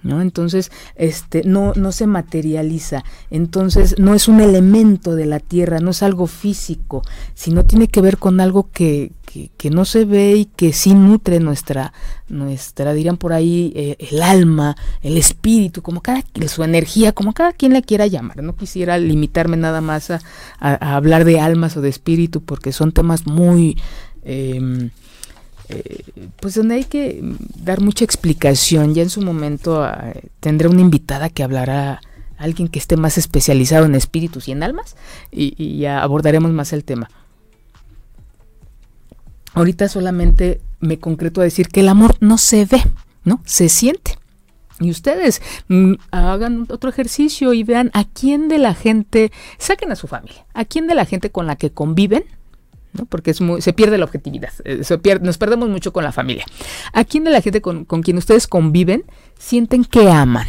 ¿No? 0.03 0.23
Entonces, 0.23 0.73
este, 0.97 1.43
no, 1.45 1.75
no 1.75 1.93
se 1.93 2.07
materializa, 2.07 3.05
entonces 3.31 3.97
no 3.99 4.15
es 4.15 4.29
un 4.29 4.41
elemento 4.41 5.15
de 5.15 5.27
la 5.27 5.41
tierra, 5.41 5.79
no 5.79 5.91
es 5.91 6.03
algo 6.03 6.27
físico, 6.27 7.03
sino 7.35 7.67
tiene 7.67 7.89
que 7.89 8.01
ver 8.01 8.17
con 8.17 8.41
algo 8.41 8.71
que, 8.73 9.13
que, 9.57 9.71
no 9.71 9.85
se 9.85 10.05
ve 10.05 10.35
y 10.37 10.45
que 10.45 10.73
sí 10.73 10.95
nutre 10.95 11.39
nuestra, 11.39 11.93
nuestra 12.29 12.93
dirían 12.93 13.17
por 13.17 13.33
ahí, 13.33 13.73
eh, 13.77 13.97
el 13.99 14.23
alma, 14.23 14.77
el 15.03 15.17
espíritu, 15.17 15.83
como 15.83 16.01
cada 16.01 16.25
su 16.49 16.65
energía, 16.65 17.13
como 17.13 17.33
cada 17.33 17.53
quien 17.53 17.73
la 17.73 17.83
quiera 17.83 18.07
llamar. 18.07 18.43
No 18.43 18.57
quisiera 18.57 18.99
limitarme 18.99 19.57
nada 19.57 19.81
más 19.81 20.11
a, 20.11 20.21
hablar 20.61 21.25
de 21.25 21.41
almas 21.41 21.77
o 21.77 21.81
de 21.81 21.89
espíritu, 21.89 22.43
porque 22.43 22.73
son 22.73 22.93
temas 22.93 23.27
muy 23.27 23.77
em, 24.25 24.91
pues 26.41 26.55
donde 26.55 26.77
hay 26.77 26.85
que 26.85 27.23
dar 27.57 27.81
mucha 27.81 28.05
explicación. 28.05 28.95
Ya 28.95 29.03
en 29.03 29.11
su 29.11 29.21
momento 29.23 29.83
ah, 29.83 30.13
tendré 30.41 30.69
una 30.69 30.81
invitada 30.81 31.29
que 31.29 31.43
hablará 31.43 32.01
alguien 32.41 32.69
que 32.69 32.79
esté 32.79 32.97
más 32.97 33.19
especializado 33.19 33.85
en 33.85 33.95
espíritus 33.95 34.49
y 34.49 34.53
en 34.53 34.63
almas 34.63 34.97
y, 35.31 35.79
ya 35.79 36.03
abordaremos 36.03 36.51
más 36.53 36.73
el 36.73 36.85
tema. 36.85 37.11
Ahorita 39.53 39.89
solamente 39.89 40.61
me 40.81 40.99
concreto 40.99 41.41
a 41.41 41.45
decir 41.45 41.69
que 41.69 41.81
el 41.81 41.89
amor 41.89 42.17
no 42.21 42.39
se 42.39 42.65
ve, 42.65 42.83
¿no? 43.25 43.43
Se 43.45 43.69
siente. 43.69 44.17
Y 44.79 44.91
ustedes 44.91 45.43
mm, 45.69 45.95
hagan 46.11 46.67
otro 46.71 46.89
ejercicio 46.89 47.53
y 47.53 47.63
vean 47.63 47.91
a 47.93 48.05
quién 48.05 48.49
de 48.49 48.59
la 48.59 48.75
gente, 48.75 49.31
saquen 49.59 49.93
a 49.93 49.97
su 49.97 50.07
familia, 50.07 50.47
a 50.55 50.65
quién 50.65 50.87
de 50.87 50.95
la 50.95 51.05
gente 51.05 51.31
con 51.31 51.47
la 51.47 51.57
que 51.57 51.71
conviven, 51.71 52.25
¿no? 52.93 53.07
porque 53.07 53.31
es 53.31 53.41
muy, 53.41 53.63
se 53.63 53.73
pierde 53.73 53.99
la 53.99 54.05
objetividad, 54.05 54.53
eh, 54.65 54.85
se 54.85 54.99
nos 55.21 55.39
perdemos 55.39 55.69
mucho 55.69 55.93
con 55.93 56.05
la 56.05 56.13
familia. 56.13 56.45
¿A 56.93 57.05
quién 57.05 57.25
de 57.25 57.31
la 57.31 57.41
gente 57.41 57.61
con, 57.61 57.85
con 57.85 58.03
quien 58.03 58.19
ustedes 58.19 58.47
conviven 58.47 59.05
sienten 59.39 59.85
que 59.85 60.11
aman? 60.11 60.47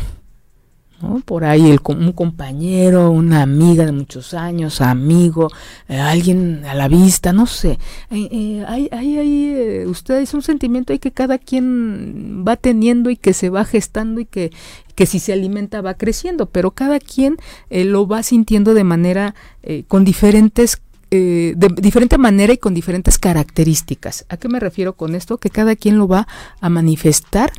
Por 1.26 1.46
ahí 1.46 1.72
el, 1.72 1.80
un 1.84 2.12
compañero, 2.12 3.10
una 3.10 3.42
amiga 3.42 3.86
de 3.86 3.92
muchos 3.92 4.36
años, 4.36 4.82
amigo, 4.82 5.50
eh, 5.90 6.00
alguien 6.00 6.64
a 6.66 6.76
la 6.76 6.88
vista, 6.88 7.34
no 7.34 7.48
sé. 7.48 7.80
Eh, 8.12 8.64
hay, 8.68 8.88
hay, 8.92 9.18
hay 9.18 9.86
ustedes 9.88 10.36
un 10.36 10.44
sentimiento 10.44 10.94
ahí 10.94 11.00
que 11.00 11.12
cada 11.12 11.40
quien 11.40 12.46
va 12.48 12.56
teniendo 12.56 13.10
y 13.10 13.18
que 13.18 13.34
se 13.34 13.50
va 13.50 13.66
gestando 13.66 14.22
y 14.22 14.26
que, 14.26 14.52
que 14.94 15.08
si 15.08 15.18
se 15.18 15.34
alimenta 15.34 15.82
va 15.82 15.96
creciendo, 15.96 16.46
pero 16.50 16.70
cada 16.70 17.00
quien 17.00 17.38
lo 17.72 18.08
va 18.08 18.22
sintiendo 18.22 18.76
de 18.76 18.84
manera, 18.84 19.34
con 19.88 20.06
diferentes 20.06 20.84
de 21.12 21.67
diferente 21.82 22.17
manera 22.17 22.54
y 22.54 22.58
con 22.58 22.74
diferentes 22.74 23.19
características. 23.19 24.26
¿A 24.30 24.38
qué 24.38 24.47
me 24.47 24.60
refiero 24.60 24.93
con 24.93 25.13
esto? 25.13 25.38
Que 25.38 25.50
cada 25.50 25.76
quien 25.76 25.97
lo 25.97 26.08
va 26.08 26.28
a 26.62 26.69
manifestar 26.69 27.52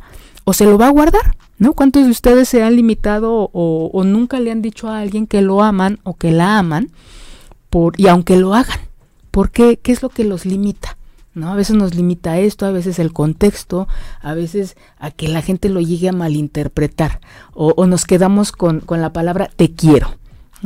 o 0.43 0.53
se 0.53 0.65
lo 0.65 0.77
va 0.77 0.87
a 0.87 0.91
guardar, 0.91 1.35
¿no? 1.57 1.73
¿Cuántos 1.73 2.05
de 2.05 2.11
ustedes 2.11 2.49
se 2.49 2.63
han 2.63 2.75
limitado 2.75 3.49
o, 3.53 4.03
nunca 4.03 4.39
le 4.39 4.51
han 4.51 4.61
dicho 4.61 4.89
a 4.89 4.99
alguien 4.99 5.27
que 5.27 5.41
lo 5.41 5.63
aman 5.63 5.99
o 6.03 6.15
que 6.15 6.31
la 6.31 6.57
aman 6.57 6.91
y 7.97 8.07
aunque 8.07 8.37
lo 8.37 8.53
hagan? 8.53 8.79
¿Por 9.31 9.51
qué? 9.51 9.77
¿Qué 9.77 9.91
es 9.91 10.01
lo 10.01 10.09
que 10.09 10.23
los 10.23 10.45
limita? 10.45 10.97
¿No? 11.33 11.51
A 11.51 11.55
veces 11.55 11.75
nos 11.75 11.95
limita 11.95 12.37
esto, 12.37 12.67
a 12.67 12.71
veces 12.71 12.99
el 12.99 13.11
contexto, 13.11 13.87
a 14.21 14.35
veces 14.35 14.77
a 14.99 15.09
que 15.09 15.27
la 15.27 15.41
gente 15.41 15.69
lo 15.69 15.81
llegue 15.81 16.09
a 16.09 16.13
malinterpretar 16.13 17.21
o, 17.53 17.73
o 17.75 17.87
nos 17.87 18.05
quedamos 18.05 18.51
con, 18.51 18.81
con 18.81 19.01
la 19.01 19.13
palabra 19.13 19.49
te 19.55 19.73
quiero. 19.73 20.15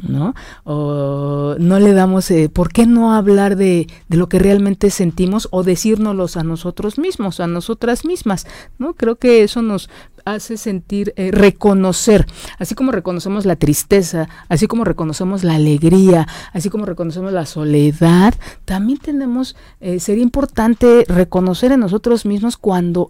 ¿No? 0.02 0.36
O 0.64 1.56
no 1.60 1.80
le 1.80 1.94
damos, 1.94 2.30
eh, 2.32 2.50
¿por 2.50 2.72
qué 2.72 2.86
no 2.86 3.14
hablar 3.14 3.56
de, 3.56 3.88
de, 4.08 4.18
lo 4.18 4.30
que 4.30 4.40
realmente 4.40 4.90
sentimos 4.90 5.48
o 5.52 5.64
decírnoslos 5.64 6.38
a 6.38 6.44
nosotros 6.44 6.98
mismos, 6.98 7.40
a 7.40 7.48
nosotras 7.48 8.06
mismas, 8.06 8.48
¿no? 8.78 8.94
Creo 8.94 9.16
que 9.16 9.44
eso 9.44 9.62
nos 9.62 9.90
hace 10.28 10.58
sentir, 10.58 11.14
eh, 11.16 11.32
reconocer, 11.32 12.28
así 12.60 12.76
como 12.76 12.92
reconocemos 12.92 13.46
la 13.46 13.56
tristeza, 13.56 14.28
así 14.50 14.68
como 14.68 14.84
reconocemos 14.84 15.44
la 15.44 15.56
alegría, 15.56 16.28
así 16.54 16.70
como 16.70 16.86
reconocemos 16.86 17.32
la 17.32 17.46
soledad, 17.46 18.34
también 18.66 19.00
tenemos, 19.00 19.56
eh, 19.80 20.00
sería 20.00 20.24
importante 20.24 21.06
reconocer 21.08 21.72
en 21.72 21.80
nosotros 21.80 22.26
mismos 22.26 22.58
cuando 22.58 23.10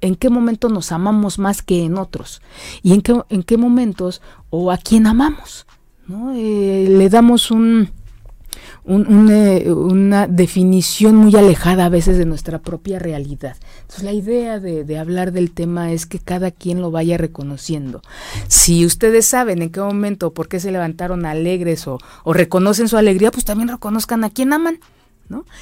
en 0.00 0.16
qué 0.16 0.28
momento 0.28 0.68
nos 0.68 0.92
amamos 0.92 1.38
más 1.38 1.62
que 1.62 1.84
en 1.84 1.96
otros 1.96 2.42
y 2.82 2.92
en 2.92 3.02
qué, 3.02 3.20
en 3.30 3.42
qué 3.42 3.56
momentos 3.56 4.20
o 4.50 4.70
a 4.70 4.76
quién 4.76 5.06
amamos. 5.06 5.66
Eh, 6.34 6.86
le 6.88 7.08
damos 7.08 7.50
un, 7.50 7.90
eh, 8.86 9.70
una 9.70 10.26
definición 10.26 11.14
muy 11.16 11.36
alejada 11.36 11.86
a 11.86 11.88
veces 11.88 12.18
de 12.18 12.24
nuestra 12.24 12.60
propia 12.60 12.98
realidad. 12.98 13.56
Entonces 13.82 14.02
la 14.02 14.12
idea 14.12 14.58
de, 14.58 14.98
hablar 14.98 15.32
del 15.32 15.52
tema 15.52 15.92
es 15.92 16.06
que 16.06 16.18
cada 16.18 16.50
quien 16.50 16.80
lo 16.80 16.90
vaya 16.90 17.16
reconociendo. 17.16 18.02
Si 18.48 18.84
ustedes 18.84 19.26
saben 19.26 19.62
en 19.62 19.70
qué 19.70 19.80
momento, 19.80 20.34
por 20.34 20.48
qué 20.48 20.60
se 20.60 20.72
levantaron 20.72 21.26
alegres 21.26 21.86
o, 21.86 21.98
o 22.24 22.32
reconocen 22.32 22.88
su 22.88 22.96
alegría, 22.96 23.30
pues 23.30 23.44
también 23.44 23.68
reconozcan 23.68 24.24
a 24.24 24.30
quién 24.30 24.52
aman. 24.52 24.80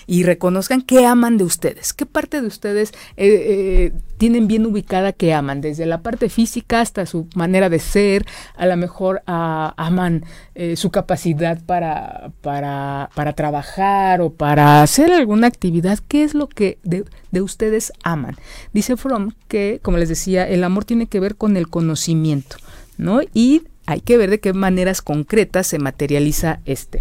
Y 0.06 0.24
reconozcan 0.24 0.82
qué 0.82 1.06
aman 1.06 1.38
de 1.38 1.44
ustedes, 1.44 1.92
qué 1.92 2.06
parte 2.06 2.40
de 2.40 2.46
ustedes 2.46 2.92
eh, 3.16 3.28
eh, 3.28 3.92
tienen 4.18 4.48
bien 4.48 4.66
ubicada 4.66 5.12
que 5.12 5.32
aman, 5.32 5.60
desde 5.60 5.86
la 5.86 6.02
parte 6.02 6.28
física 6.28 6.80
hasta 6.80 7.06
su 7.06 7.26
manera 7.34 7.68
de 7.68 7.78
ser, 7.78 8.26
a 8.56 8.66
lo 8.66 8.76
mejor 8.76 9.22
aman 9.26 10.24
eh, 10.54 10.76
su 10.76 10.90
capacidad 10.90 11.60
para, 11.64 12.32
para, 12.42 13.10
para, 13.14 13.32
trabajar 13.32 14.20
o 14.20 14.30
para 14.30 14.82
hacer 14.82 15.12
alguna 15.12 15.46
actividad, 15.46 15.98
qué 16.08 16.24
es 16.24 16.34
lo 16.34 16.48
que 16.48 16.78
de, 16.82 17.04
de 17.30 17.40
ustedes 17.40 17.92
aman. 18.02 18.36
Dice 18.72 18.96
Fromm 18.96 19.32
que, 19.48 19.80
como 19.82 19.96
les 19.96 20.08
decía, 20.08 20.48
el 20.48 20.64
amor 20.64 20.84
tiene 20.84 21.06
que 21.06 21.20
ver 21.20 21.36
con 21.36 21.56
el 21.56 21.68
conocimiento, 21.68 22.56
¿no? 22.98 23.20
Y 23.32 23.62
hay 23.86 24.00
que 24.00 24.16
ver 24.16 24.30
de 24.30 24.40
qué 24.40 24.52
maneras 24.52 25.02
concretas 25.02 25.66
se 25.66 25.78
materializa 25.78 26.60
este. 26.64 27.00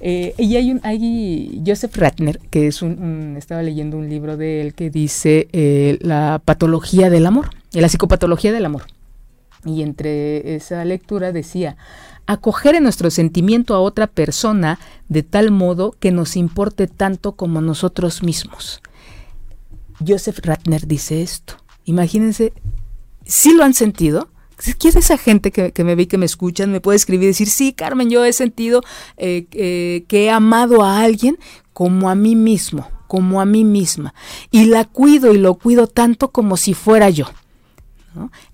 Eh, 0.00 0.34
y 0.38 0.56
hay 0.56 0.70
un 0.70 0.80
Joseph 1.66 1.96
Ratner, 1.96 2.38
que 2.50 2.66
es 2.66 2.82
un, 2.82 3.34
estaba 3.36 3.62
leyendo 3.62 3.96
un 3.96 4.08
libro 4.08 4.36
de 4.36 4.60
él 4.60 4.74
que 4.74 4.90
dice 4.90 5.48
eh, 5.52 5.98
la 6.00 6.40
patología 6.44 7.10
del 7.10 7.26
amor, 7.26 7.50
eh, 7.72 7.80
la 7.80 7.88
psicopatología 7.88 8.52
del 8.52 8.66
amor. 8.66 8.84
Y 9.64 9.82
entre 9.82 10.54
esa 10.54 10.84
lectura 10.84 11.32
decía, 11.32 11.76
acoger 12.26 12.74
en 12.74 12.84
nuestro 12.84 13.10
sentimiento 13.10 13.74
a 13.74 13.80
otra 13.80 14.06
persona 14.06 14.78
de 15.08 15.22
tal 15.22 15.50
modo 15.50 15.94
que 15.98 16.12
nos 16.12 16.36
importe 16.36 16.86
tanto 16.86 17.32
como 17.32 17.60
nosotros 17.60 18.22
mismos. 18.22 18.80
Joseph 20.06 20.40
Ratner 20.42 20.86
dice 20.86 21.22
esto. 21.22 21.54
Imagínense, 21.84 22.52
si 23.24 23.54
lo 23.54 23.64
han 23.64 23.74
sentido, 23.74 24.28
¿Quién 24.56 24.90
es 24.90 24.96
esa 24.96 25.18
gente 25.18 25.50
que, 25.50 25.84
me 25.84 25.94
ve 25.94 26.04
y 26.04 26.06
que 26.06 26.18
me 26.18 26.26
escuchan? 26.26 26.72
Me 26.72 26.80
puede 26.80 26.96
escribir 26.96 27.24
y 27.24 27.28
decir, 27.28 27.48
sí, 27.48 27.72
Carmen, 27.72 28.08
yo 28.08 28.24
he 28.24 28.32
sentido 28.32 28.82
eh, 29.18 29.46
que 29.50 30.24
he 30.24 30.30
amado 30.30 30.82
a 30.82 31.00
alguien 31.00 31.38
como 31.74 32.08
a 32.08 32.14
mí 32.14 32.36
mismo, 32.36 32.88
como 33.06 33.40
a 33.40 33.44
mí 33.44 33.64
misma. 33.64 34.14
Y 34.50 34.64
la 34.64 34.84
cuido 34.84 35.34
y 35.34 35.38
lo 35.38 35.54
cuido 35.56 35.86
tanto 35.86 36.30
como 36.30 36.56
si 36.56 36.72
fuera 36.72 37.10
yo. 37.10 37.26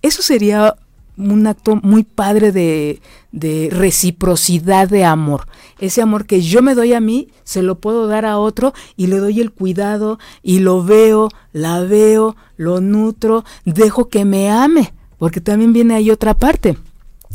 Eso 0.03 0.23
sería 0.23 0.75
un 1.17 1.47
acto 1.47 1.77
muy 1.77 2.03
padre 2.03 2.51
de, 2.51 3.01
de, 3.31 3.69
reciprocidad 3.71 4.89
de 4.89 5.05
amor. 5.05 5.47
Ese 5.79 6.03
amor 6.03 6.27
que 6.27 6.41
yo 6.41 6.63
me 6.63 6.75
doy 6.75 6.95
a 6.95 7.01
mí, 7.01 7.29
se 7.45 7.63
lo 7.63 7.79
puedo 7.79 8.09
dar 8.09 8.27
a 8.27 8.39
otro 8.39 8.75
y 8.97 9.07
le 9.07 9.19
doy 9.19 9.41
el 9.41 9.53
cuidado 9.53 10.19
y 10.43 10.59
lo 10.59 10.83
veo, 10.83 11.29
la 11.53 11.81
veo, 11.81 12.35
lo 12.57 12.81
nutro, 12.81 13.45
dejo 13.65 14.09
que 14.09 14.25
me 14.25 14.51
ame 14.51 14.93
porque 15.23 15.41
también 15.41 15.73
viene 15.73 15.95
ahí 15.95 16.11
otra 16.11 16.35
parte. 16.35 16.77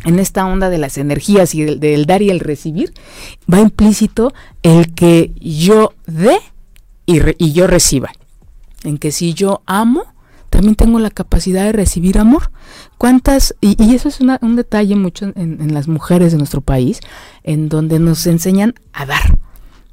En 0.03 0.19
esta 0.19 0.45
onda 0.45 0.69
de 0.69 0.77
las 0.77 0.97
energías 0.97 1.55
y 1.55 1.63
del, 1.63 2.05
dar 2.05 2.21
y 2.21 2.29
el 2.29 2.41
recibir, 2.41 2.93
va 3.49 3.61
implícito 3.61 4.33
el 4.61 4.93
que 4.93 5.31
yo 5.39 5.93
dé 6.05 6.37
y, 7.05 7.53
yo 7.53 7.65
reciba. 7.65 8.11
En 8.83 8.97
que 8.97 9.13
si 9.13 9.33
yo 9.33 9.61
amo, 9.65 10.03
también 10.49 10.75
tengo 10.75 10.99
la 10.99 11.11
capacidad 11.11 11.63
de 11.63 11.71
recibir 11.71 12.19
amor. 12.19 12.51
¿Cuántas? 12.97 13.55
Y, 13.61 13.95
eso 13.95 14.09
es 14.09 14.19
un 14.19 14.55
detalle 14.57 14.97
mucho 14.97 15.23
en, 15.23 15.61
en, 15.61 15.73
las 15.73 15.87
mujeres 15.87 16.33
de 16.33 16.39
nuestro 16.39 16.59
país, 16.59 16.99
en 17.43 17.69
donde 17.69 17.99
nos 17.99 18.27
enseñan 18.27 18.73
a 18.91 19.05
dar, 19.05 19.37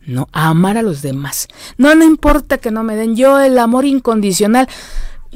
¿no? 0.04 0.26
A 0.32 0.48
amar 0.48 0.78
a 0.78 0.82
los 0.82 1.00
demás. 1.00 1.46
No, 1.78 1.94
no 1.94 2.04
importa 2.04 2.58
que 2.58 2.72
no 2.72 2.82
me 2.82 2.96
den 2.96 3.14
yo 3.14 3.38
el 3.38 3.56
amor 3.56 3.84
incondicional. 3.84 4.66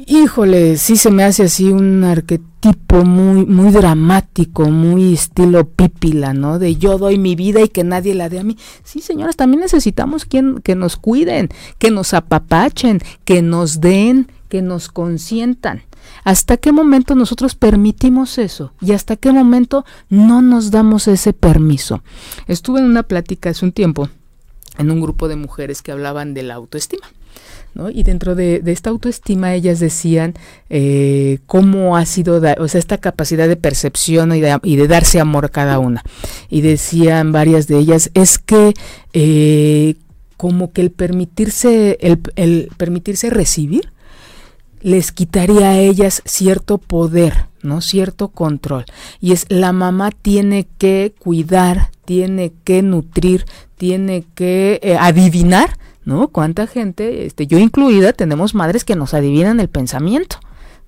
Híjole, 0.07 0.77
sí 0.77 0.95
se 0.95 1.11
me 1.11 1.23
hace 1.23 1.43
así 1.43 1.69
un 1.71 2.03
arquetipo 2.03 3.03
muy, 3.03 3.45
muy 3.45 3.71
dramático, 3.71 4.69
muy 4.69 5.13
estilo 5.13 5.67
pípila, 5.67 6.33
¿no? 6.33 6.57
De 6.57 6.75
yo 6.77 6.97
doy 6.97 7.17
mi 7.17 7.35
vida 7.35 7.61
y 7.61 7.67
que 7.67 7.83
nadie 7.83 8.15
la 8.15 8.29
dé 8.29 8.39
a 8.39 8.43
mí. 8.43 8.57
Sí, 8.83 9.01
señoras, 9.01 9.35
también 9.35 9.61
necesitamos 9.61 10.25
quien, 10.25 10.61
que 10.61 10.75
nos 10.75 10.95
cuiden, 10.95 11.49
que 11.77 11.91
nos 11.91 12.13
apapachen, 12.13 13.01
que 13.25 13.41
nos 13.41 13.81
den, 13.81 14.31
que 14.47 14.61
nos 14.61 14.87
consientan. 14.87 15.83
¿Hasta 16.23 16.57
qué 16.57 16.71
momento 16.71 17.13
nosotros 17.13 17.55
permitimos 17.55 18.37
eso? 18.37 18.71
¿Y 18.81 18.93
hasta 18.93 19.17
qué 19.17 19.31
momento 19.31 19.85
no 20.09 20.41
nos 20.41 20.71
damos 20.71 21.07
ese 21.07 21.33
permiso? 21.33 22.03
Estuve 22.47 22.79
en 22.79 22.85
una 22.85 23.03
plática 23.03 23.49
hace 23.49 23.65
un 23.65 23.73
tiempo 23.73 24.09
en 24.77 24.91
un 24.91 25.01
grupo 25.01 25.27
de 25.27 25.35
mujeres 25.35 25.81
que 25.81 25.91
hablaban 25.91 26.33
de 26.33 26.43
la 26.43 26.53
autoestima 26.53 27.05
y 27.93 28.03
dentro 28.03 28.35
de, 28.35 28.61
esta 28.65 28.89
autoestima 28.89 29.53
ellas 29.53 29.79
decían 29.79 30.33
eh, 30.69 31.39
cómo 31.45 31.95
ha 31.95 32.05
sido, 32.05 32.41
o 32.57 32.67
sea, 32.67 32.79
esta 32.79 32.97
capacidad 32.97 33.47
de 33.47 33.55
percepción 33.55 34.33
y 34.35 34.41
de, 34.41 34.87
darse 34.87 35.19
amor 35.19 35.49
cada 35.51 35.79
una. 35.79 36.03
Y 36.49 36.61
decían 36.61 37.31
varias 37.31 37.67
de 37.67 37.77
ellas, 37.77 38.11
es 38.13 38.37
que 38.37 38.73
eh, 39.13 39.95
como 40.35 40.71
que 40.73 40.81
el 40.81 40.91
permitirse, 40.91 41.97
el, 42.01 42.19
el 42.35 42.69
permitirse 42.77 43.29
recibir 43.29 43.91
les 44.81 45.11
quitaría 45.11 45.71
a 45.71 45.79
ellas 45.79 46.21
cierto 46.25 46.77
poder, 46.77 47.47
¿no? 47.61 47.81
Cierto 47.81 48.29
control. 48.29 48.85
Y 49.19 49.33
es 49.33 49.45
la 49.49 49.73
mamá 49.73 50.11
tiene 50.11 50.67
que 50.77 51.13
cuidar, 51.19 51.91
tiene 52.05 52.53
que 52.63 52.81
nutrir, 52.81 53.45
tiene 53.77 54.25
que 54.35 54.79
eh, 54.81 54.97
adivinar, 54.97 55.77
¿no? 56.09 56.29
Cuánta 56.29 56.65
gente, 56.65 57.27
este, 57.27 57.45
yo 57.45 57.59
incluida, 57.59 58.13
tenemos 58.13 58.55
madres 58.55 58.83
que 58.83 58.95
nos 58.95 59.13
adivinan 59.13 59.59
el 59.59 59.69
pensamiento. 59.69 60.37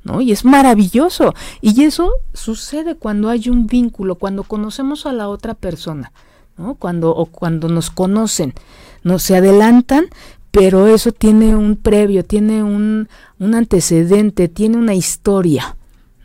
¿No? 0.03 0.19
Y 0.19 0.31
es 0.31 0.45
maravilloso. 0.45 1.36
Y 1.62 1.84
eso 1.84 2.12
sucede 2.34 2.95
cuando 2.95 3.29
hay 3.29 3.49
un 3.49 3.67
vínculo, 3.67 4.15
cuando 4.15 4.41
conocemos 4.43 5.05
a 5.05 5.13
la 5.13 5.29
otra 5.29 5.53
persona, 5.53 6.12
¿no? 6.57 6.73
Cuando, 6.73 7.12
o 7.15 7.27
cuando 7.27 7.69
nos 7.69 7.91
conocen, 7.91 8.55
no 9.03 9.19
se 9.19 9.38
adelantan, 9.38 10.05
pero 10.49 10.88
eso 10.88 11.12
tiene 11.12 11.55
un 11.55 11.75
previo, 11.75 12.25
tiene 12.25 12.63
un, 12.63 13.10
un 13.38 13.53
antecedente, 13.53 14.47
tiene 14.47 14.77
una 14.77 14.95
historia. 14.95 15.77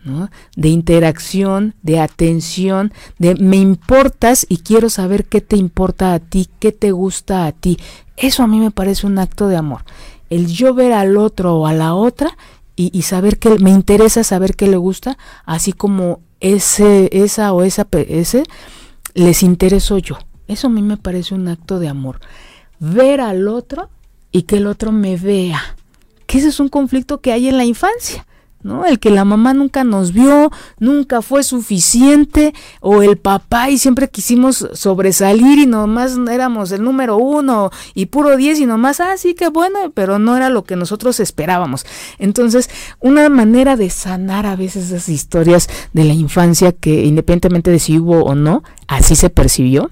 ¿no? 0.05 0.31
de 0.55 0.69
interacción, 0.69 1.75
de 1.83 1.99
atención, 1.99 2.93
de 3.19 3.35
me 3.35 3.57
importas 3.57 4.47
y 4.49 4.59
quiero 4.59 4.89
saber 4.89 5.25
qué 5.25 5.41
te 5.41 5.57
importa 5.57 6.15
a 6.15 6.21
ti, 6.21 6.49
qué 6.61 6.71
te 6.71 6.93
gusta 6.93 7.45
a 7.45 7.51
ti. 7.51 7.77
Eso 8.17 8.43
a 8.43 8.47
mí 8.47 8.59
me 8.59 8.71
parece 8.71 9.07
un 9.07 9.19
acto 9.19 9.49
de 9.49 9.57
amor. 9.57 9.83
El 10.31 10.47
yo 10.47 10.75
ver 10.75 10.93
al 10.93 11.17
otro 11.17 11.57
o 11.57 11.67
a 11.67 11.73
la 11.73 11.95
otra 11.95 12.37
y, 12.79 13.03
saber 13.03 13.39
que 13.39 13.59
me 13.59 13.71
interesa 13.71 14.23
saber 14.23 14.55
qué 14.55 14.69
le 14.69 14.77
gusta, 14.77 15.17
así 15.47 15.73
como 15.73 16.21
ese, 16.41 17.09
esa 17.13 17.55
o 17.55 17.63
esa, 17.63 17.87
ese 17.93 18.45
les 19.15 19.43
intereso 19.43 19.97
yo. 19.97 20.19
Eso 20.47 20.67
a 20.67 20.71
mí 20.71 20.83
me 20.83 20.99
parece 20.99 21.35
un 21.35 21.49
acto 21.49 21.79
de 21.79 21.89
amor. 21.89 22.21
Ver 22.79 23.23
al 23.23 23.49
otro 23.49 23.89
y 24.31 24.43
que 24.43 24.59
el 24.59 24.67
otro 24.67 24.93
me 24.93 25.17
vea. 25.17 25.77
Que 26.27 26.39
ese 26.39 26.49
es 26.49 26.61
un 26.61 26.69
conflicto 26.69 27.23
que 27.23 27.33
hay 27.33 27.49
en 27.49 27.57
la 27.57 27.65
infancia. 27.65 28.27
¿No? 28.67 28.85
El 28.85 28.99
que 28.99 29.11
la 29.11 29.25
mamá 29.25 29.55
nunca 29.55 29.85
nos 29.85 30.13
vio, 30.13 30.51
nunca 30.79 31.23
fue 31.23 31.43
suficiente, 31.43 32.53
o 32.81 33.03
el 33.03 33.17
papá 33.17 33.71
y 33.71 33.79
siempre 33.79 34.11
quisimos 34.11 34.69
sobresalir 34.75 35.59
y 35.59 35.67
nomás 35.67 36.19
éramos 36.31 36.73
el 36.73 36.83
número 36.83 37.17
uno 37.17 37.71
y 37.95 38.07
puro 38.07 38.37
diez 38.37 38.59
y 38.59 38.67
nomás, 38.67 39.01
ah, 39.01 39.17
sí, 39.17 39.35
qué 39.35 39.49
bueno, 39.49 39.93
pero 39.95 40.19
no 40.19 40.37
era 40.37 40.51
lo 40.51 40.65
que 40.65 40.77
nosotros 40.77 41.21
esperábamos. 41.21 41.87
Entonces, 42.19 42.69
una 43.01 43.29
manera 43.29 43.77
de 43.77 43.89
sanar 43.89 44.47
a 44.47 44.57
veces 44.57 44.87
esas 44.87 45.09
historias 45.09 45.69
de 45.93 46.05
la 46.05 46.13
infancia 46.13 46.73
que 46.73 47.05
independientemente 47.05 47.71
de 47.71 47.79
si 47.79 47.99
hubo 47.99 48.25
o 48.25 48.35
no, 48.35 48.63
así 48.89 49.15
se 49.15 49.31
percibió, 49.31 49.91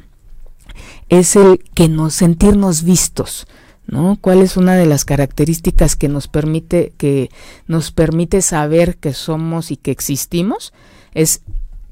es 1.09 1.37
el 1.37 1.61
que 1.75 1.89
nos 1.89 2.15
sentirnos 2.15 2.83
vistos, 2.83 3.47
¿no? 3.87 4.19
¿Cuál 4.21 4.43
es 4.43 4.57
una 4.57 4.75
de 4.75 4.87
las 4.87 5.05
características 5.05 5.97
que 5.97 6.09
nos 6.09 6.29
permite 6.29 6.93
que 6.97 7.31
nos 7.67 7.91
permite 7.91 8.43
saber 8.43 8.97
que 8.97 9.13
somos 9.13 9.71
y 9.71 9.77
que 9.77 9.91
existimos? 9.91 10.73
Es 11.13 11.43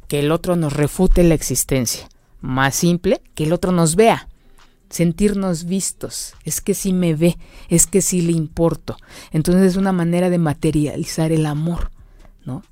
que 0.09 0.21
el 0.21 0.33
otro 0.33 0.57
nos 0.57 0.73
refute 0.73 1.23
la 1.23 1.35
existencia. 1.35 2.09
Más 2.41 2.75
simple, 2.75 3.23
que 3.35 3.45
el 3.45 3.53
otro 3.53 3.73
nos 3.73 3.97
vea. 3.97 4.29
Sentirnos 4.91 5.65
vistos, 5.65 6.35
es 6.45 6.61
que 6.61 6.75
sí 6.75 6.93
me 6.93 7.15
ve, 7.15 7.39
es 7.69 7.87
que 7.87 8.03
sí 8.03 8.21
le 8.21 8.33
importo. 8.33 8.97
Entonces 9.31 9.63
es 9.63 9.77
una 9.77 9.93
manera 9.93 10.29
de 10.29 10.37
materializar 10.37 11.33
el 11.33 11.47
amor, 11.47 11.91
¿no? 12.45 12.63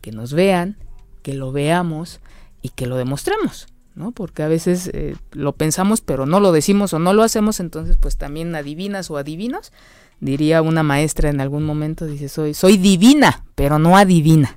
Que 0.00 0.10
nos 0.10 0.32
vean, 0.32 0.76
que 1.22 1.34
lo 1.34 1.52
veamos 1.52 2.20
y 2.60 2.70
que 2.70 2.86
lo 2.86 2.96
demostremos. 2.96 3.68
¿No? 3.94 4.12
Porque 4.12 4.42
a 4.42 4.48
veces 4.48 4.90
eh, 4.92 5.16
lo 5.32 5.52
pensamos 5.52 6.00
pero 6.00 6.26
no 6.26 6.40
lo 6.40 6.52
decimos 6.52 6.92
o 6.92 6.98
no 6.98 7.12
lo 7.12 7.22
hacemos, 7.22 7.60
entonces 7.60 7.96
pues 8.00 8.16
también 8.16 8.54
adivinas 8.54 9.10
o 9.10 9.16
adivinos. 9.16 9.72
Diría 10.20 10.62
una 10.62 10.82
maestra 10.82 11.28
en 11.28 11.40
algún 11.40 11.64
momento, 11.64 12.06
dice, 12.06 12.28
soy, 12.28 12.54
soy 12.54 12.76
divina, 12.76 13.44
pero 13.54 13.78
no 13.78 13.96
adivina. 13.96 14.56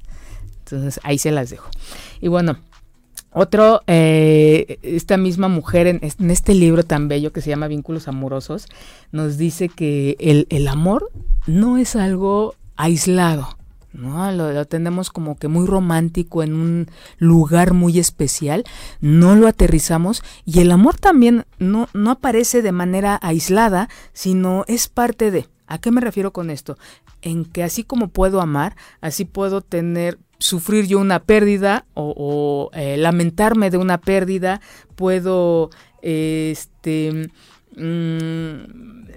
Entonces 0.60 1.00
ahí 1.04 1.18
se 1.18 1.32
las 1.32 1.50
dejo. 1.50 1.70
Y 2.22 2.28
bueno, 2.28 2.60
otro, 3.32 3.82
eh, 3.88 4.80
esta 4.82 5.18
misma 5.18 5.48
mujer 5.48 5.88
en, 5.88 6.00
en, 6.02 6.32
este 6.32 6.54
libro 6.54 6.84
tan 6.84 7.08
bello 7.08 7.32
que 7.32 7.42
se 7.42 7.50
llama 7.50 7.68
Vínculos 7.68 8.08
Amorosos, 8.08 8.68
nos 9.12 9.38
dice 9.38 9.70
que 9.70 10.16
el, 10.20 10.48
el 10.50 10.68
amor 10.68 11.12
no 11.46 11.78
es 11.78 11.96
algo 11.96 12.56
aislado, 12.78 13.57
¿no? 13.98 14.32
Lo, 14.32 14.66
tenemos 14.66 15.10
como 15.10 15.36
que 15.38 15.48
muy 15.48 15.66
romántico 15.66 16.44
en 16.44 16.54
un 16.54 16.88
lugar 17.18 17.74
muy 17.74 18.00
especial, 18.00 18.64
no 19.02 19.36
lo 19.36 19.48
aterrizamos 19.48 20.24
y 20.46 20.60
el 20.62 20.72
amor 20.72 20.98
también 20.98 21.46
no, 21.60 21.90
no 21.94 22.12
aparece 22.12 22.62
de 22.62 22.72
manera 22.72 23.20
aislada, 23.22 23.90
sino 24.14 24.64
es 24.68 24.88
parte 24.88 25.32
de. 25.32 25.48
¿A 25.66 25.80
qué 25.80 25.92
me 25.92 26.00
refiero 26.00 26.32
con 26.32 26.50
esto? 26.50 26.78
En 27.22 27.44
que 27.44 27.64
así 27.64 27.84
como 27.84 28.08
puedo 28.08 28.40
amar, 28.40 28.78
así 29.02 29.26
puedo 29.26 29.62
tener 29.62 30.18
sufrir 30.40 30.86
yo 30.88 31.00
una 31.00 31.24
pérdida 31.24 31.86
o, 31.94 32.70
eh, 32.74 32.96
lamentarme 32.98 33.70
de 33.70 33.78
una 33.78 33.98
pérdida, 33.98 34.62
puedo 34.96 35.72
este 36.02 37.32
mm, 37.76 39.10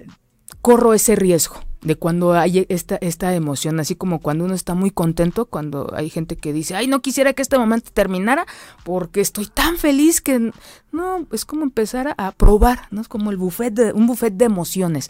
corro 0.61 0.93
ese 0.93 1.15
riesgo 1.15 1.61
de 1.81 1.95
cuando 1.95 2.33
hay 2.33 2.65
esta, 2.69 2.97
esta 2.97 3.33
emoción, 3.33 3.79
así 3.79 3.95
como 3.95 4.19
cuando 4.19 4.45
uno 4.45 4.53
está 4.53 4.75
muy 4.75 4.91
contento, 4.91 5.45
cuando 5.45 5.91
hay 5.95 6.09
gente 6.09 6.35
que 6.35 6.53
dice, 6.53 6.75
ay, 6.75 6.87
no 6.87 7.01
quisiera 7.01 7.33
que 7.33 7.41
este 7.41 7.57
momento 7.57 7.89
terminara 7.91 8.45
porque 8.83 9.19
estoy 9.19 9.47
tan 9.47 9.77
feliz 9.77 10.21
que 10.21 10.51
no, 10.91 11.27
es 11.31 11.45
como 11.45 11.63
empezar 11.63 12.13
a, 12.17 12.31
probar, 12.33 12.87
¿no? 12.91 13.01
Es 13.01 13.07
como 13.07 13.31
el 13.31 13.37
buffet 13.37 13.73
de, 13.73 13.93
un 13.93 14.05
buffet 14.05 14.33
de 14.33 14.45
emociones. 14.45 15.09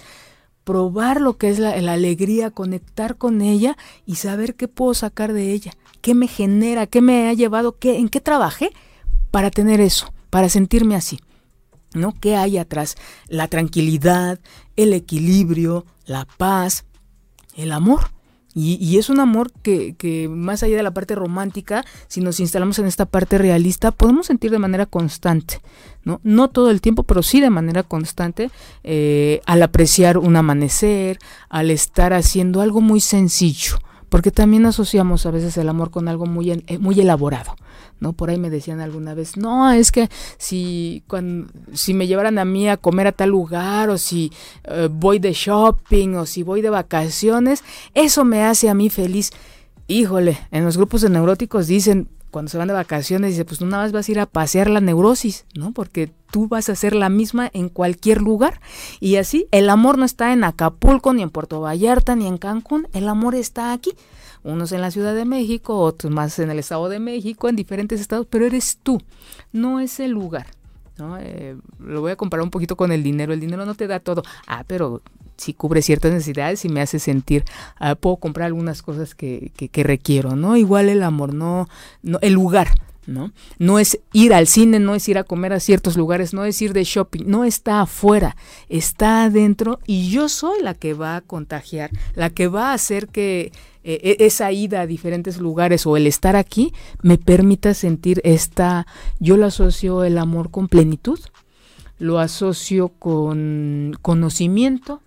Probar 0.64 1.20
lo 1.20 1.38
que 1.38 1.50
es 1.50 1.60
la, 1.60 1.76
la 1.82 1.94
alegría, 1.94 2.52
conectar 2.52 3.18
con 3.18 3.42
ella 3.42 3.78
y 4.06 4.16
saber 4.16 4.56
qué 4.56 4.68
puedo 4.68 4.94
sacar 4.94 5.34
de 5.34 5.52
ella, 5.52 5.74
qué 6.02 6.16
me 6.16 6.28
genera, 6.28 6.88
qué 6.88 7.02
me 7.02 7.28
ha 7.28 7.34
llevado, 7.34 7.78
qué, 7.80 7.98
en 7.98 8.08
qué 8.08 8.22
trabajé 8.22 8.72
para 9.32 9.52
tener 9.52 9.82
eso, 9.82 10.14
para 10.30 10.48
sentirme 10.50 10.96
así. 10.96 11.20
¿no? 11.94 12.14
¿Qué 12.20 12.36
hay 12.36 12.58
atrás? 12.58 12.96
La 13.28 13.48
tranquilidad, 13.48 14.40
el 14.76 14.94
equilibrio, 14.94 15.86
la 16.12 16.26
paz, 16.26 16.86
el 17.56 17.72
amor. 17.72 18.12
Y, 18.54 18.98
es 18.98 19.10
un 19.10 19.22
amor 19.22 19.50
que, 19.64 20.28
más 20.30 20.62
allá 20.62 20.76
de 20.76 20.84
la 20.84 20.94
parte 20.94 21.16
romántica, 21.16 21.86
si 22.10 22.20
nos 22.20 22.42
instalamos 22.42 22.80
en 22.80 22.86
esta 22.86 23.06
parte 23.06 23.38
realista, 23.38 23.92
podemos 23.92 24.28
sentir 24.28 24.52
de 24.52 24.60
manera 24.60 24.86
constante, 24.86 25.62
¿no? 26.04 26.20
No 26.24 26.50
todo 26.50 26.70
el 26.70 26.82
tiempo, 26.82 27.04
pero 27.04 27.24
sí 27.24 27.40
de 27.40 27.50
manera 27.50 27.84
constante, 27.84 28.52
eh, 28.84 29.40
al 29.46 29.64
apreciar 29.64 30.18
un 30.18 30.36
amanecer, 30.36 31.18
al 31.48 31.72
estar 31.72 32.12
haciendo 32.12 32.60
algo 32.60 32.82
muy 32.82 33.00
sencillo, 33.00 33.78
porque 34.12 34.30
también 34.30 34.66
asociamos 34.66 35.26
a 35.26 35.32
veces 35.32 35.56
el 35.56 35.70
amor 35.70 35.90
con 35.90 36.10
algo 36.10 36.26
muy, 36.26 36.52
eh, 36.52 36.78
muy 36.80 37.00
elaborado. 37.00 37.56
¿no? 38.02 38.12
Por 38.12 38.30
ahí 38.30 38.38
me 38.38 38.50
decían 38.50 38.82
alguna 38.82 39.14
vez, 39.14 39.38
no, 39.38 39.72
es 39.72 39.90
que 39.94 40.10
si, 40.38 41.02
cuando, 41.08 41.50
si 41.72 41.94
me 41.94 42.08
llevaran 42.08 42.38
a 42.38 42.44
mí 42.44 42.68
a 42.68 42.76
comer 42.76 43.08
a 43.08 43.14
tal 43.14 43.30
lugar, 43.30 43.90
o 43.90 43.98
si 43.98 44.34
eh, 44.66 44.90
voy 44.92 45.20
de 45.20 45.32
shopping, 45.32 46.16
o 46.16 46.26
si 46.26 46.44
voy 46.44 46.62
de 46.62 46.70
vacaciones, 46.70 47.64
eso 47.94 48.26
me 48.26 48.44
hace 48.44 48.68
a 48.68 48.74
mí 48.74 48.90
feliz. 48.90 49.32
Híjole, 49.88 50.38
en 50.52 50.66
los 50.66 50.76
grupos 50.76 51.00
de 51.04 51.10
neuróticos 51.10 51.68
dicen, 51.68 52.10
cuando 52.32 52.50
se 52.50 52.58
van 52.58 52.68
de 52.68 52.74
vacaciones, 52.74 53.32
dice, 53.32 53.46
pues 53.46 53.60
tú 53.60 53.66
nada 53.66 53.84
más 53.84 53.92
vas 53.92 54.08
a 54.08 54.12
ir 54.12 54.20
a 54.20 54.26
pasear 54.26 54.70
la 54.70 54.82
neurosis, 54.82 55.46
¿no? 55.54 55.74
Porque 55.74 56.12
tú 56.32 56.48
vas 56.48 56.70
a 56.70 56.72
hacer 56.72 56.96
la 56.96 57.10
misma 57.10 57.50
en 57.54 57.70
cualquier 57.70 58.22
lugar. 58.22 58.62
Y 59.00 59.18
así, 59.18 59.48
el 59.52 59.70
amor 59.70 59.98
no 59.98 60.06
está 60.06 60.34
en 60.34 60.44
Acapulco, 60.44 61.14
ni 61.14 61.22
en 61.22 61.30
Puerto 61.30 61.62
Vallarta, 61.62 62.16
ni 62.16 62.26
en 62.26 62.38
Cancún, 62.38 62.88
el 62.94 63.08
amor 63.08 63.36
está 63.36 63.74
aquí 63.74 63.92
unos 64.44 64.72
en 64.72 64.82
la 64.82 64.92
Ciudad 64.92 65.14
de 65.14 65.26
México, 65.26 65.80
otros 65.80 66.12
más 66.12 66.40
en 66.40 66.50
el 66.50 66.60
Estado 66.60 66.90
de 66.90 67.00
México, 67.00 67.48
en 67.48 67.56
diferentes 67.56 68.02
estados, 68.02 68.26
pero 68.30 68.46
eres 68.46 68.80
tú, 68.82 69.00
no 69.52 69.80
es 69.80 70.00
el 70.00 70.12
lugar. 70.12 70.48
¿No? 71.02 71.18
Eh, 71.18 71.58
lo 71.80 72.02
voy 72.02 72.12
a 72.12 72.16
comparar 72.16 72.44
un 72.44 72.52
poquito 72.52 72.76
con 72.76 72.92
el 72.92 73.04
dinero. 73.04 73.34
El 73.34 73.40
dinero 73.40 73.66
no 73.66 73.76
te 73.76 73.88
da 73.88 74.00
todo. 74.00 74.24
Ah, 74.48 74.64
pero 74.68 75.02
si 75.38 75.54
cubre 75.54 75.82
ciertas 75.82 76.12
necesidades 76.14 76.64
y 76.66 76.70
me 76.70 76.82
hace 76.82 77.00
sentir, 77.00 77.44
ah, 77.80 77.96
puedo 77.96 78.18
comprar 78.18 78.46
algunas 78.46 78.82
cosas 78.82 79.16
que, 79.16 79.52
que, 79.56 79.84
requiero, 79.84 80.36
¿no? 80.36 80.56
Igual 80.56 80.88
el 80.90 81.02
amor, 81.04 81.34
no, 81.34 81.68
no, 82.04 82.20
el 82.22 82.34
lugar, 82.34 82.70
¿no? 83.12 83.32
No 83.60 83.80
es 83.80 84.00
ir 84.14 84.34
al 84.34 84.48
cine, 84.48 84.80
no 84.80 84.96
es 84.96 85.08
ir 85.08 85.18
a 85.18 85.24
comer 85.24 85.54
a 85.54 85.60
ciertos 85.60 85.98
lugares, 85.98 86.34
no 86.34 86.46
es 86.46 86.62
ir 86.62 86.74
de 86.74 86.84
shopping, 86.84 87.24
no 87.26 87.44
está 87.44 87.82
afuera, 87.82 88.36
está 88.70 89.24
adentro 89.24 89.80
y 89.86 90.10
yo 90.10 90.30
soy 90.30 90.62
la 90.62 90.74
que 90.74 90.94
va 90.94 91.16
a 91.16 91.22
contagiar, 91.22 91.92
la 92.16 92.30
que 92.30 92.48
va 92.48 92.72
a 92.72 92.74
hacer 92.74 93.08
que 93.08 93.52
eh, 93.84 94.18
e, 94.20 94.26
esa 94.26 94.52
ida 94.52 94.82
a 94.82 94.88
diferentes 94.88 95.38
lugares 95.40 95.86
o 95.86 95.98
el 95.98 96.08
estar 96.08 96.36
aquí 96.36 96.74
me 97.02 97.18
permita 97.18 97.74
sentir 97.74 98.22
esta, 98.24 98.86
yo 99.20 99.38
lo 99.38 99.46
asocio 99.46 100.04
el 100.04 100.18
amor 100.18 100.52
con 100.52 100.68
plenitud, 100.68 101.20
lo 101.98 102.20
asocio 102.20 102.90
con 102.90 103.98
conocimiento, 104.02 105.02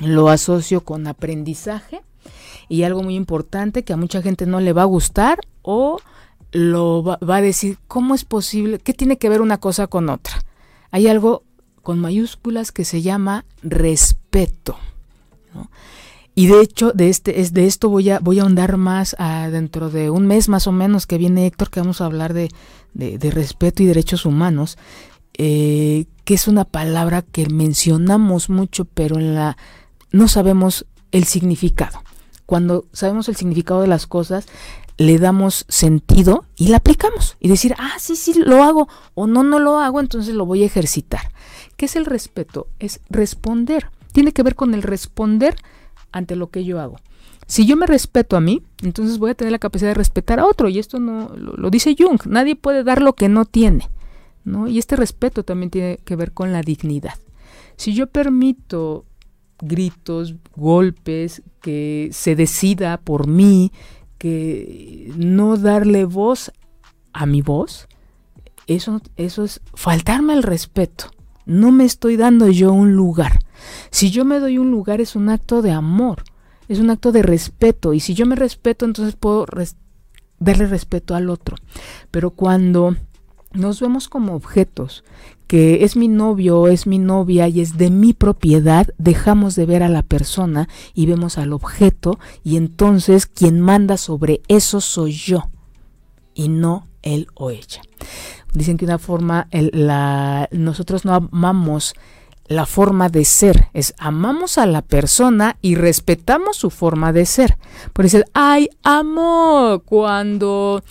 lo 0.00 0.28
asocio 0.28 0.82
con 0.82 1.06
aprendizaje 1.06 2.02
y 2.68 2.84
algo 2.84 3.02
muy 3.02 3.16
importante 3.16 3.84
que 3.84 3.92
a 3.92 3.96
mucha 3.96 4.22
gente 4.22 4.46
no 4.46 4.60
le 4.60 4.72
va 4.72 4.82
a 4.82 4.86
gustar 4.86 5.40
o 5.62 5.98
lo 6.52 7.02
va, 7.02 7.18
a 7.36 7.40
decir, 7.40 7.78
¿cómo 7.86 8.14
es 8.14 8.24
posible? 8.24 8.78
¿Qué 8.78 8.94
tiene 8.94 9.18
que 9.18 9.28
ver 9.28 9.40
una 9.40 9.58
cosa 9.58 9.86
con 9.86 10.08
otra? 10.08 10.44
Hay 10.90 11.06
algo 11.06 11.44
con 11.82 11.98
mayúsculas 11.98 12.72
que 12.72 12.84
se 12.84 13.02
llama 13.02 13.44
respeto. 13.62 14.76
Y 16.34 16.46
de 16.46 16.60
hecho, 16.60 16.92
de, 16.92 17.08
este, 17.08 17.40
es, 17.40 17.52
de 17.52 17.66
esto 17.66 17.88
voy 17.88 18.10
a, 18.10 18.18
voy 18.18 18.38
a 18.38 18.42
ahondar 18.42 18.76
más 18.76 19.16
dentro 19.50 19.90
de 19.90 20.10
un 20.10 20.26
mes 20.26 20.48
más 20.48 20.66
o 20.66 20.72
menos 20.72 21.06
que 21.06 21.18
viene 21.18 21.46
Héctor, 21.46 21.70
que 21.70 21.80
vamos 21.80 22.00
a 22.00 22.06
hablar 22.06 22.34
de, 22.34 22.50
de, 22.94 23.30
respeto 23.30 23.82
y 23.82 23.86
derechos 23.86 24.24
humanos, 24.26 24.78
eh, 25.34 26.06
que 26.24 26.34
es 26.34 26.48
una 26.48 26.64
palabra 26.64 27.22
que 27.22 27.48
mencionamos 27.48 28.50
mucho, 28.50 28.84
pero 28.84 29.16
en 29.16 29.34
la 29.34 29.56
no 30.12 30.28
sabemos 30.28 30.86
el 31.12 31.24
significado. 31.24 32.02
Cuando 32.46 32.86
sabemos 32.92 33.28
el 33.28 33.36
significado 33.36 33.82
de 33.82 33.86
las 33.86 34.06
cosas, 34.06 34.46
le 35.00 35.18
damos 35.18 35.64
sentido 35.70 36.44
y 36.56 36.68
la 36.68 36.76
aplicamos. 36.76 37.38
Y 37.40 37.48
decir, 37.48 37.74
ah, 37.78 37.94
sí, 37.98 38.16
sí, 38.16 38.34
lo 38.34 38.62
hago, 38.62 38.86
o 39.14 39.26
no, 39.26 39.42
no 39.42 39.58
lo 39.58 39.78
hago, 39.78 39.98
entonces 39.98 40.34
lo 40.34 40.44
voy 40.44 40.62
a 40.62 40.66
ejercitar. 40.66 41.32
¿Qué 41.78 41.86
es 41.86 41.96
el 41.96 42.04
respeto? 42.04 42.68
Es 42.78 43.00
responder. 43.08 43.88
Tiene 44.12 44.32
que 44.32 44.42
ver 44.42 44.56
con 44.56 44.74
el 44.74 44.82
responder 44.82 45.56
ante 46.12 46.36
lo 46.36 46.50
que 46.50 46.66
yo 46.66 46.80
hago. 46.80 46.96
Si 47.46 47.64
yo 47.64 47.78
me 47.78 47.86
respeto 47.86 48.36
a 48.36 48.42
mí, 48.42 48.62
entonces 48.82 49.16
voy 49.16 49.30
a 49.30 49.34
tener 49.34 49.52
la 49.52 49.58
capacidad 49.58 49.88
de 49.88 49.94
respetar 49.94 50.38
a 50.38 50.44
otro. 50.44 50.68
Y 50.68 50.78
esto 50.78 51.00
no 51.00 51.30
lo, 51.34 51.70
dice 51.70 51.96
Jung. 51.98 52.20
Nadie 52.26 52.54
puede 52.54 52.84
dar 52.84 53.00
lo 53.00 53.14
que 53.14 53.30
no 53.30 53.46
tiene. 53.46 53.88
¿no? 54.44 54.68
Y 54.68 54.78
este 54.78 54.96
respeto 54.96 55.44
también 55.44 55.70
tiene 55.70 55.98
que 56.04 56.14
ver 56.14 56.32
con 56.32 56.52
la 56.52 56.60
dignidad. 56.60 57.14
Si 57.76 57.94
yo 57.94 58.06
permito 58.06 59.06
gritos, 59.62 60.34
golpes, 60.54 61.42
que 61.62 62.10
se 62.12 62.36
decida 62.36 62.98
por 62.98 63.26
mí, 63.26 63.72
que 64.20 65.10
no 65.16 65.56
darle 65.56 66.04
voz 66.04 66.52
a 67.14 67.24
mi 67.24 67.40
voz, 67.40 67.88
eso, 68.66 69.00
eso 69.16 69.44
es 69.44 69.62
faltarme 69.72 70.34
el 70.34 70.42
respeto. 70.42 71.06
No 71.46 71.72
me 71.72 71.86
estoy 71.86 72.18
dando 72.18 72.48
yo 72.48 72.70
un 72.70 72.92
lugar. 72.92 73.38
Si 73.90 74.10
yo 74.10 74.26
me 74.26 74.38
doy 74.38 74.58
un 74.58 74.70
lugar 74.70 75.00
es 75.00 75.16
un 75.16 75.30
acto 75.30 75.62
de 75.62 75.70
amor, 75.70 76.22
es 76.68 76.80
un 76.80 76.90
acto 76.90 77.12
de 77.12 77.22
respeto. 77.22 77.94
Y 77.94 78.00
si 78.00 78.12
yo 78.12 78.26
me 78.26 78.36
respeto, 78.36 78.84
entonces 78.84 79.16
puedo 79.16 79.46
darle 80.38 80.66
respeto 80.66 81.14
al 81.14 81.30
otro. 81.30 81.56
Pero 82.10 82.32
cuando 82.32 82.96
nos 83.54 83.80
vemos 83.80 84.10
como 84.10 84.34
objetos, 84.34 85.02
que 85.50 85.82
es 85.82 85.96
mi 85.96 86.06
novio 86.06 86.68
es 86.68 86.86
mi 86.86 87.00
novia 87.00 87.48
y 87.48 87.60
es 87.60 87.76
de 87.76 87.90
mi 87.90 88.12
propiedad, 88.12 88.86
dejamos 88.98 89.56
de 89.56 89.66
ver 89.66 89.82
a 89.82 89.88
la 89.88 90.04
persona 90.04 90.68
y 90.94 91.06
vemos 91.06 91.38
al 91.38 91.52
objeto 91.52 92.20
y 92.44 92.56
entonces 92.56 93.26
quien 93.26 93.60
manda 93.60 93.96
sobre 93.96 94.42
eso 94.46 94.80
soy 94.80 95.10
yo 95.10 95.50
y 96.34 96.50
no 96.50 96.86
él 97.02 97.26
o 97.34 97.50
ella. 97.50 97.82
Dicen 98.54 98.76
que 98.76 98.84
una 98.84 99.00
forma, 99.00 99.48
la, 99.50 100.48
nosotros 100.52 101.04
no 101.04 101.14
amamos 101.14 101.94
la 102.46 102.64
forma 102.64 103.08
de 103.08 103.24
ser, 103.24 103.70
es 103.74 103.92
amamos 103.98 104.56
a 104.56 104.66
la 104.66 104.82
persona 104.82 105.56
y 105.60 105.74
respetamos 105.74 106.58
su 106.58 106.70
forma 106.70 107.12
de 107.12 107.26
ser. 107.26 107.58
Por 107.92 108.04
eso, 108.04 108.20
ay, 108.34 108.68
amo 108.84 109.82
cuando, 109.84 110.84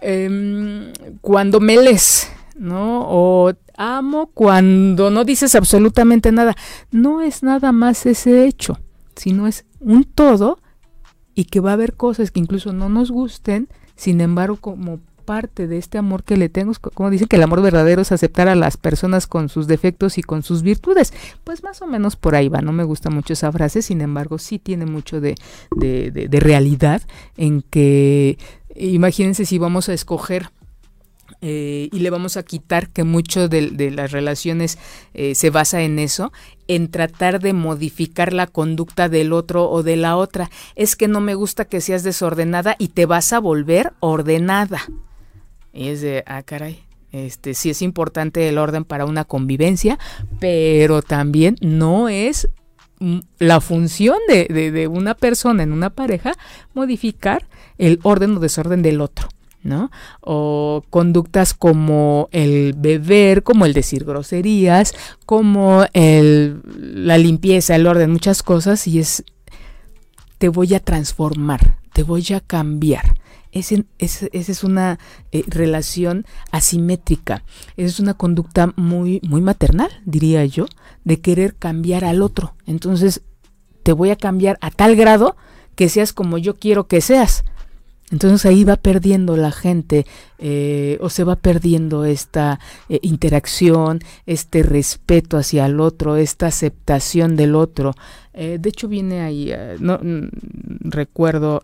em, 0.00 0.92
cuando 1.20 1.58
me 1.58 1.76
lees, 1.76 2.30
¿no? 2.56 3.04
O 3.08 3.52
amo 3.76 4.28
cuando 4.32 5.10
no 5.10 5.24
dices 5.24 5.54
absolutamente 5.54 6.32
nada. 6.32 6.56
No 6.90 7.20
es 7.20 7.42
nada 7.42 7.72
más 7.72 8.06
ese 8.06 8.46
hecho, 8.46 8.78
sino 9.14 9.46
es 9.46 9.64
un 9.80 10.04
todo 10.04 10.58
y 11.34 11.44
que 11.44 11.60
va 11.60 11.70
a 11.70 11.74
haber 11.74 11.94
cosas 11.94 12.30
que 12.30 12.40
incluso 12.40 12.72
no 12.72 12.88
nos 12.88 13.10
gusten, 13.10 13.68
sin 13.94 14.20
embargo, 14.20 14.56
como 14.56 15.00
parte 15.26 15.66
de 15.66 15.76
este 15.76 15.98
amor 15.98 16.24
que 16.24 16.38
le 16.38 16.48
tengo, 16.48 16.72
como 16.94 17.10
dicen 17.10 17.28
que 17.28 17.36
el 17.36 17.42
amor 17.42 17.60
verdadero 17.60 18.00
es 18.00 18.12
aceptar 18.12 18.48
a 18.48 18.54
las 18.54 18.78
personas 18.78 19.26
con 19.26 19.50
sus 19.50 19.66
defectos 19.66 20.16
y 20.16 20.22
con 20.22 20.42
sus 20.42 20.62
virtudes. 20.62 21.12
Pues 21.44 21.62
más 21.62 21.82
o 21.82 21.86
menos 21.86 22.16
por 22.16 22.34
ahí 22.34 22.48
va, 22.48 22.62
no 22.62 22.72
me 22.72 22.84
gusta 22.84 23.10
mucho 23.10 23.34
esa 23.34 23.52
frase, 23.52 23.82
sin 23.82 24.00
embargo 24.00 24.38
sí 24.38 24.58
tiene 24.58 24.86
mucho 24.86 25.20
de, 25.20 25.34
de, 25.76 26.40
realidad 26.40 27.02
en 27.36 27.60
que 27.60 28.38
imagínense 28.74 29.44
si 29.44 29.58
vamos 29.58 29.88
a 29.88 29.94
escoger 29.94 30.50
eh, 31.48 31.90
y 31.92 32.00
le 32.00 32.10
vamos 32.10 32.36
a 32.36 32.42
quitar 32.42 32.88
que 32.88 33.04
mucho 33.04 33.48
de, 33.48 33.70
las 33.92 34.10
relaciones 34.10 34.78
eh, 35.14 35.36
se 35.36 35.50
basa 35.50 35.82
en 35.82 36.00
eso, 36.00 36.32
en 36.66 36.90
tratar 36.90 37.38
de 37.38 37.52
modificar 37.52 38.32
la 38.32 38.48
conducta 38.48 39.08
del 39.08 39.32
otro 39.32 39.70
o 39.70 39.84
de 39.84 39.94
la 39.94 40.16
otra. 40.16 40.50
Es 40.74 40.96
que 40.96 41.06
no 41.06 41.20
me 41.20 41.36
gusta 41.36 41.64
que 41.64 41.80
seas 41.80 42.02
desordenada 42.02 42.74
y 42.80 42.88
te 42.88 43.06
vas 43.06 43.32
a 43.32 43.38
volver 43.38 43.92
ordenada. 44.00 44.82
Y 45.72 45.86
es 45.86 46.00
de, 46.00 46.24
ah, 46.26 46.42
caray, 46.42 46.82
este, 47.12 47.54
sí 47.54 47.70
es 47.70 47.80
importante 47.80 48.48
el 48.48 48.58
orden 48.58 48.84
para 48.84 49.04
una 49.04 49.24
convivencia, 49.24 50.00
pero 50.40 51.00
también 51.00 51.54
no 51.60 52.08
es 52.08 52.48
mm, 52.98 53.20
la 53.38 53.60
función 53.60 54.18
de, 54.26 54.46
de, 54.48 54.88
una 54.88 55.14
persona 55.14 55.62
en 55.62 55.70
una 55.70 55.90
pareja 55.90 56.32
modificar 56.74 57.46
el 57.78 58.00
orden 58.02 58.36
o 58.36 58.40
desorden 58.40 58.82
del 58.82 59.00
otro. 59.00 59.28
¿No? 59.62 59.90
O 60.20 60.84
conductas 60.90 61.54
como 61.54 62.28
el 62.32 62.74
beber, 62.76 63.42
como 63.42 63.66
el 63.66 63.72
decir 63.72 64.04
groserías, 64.04 64.94
como 65.26 65.84
el, 65.92 66.62
la 66.78 67.18
limpieza, 67.18 67.76
el 67.76 67.86
orden, 67.86 68.12
muchas 68.12 68.42
cosas, 68.42 68.86
y 68.86 68.98
es, 68.98 69.24
te 70.38 70.48
voy 70.48 70.74
a 70.74 70.80
transformar, 70.80 71.78
te 71.92 72.02
voy 72.02 72.24
a 72.32 72.40
cambiar 72.40 73.16
esa 73.58 74.28
es 74.30 74.64
una 74.64 74.98
eh, 75.32 75.44
relación 75.46 76.26
asimétrica, 76.50 77.42
es 77.76 78.00
una 78.00 78.14
conducta 78.14 78.72
muy, 78.76 79.20
muy 79.26 79.40
maternal, 79.40 79.90
diría 80.04 80.44
yo, 80.44 80.66
de 81.04 81.20
querer 81.20 81.56
cambiar 81.56 82.04
al 82.04 82.22
otro. 82.22 82.54
Entonces, 82.66 83.22
te 83.82 83.92
voy 83.92 84.10
a 84.10 84.16
cambiar 84.16 84.58
a 84.60 84.70
tal 84.70 84.96
grado 84.96 85.36
que 85.74 85.88
seas 85.88 86.12
como 86.12 86.38
yo 86.38 86.56
quiero 86.56 86.86
que 86.86 87.00
seas. 87.00 87.44
Entonces 88.12 88.46
ahí 88.46 88.62
va 88.62 88.76
perdiendo 88.76 89.36
la 89.36 89.50
gente 89.50 90.06
eh, 90.38 90.96
o 91.00 91.10
se 91.10 91.24
va 91.24 91.34
perdiendo 91.34 92.04
esta 92.04 92.60
eh, 92.88 93.00
interacción, 93.02 94.00
este 94.26 94.62
respeto 94.62 95.36
hacia 95.36 95.66
el 95.66 95.80
otro, 95.80 96.16
esta 96.16 96.46
aceptación 96.46 97.34
del 97.34 97.56
otro. 97.56 97.94
Eh, 98.32 98.58
de 98.60 98.68
hecho 98.68 98.86
viene 98.86 99.22
ahí, 99.22 99.52
no 99.80 99.98
recuerdo 100.80 101.62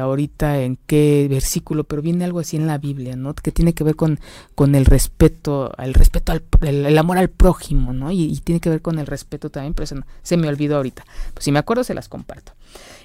ahorita 0.00 0.62
en 0.62 0.78
qué 0.86 1.28
versículo, 1.30 1.84
pero 1.84 2.02
viene 2.02 2.24
algo 2.24 2.40
así 2.40 2.56
en 2.56 2.66
la 2.66 2.78
Biblia, 2.78 3.14
¿no? 3.14 3.34
Que 3.34 3.52
tiene 3.52 3.72
que 3.72 3.84
ver 3.84 3.94
con, 3.94 4.18
con 4.56 4.74
el 4.74 4.86
respeto, 4.86 5.72
el 5.78 5.94
respeto 5.94 6.32
al 6.32 6.42
el, 6.62 6.98
amor 6.98 7.18
al 7.18 7.28
prójimo, 7.28 7.92
¿no? 7.92 8.10
Y, 8.10 8.40
tiene 8.42 8.60
que 8.60 8.70
ver 8.70 8.82
con 8.82 8.98
el 8.98 9.06
respeto 9.06 9.50
también, 9.50 9.74
pero 9.74 10.02
se 10.22 10.36
me 10.36 10.48
olvidó 10.48 10.76
ahorita. 10.76 11.04
Pues 11.34 11.44
si 11.44 11.52
me 11.52 11.60
acuerdo 11.60 11.84
se 11.84 11.94
las 11.94 12.08
comparto. 12.08 12.52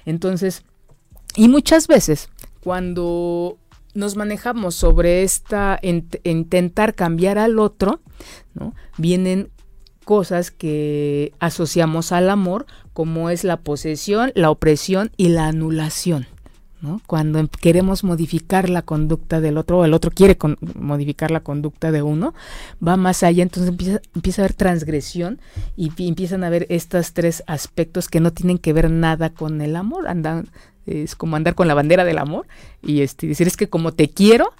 Entonces, 0.06 0.64
y 1.36 1.48
muchas 1.48 1.86
veces 1.86 2.28
cuando 2.62 3.58
nos 3.94 4.16
manejamos 4.16 4.74
sobre 4.74 5.22
esta 5.22 5.80
intentar 5.82 6.94
cambiar 6.94 7.38
al 7.38 7.58
otro, 7.58 8.00
¿no? 8.54 8.74
vienen 8.98 9.50
cosas 10.04 10.50
que 10.50 11.32
asociamos 11.38 12.12
al 12.12 12.30
amor, 12.30 12.66
como 12.92 13.30
es 13.30 13.44
la 13.44 13.58
posesión, 13.58 14.32
la 14.34 14.50
opresión 14.50 15.12
y 15.16 15.28
la 15.28 15.46
anulación. 15.46 16.26
¿no? 16.80 17.00
Cuando 17.06 17.38
em, 17.38 17.48
queremos 17.48 18.04
modificar 18.04 18.70
la 18.70 18.82
conducta 18.82 19.40
del 19.40 19.58
otro, 19.58 19.78
o 19.78 19.84
el 19.84 19.94
otro 19.94 20.10
quiere 20.10 20.36
modificar 20.74 21.30
la 21.30 21.40
conducta 21.40 21.92
de 21.92 22.02
uno, 22.02 22.34
va 22.86 22.96
más 22.96 23.22
allá, 23.22 23.42
entonces 23.42 23.70
empieza, 23.70 24.00
empieza 24.14 24.42
a 24.42 24.44
haber 24.46 24.54
transgresión 24.54 25.40
y 25.76 25.92
empiezan 25.98 26.42
a 26.42 26.46
haber 26.46 26.66
estos 26.70 27.12
tres 27.12 27.42
aspectos 27.46 28.08
que 28.08 28.20
no 28.20 28.32
tienen 28.32 28.58
que 28.58 28.72
ver 28.72 28.90
nada 28.90 29.30
con 29.30 29.60
el 29.60 29.76
amor, 29.76 30.08
andan 30.08 30.48
es 30.90 31.14
como 31.14 31.36
andar 31.36 31.54
con 31.54 31.68
la 31.68 31.74
bandera 31.74 32.04
del 32.04 32.18
amor 32.18 32.46
y 32.82 33.02
este, 33.02 33.26
decir 33.26 33.46
es 33.46 33.56
que 33.56 33.68
como 33.68 33.92
te 33.92 34.10
quiero, 34.10 34.52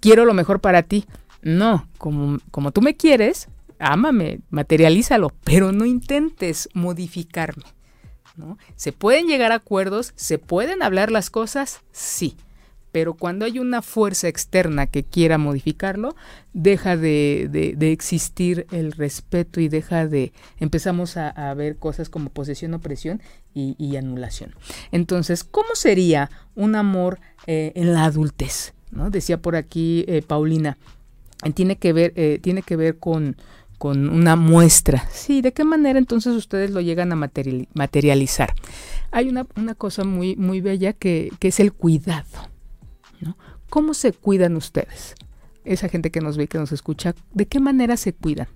quiero 0.00 0.24
lo 0.24 0.34
mejor 0.34 0.60
para 0.60 0.82
ti. 0.82 1.06
No, 1.42 1.88
como, 1.98 2.38
como 2.50 2.72
tú 2.72 2.82
me 2.82 2.96
quieres, 2.96 3.48
ámame, 3.78 4.40
materialízalo, 4.50 5.32
pero 5.44 5.72
no 5.72 5.84
intentes 5.84 6.68
modificarme. 6.74 7.64
¿no? 8.36 8.58
¿Se 8.76 8.92
pueden 8.92 9.26
llegar 9.26 9.52
a 9.52 9.56
acuerdos? 9.56 10.12
¿Se 10.16 10.38
pueden 10.38 10.82
hablar 10.82 11.10
las 11.10 11.30
cosas? 11.30 11.80
Sí 11.92 12.36
pero 12.92 13.14
cuando 13.14 13.44
hay 13.44 13.58
una 13.58 13.82
fuerza 13.82 14.28
externa 14.28 14.86
que 14.86 15.04
quiera 15.04 15.38
modificarlo, 15.38 16.14
deja 16.52 16.96
de, 16.96 17.76
existir 17.80 18.66
el 18.70 18.92
respeto 18.92 19.60
y 19.60 19.68
deja 19.68 20.06
de, 20.06 20.32
empezamos 20.58 21.16
a, 21.16 21.54
ver 21.54 21.76
cosas 21.76 22.08
como 22.08 22.30
posesión, 22.30 22.74
opresión 22.74 23.20
y, 23.54 23.96
anulación. 23.96 24.54
Entonces, 24.92 25.44
¿cómo 25.44 25.68
sería 25.74 26.30
un 26.54 26.76
amor 26.76 27.18
eh, 27.46 27.72
en 27.74 27.92
la 27.92 28.04
adultez? 28.04 28.74
Decía 28.90 29.40
por 29.42 29.56
aquí 29.56 30.04
eh, 30.08 30.22
Paulina, 30.26 30.78
eh, 31.44 31.52
tiene 31.52 31.76
que 31.76 31.92
ver, 31.92 32.40
tiene 32.40 32.62
que 32.62 32.76
ver 32.76 32.98
con, 32.98 33.36
una 33.80 34.34
muestra. 34.34 35.04
Sí, 35.12 35.40
¿de 35.40 35.52
qué 35.52 35.64
manera 35.64 35.98
entonces 35.98 36.34
ustedes 36.34 36.70
lo 36.70 36.80
llegan 36.80 37.12
a 37.12 37.30
materializar? 37.74 38.54
Hay 39.10 39.28
una, 39.28 39.44
cosa 39.76 40.04
muy, 40.04 40.36
muy 40.36 40.60
bella 40.60 40.92
que 40.94 41.30
es 41.40 41.60
el 41.60 41.72
cuidado. 41.72 42.57
¿Cómo 43.68 43.94
se 43.94 44.12
cuidan 44.12 44.56
ustedes? 44.56 45.14
Esa 45.64 45.88
gente 45.88 46.10
que 46.10 46.20
nos 46.20 46.36
ve, 46.36 46.48
que 46.48 46.58
nos 46.58 46.72
escucha, 46.72 47.14
¿de 47.34 47.46
qué 47.46 47.60
manera 47.60 47.96
se 47.96 48.12
cuidan? 48.12 48.48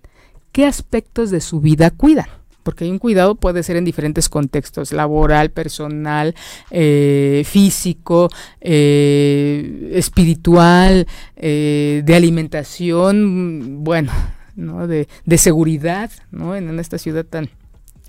qué 0.53 0.67
aspectos 0.67 1.31
de 1.31 1.41
su 1.41 1.61
vida 1.61 1.91
cuidan 1.91 2.27
porque 2.63 2.89
un 2.89 3.01
cuidado 3.01 3.35
puede 3.35 3.65
ser 3.65 3.75
en 3.75 3.85
diferentes 3.85 4.29
contextos, 4.29 4.93
laboral, 4.93 5.51
personal, 5.51 6.33
eh, 6.71 7.43
físico, 7.45 8.29
eh, 8.61 9.91
espiritual, 9.95 11.09
eh, 11.35 12.03
de 12.05 12.15
alimentación, 12.15 13.83
bueno, 13.83 14.13
¿no? 14.55 14.87
de, 14.87 15.09
seguridad, 15.39 16.13
¿no? 16.31 16.55
En, 16.55 16.69
en, 16.69 16.79
esta 16.79 16.99
ciudad 16.99 17.25
tan 17.25 17.51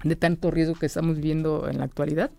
de 0.04 0.16
tanto 0.16 0.52
riesgo 0.52 0.76
que 0.76 0.86
estamos 0.86 1.20
viendo 1.20 1.68
en 1.68 1.80
la 1.80 1.86
actualidad. 1.86 2.30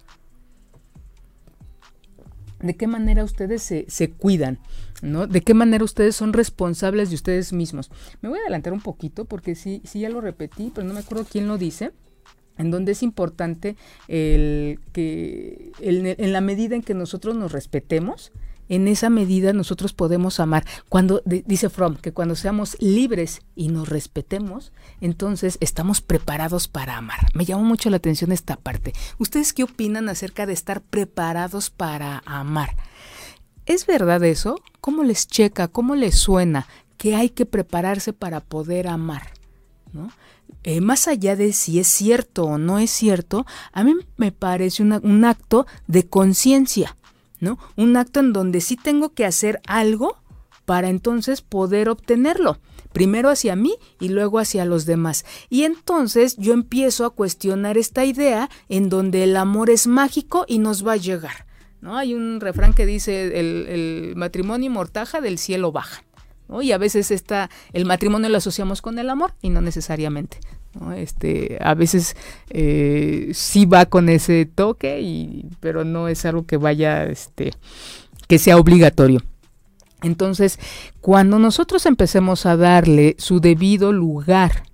¿De 2.65 2.77
qué 2.77 2.87
manera 2.87 3.25
ustedes 3.25 3.63
se, 3.63 3.85
se 3.89 4.11
cuidan? 4.11 4.59
¿no? 5.03 5.27
¿De 5.27 5.43
qué 5.43 5.53
manera 5.53 5.85
ustedes 5.85 6.17
son 6.17 6.33
responsables 6.33 7.11
de 7.11 7.17
ustedes 7.17 7.53
mismos? 7.53 7.91
Me 8.23 8.31
voy 8.31 8.39
a 8.39 8.43
adelantar 8.43 8.73
un 8.73 8.81
poquito 8.81 9.27
porque 9.27 9.55
sí, 9.55 9.83
sí 9.85 10.01
ya 10.01 10.09
lo 10.09 10.21
repetí, 10.21 10.73
pero 10.75 10.87
no 10.87 10.95
me 10.95 11.01
acuerdo 11.01 11.27
quién 11.31 11.47
lo 11.47 11.59
dice 11.59 11.93
en 12.57 12.71
donde 12.71 12.93
es 12.93 13.03
importante 13.03 13.77
el 14.09 14.81
que 14.93 15.73
en 15.81 16.33
la 16.33 16.41
medida 16.41 16.75
en 16.75 16.83
que 16.83 16.95
nosotros 16.95 17.37
nos 17.37 17.53
respetemos, 17.53 18.33
en 18.69 18.89
esa 18.89 19.11
medida 19.11 19.53
nosotros 19.53 19.93
podemos 19.93 20.41
amar. 20.41 20.65
Cuando 20.89 21.23
dice 21.25 21.69
Fromm 21.71 21.97
que 21.97 22.13
cuando 22.13 22.37
seamos 22.37 22.77
libres 22.81 23.43
y 23.55 23.69
nos 23.69 23.89
respetemos, 23.89 24.73
entonces 25.01 25.59
estamos 25.61 26.01
preparados 26.01 26.69
para 26.69 26.97
amar. 26.97 27.29
Me 27.35 27.45
llamó 27.45 27.65
mucho 27.65 27.91
la 27.91 27.97
atención 27.97 28.33
esta 28.33 28.57
parte. 28.57 28.93
¿Ustedes 29.19 29.53
qué 29.53 29.65
opinan 29.65 30.09
acerca 30.09 30.47
de 30.47 30.53
estar 30.53 30.83
preparados 30.83 31.71
para 31.71 32.23
amar? 32.27 32.77
¿Es 33.67 33.87
verdad 33.87 34.23
eso? 34.25 34.61
¿Cómo 34.81 35.05
les 35.05 35.27
checa? 35.27 35.69
¿Cómo 35.69 35.95
les 35.95 36.19
suena 36.19 36.67
que 36.99 37.17
hay 37.17 37.31
que 37.31 37.47
prepararse 37.47 38.13
para 38.13 38.41
poder 38.41 38.89
amar? 38.89 39.33
¿No? 39.93 40.11
Eh, 40.63 40.81
más 40.81 41.09
allá 41.09 41.37
de 41.37 41.53
si 41.53 41.79
es 41.79 41.89
cierto 41.89 42.45
o 42.45 42.59
no 42.59 42.79
es 42.79 42.91
cierto, 42.91 43.47
a 43.73 43.85
mí 43.85 43.95
me 44.17 44.33
parece 44.33 44.83
un 44.83 45.25
acto 45.25 45.67
de 45.87 46.07
conciencia, 46.09 46.97
Un 47.77 47.97
acto 47.97 48.21
en 48.21 48.33
donde 48.33 48.61
sí 48.61 48.77
tengo 48.77 49.15
que 49.15 49.25
hacer 49.25 49.61
algo 49.67 50.17
para 50.65 50.89
entonces 50.89 51.43
poder 51.43 51.89
obtenerlo. 51.89 52.59
Primero 52.93 53.29
hacia 53.29 53.57
mí 53.57 53.75
y 54.01 54.09
luego 54.09 54.39
hacia 54.39 54.65
los 54.65 54.87
demás. 54.87 55.25
Y 55.51 55.65
entonces 55.65 56.37
yo 56.37 56.53
empiezo 56.53 57.05
a 57.05 57.11
cuestionar 57.11 57.77
esta 57.77 58.05
idea 58.05 58.49
en 58.69 58.89
donde 58.89 59.25
el 59.25 59.37
amor 59.37 59.69
es 59.69 59.87
mágico 59.87 60.45
y 60.47 60.59
nos 60.59 60.87
va 60.87 60.93
a 60.93 60.97
llegar. 60.97 61.47
¿no? 61.81 61.97
Hay 61.99 62.15
un 62.15 62.41
refrán 62.41 62.73
que 62.73 62.87
dice 62.87 63.39
el, 63.41 64.15
matrimonio 64.17 64.71
mortaja 64.71 65.21
del 65.21 65.39
cielo 65.39 65.73
baja. 65.73 66.05
Y 66.63 66.73
a 66.73 66.79
veces 66.79 67.11
está, 67.11 67.51
el 67.73 67.85
matrimonio 67.85 68.29
lo 68.29 68.39
asociamos 68.39 68.81
con 68.81 68.99
el 68.99 69.11
amor 69.11 69.35
y 69.43 69.49
no 69.51 69.61
necesariamente. 69.61 70.39
Este, 70.97 71.59
a 71.61 71.75
veces 71.75 72.17
eh, 72.51 73.31
sí 73.33 73.67
va 73.67 73.87
con 73.87 74.09
ese 74.09 74.47
toque, 74.47 75.01
y, 75.01 75.47
pero 75.61 75.85
no 75.85 76.09
es 76.09 76.25
algo 76.25 76.47
que 76.47 76.57
vaya, 76.57 77.05
este, 77.05 77.53
que 78.27 78.39
sea 78.39 78.59
obligatorio. 78.59 79.23
Entonces, 80.03 80.59
cuando 81.01 81.39
nosotros 81.39 81.87
empecemos 81.87 82.45
a 82.47 82.57
darle 82.57 83.17
su 83.19 83.41
debido 83.41 83.93
lugar 83.93 84.65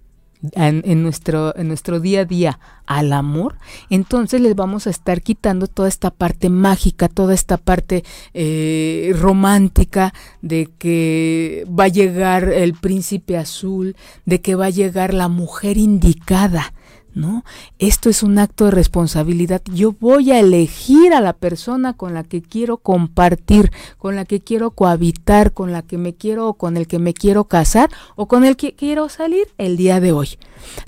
en, 0.52 1.02
nuestro, 1.02 1.56
en 1.56 1.68
nuestro 1.68 2.00
día 2.00 2.20
a 2.20 2.24
día 2.24 2.58
al 2.86 3.12
amor, 3.12 3.56
entonces 3.88 4.40
les 4.40 4.54
vamos 4.56 4.86
a 4.86 4.90
estar 4.90 5.22
quitando 5.22 5.66
toda 5.66 5.88
esta 5.88 6.10
parte 6.10 6.48
mágica, 6.48 7.08
toda 7.08 7.34
esta 7.34 7.56
parte 7.56 8.04
eh, 8.34 9.12
romántica 9.16 10.12
de 10.42 10.68
que 10.78 11.66
va 11.68 11.84
a 11.84 11.88
llegar 11.88 12.48
el 12.48 12.74
príncipe 12.74 13.36
azul, 13.36 13.96
de 14.24 14.40
que 14.40 14.54
va 14.54 14.66
a 14.66 14.70
llegar 14.70 15.14
la 15.14 15.28
mujer 15.28 15.76
indicada. 15.76 16.72
¿No? 17.14 17.44
Esto 17.78 18.10
es 18.10 18.22
un 18.22 18.38
acto 18.38 18.66
de 18.66 18.70
responsabilidad. 18.70 19.62
Yo 19.72 19.92
voy 19.92 20.30
a 20.32 20.40
elegir 20.40 21.12
a 21.12 21.20
la 21.20 21.32
persona 21.32 21.94
con 21.94 22.14
la 22.14 22.24
que 22.24 22.42
quiero 22.42 22.78
compartir, 22.78 23.70
con 23.98 24.16
la 24.16 24.24
que 24.24 24.40
quiero 24.40 24.70
cohabitar, 24.72 25.52
con 25.52 25.72
la 25.72 25.82
que 25.82 25.98
me 25.98 26.14
quiero 26.14 26.48
o 26.48 26.54
con 26.54 26.76
el 26.76 26.86
que 26.86 26.98
me 26.98 27.14
quiero 27.14 27.44
casar 27.44 27.90
o 28.16 28.26
con 28.26 28.44
el 28.44 28.56
que 28.56 28.74
quiero 28.74 29.08
salir 29.08 29.48
el 29.58 29.76
día 29.76 30.00
de 30.00 30.12
hoy. 30.12 30.38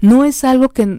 No 0.01 0.25
es 0.25 0.45
algo 0.45 0.69
que 0.69 0.99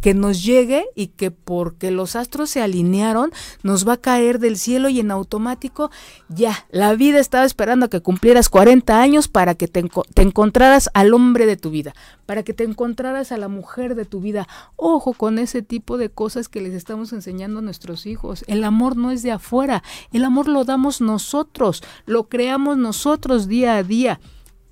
que 0.00 0.14
nos 0.14 0.42
llegue 0.42 0.86
y 0.94 1.08
que 1.08 1.30
porque 1.30 1.90
los 1.90 2.16
astros 2.16 2.50
se 2.50 2.62
alinearon 2.62 3.32
nos 3.62 3.86
va 3.86 3.94
a 3.94 4.00
caer 4.00 4.38
del 4.38 4.56
cielo 4.56 4.88
y 4.88 5.00
en 5.00 5.10
automático 5.10 5.90
ya, 6.28 6.66
la 6.70 6.94
vida 6.94 7.18
estaba 7.18 7.44
esperando 7.44 7.86
a 7.86 7.90
que 7.90 8.00
cumplieras 8.00 8.48
40 8.48 9.00
años 9.00 9.28
para 9.28 9.54
que 9.54 9.68
te, 9.68 9.82
te, 10.14 10.22
encontraras 10.22 10.90
al 10.94 11.14
hombre 11.14 11.46
de 11.46 11.56
tu 11.56 11.70
vida, 11.70 11.94
para 12.26 12.42
que 12.42 12.54
te 12.54 12.64
encontraras 12.64 13.32
a 13.32 13.36
la 13.36 13.48
mujer 13.48 13.94
de 13.94 14.04
tu 14.04 14.20
vida. 14.20 14.46
Ojo 14.76 15.12
con 15.12 15.38
ese 15.38 15.62
tipo 15.62 15.98
de 15.98 16.10
cosas 16.10 16.48
que 16.48 16.60
les 16.60 16.74
estamos 16.74 17.12
enseñando 17.12 17.58
a 17.58 17.62
nuestros 17.62 18.06
hijos. 18.06 18.44
El 18.46 18.64
amor 18.64 18.96
no 18.96 19.10
es 19.10 19.22
de 19.22 19.32
afuera, 19.32 19.82
el 20.12 20.24
amor 20.24 20.48
lo 20.48 20.64
damos 20.64 21.00
nosotros, 21.00 21.82
lo 22.06 22.28
creamos 22.28 22.76
nosotros 22.76 23.48
día 23.48 23.76
a 23.76 23.82
día. 23.82 24.20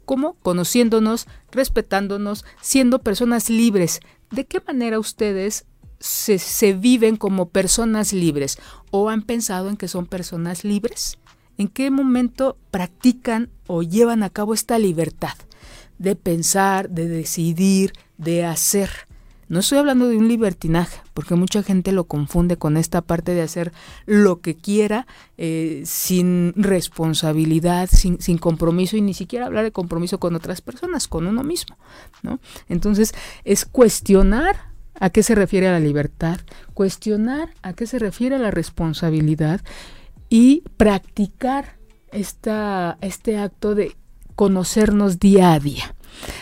¿Cómo? 0.05 0.37
Conociéndonos, 0.43 1.27
respetándonos, 1.51 2.47
siendo 2.63 3.01
personas 3.01 3.51
libres, 3.51 4.01
¿de 4.31 4.47
qué 4.47 4.61
manera 4.67 4.99
ustedes 4.99 5.67
se, 6.01 6.73
viven 6.75 7.17
como 7.17 7.49
personas 7.49 8.13
libres 8.13 8.59
o 8.91 9.09
han 9.09 9.23
pensado 9.23 9.69
en 9.69 9.77
que 9.77 9.89
son 9.89 10.07
personas 10.07 10.65
libres? 10.65 11.19
¿En 11.57 11.69
qué 11.69 11.91
momento 11.91 12.57
practican 12.71 13.51
o 13.67 13.83
llevan 13.83 14.23
a 14.23 14.31
cabo 14.31 14.55
esta 14.55 14.79
libertad 14.79 15.35
de 15.99 16.15
pensar, 16.15 16.89
de 16.91 17.09
decidir, 17.09 17.93
de 18.17 18.45
hacer? 18.45 19.08
No 19.49 19.61
estoy 19.61 19.79
hablando 19.79 20.09
de 20.09 20.17
un 20.17 20.29
libertinaje, 20.29 21.01
porque 21.15 21.35
mucha 21.35 21.63
gente 21.63 21.93
lo 21.93 22.05
confunde 22.05 22.57
con 22.57 22.77
esta 22.77 23.01
parte 23.01 23.35
de 23.35 23.43
hacer 23.43 23.73
lo 24.05 24.41
que 24.41 24.55
quiera 24.55 25.07
eh, 25.39 25.83
sin 25.87 26.53
responsabilidad, 26.55 27.89
sin, 27.91 28.39
compromiso 28.39 28.97
y 28.97 29.01
ni 29.01 29.15
siquiera 29.15 29.47
hablar 29.47 29.65
de 29.65 29.73
compromiso 29.73 30.19
con 30.19 30.35
otras 30.35 30.61
personas, 30.61 31.09
con 31.09 31.27
uno 31.27 31.43
mismo. 31.43 31.77
¿no? 32.23 32.41
Entonces, 32.69 33.15
es 33.45 33.65
cuestionar 33.65 34.57
a 35.01 35.11
qué 35.11 35.23
se 35.23 35.35
refiere 35.35 35.69
a 35.69 35.73
la 35.73 35.81
libertad, 35.81 36.41
cuestionar 36.75 37.51
a 37.63 37.73
qué 37.73 37.87
se 37.87 37.99
refiere 37.99 38.37
a 38.37 38.41
la 38.41 38.51
responsabilidad 38.51 39.63
y 40.29 40.63
practicar 40.77 41.77
esta, 42.13 42.99
este 43.01 43.39
acto 43.39 43.75
de 43.75 43.97
conocernos 44.39 45.19
día 45.19 45.53
a 45.53 45.59
día. 45.59 45.97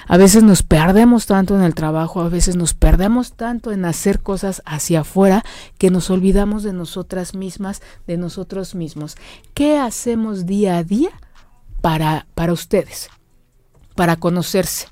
A 0.06 0.18
veces 0.18 0.42
nos 0.42 0.62
perdemos 0.62 1.24
tanto 1.24 1.56
en 1.56 1.62
el 1.62 1.74
trabajo, 1.74 2.20
a 2.20 2.28
veces 2.28 2.54
nos 2.54 2.74
perdemos 2.74 3.32
tanto 3.32 3.72
en 3.72 3.86
hacer 3.86 4.20
cosas 4.20 4.60
hacia 4.66 5.00
afuera 5.00 5.42
que 5.78 5.90
nos 5.90 6.10
olvidamos 6.10 6.62
de 6.62 6.74
nosotras 6.74 7.34
mismas, 7.34 7.80
de 8.06 8.18
nosotros 8.18 8.74
mismos. 8.74 9.16
¿Qué 9.54 9.78
hacemos 9.78 10.44
día 10.44 10.76
a 10.76 10.84
día 10.84 11.08
para, 11.80 12.26
para 12.34 12.52
ustedes? 12.52 13.08
Para 13.94 14.16
conocerse. 14.16 14.88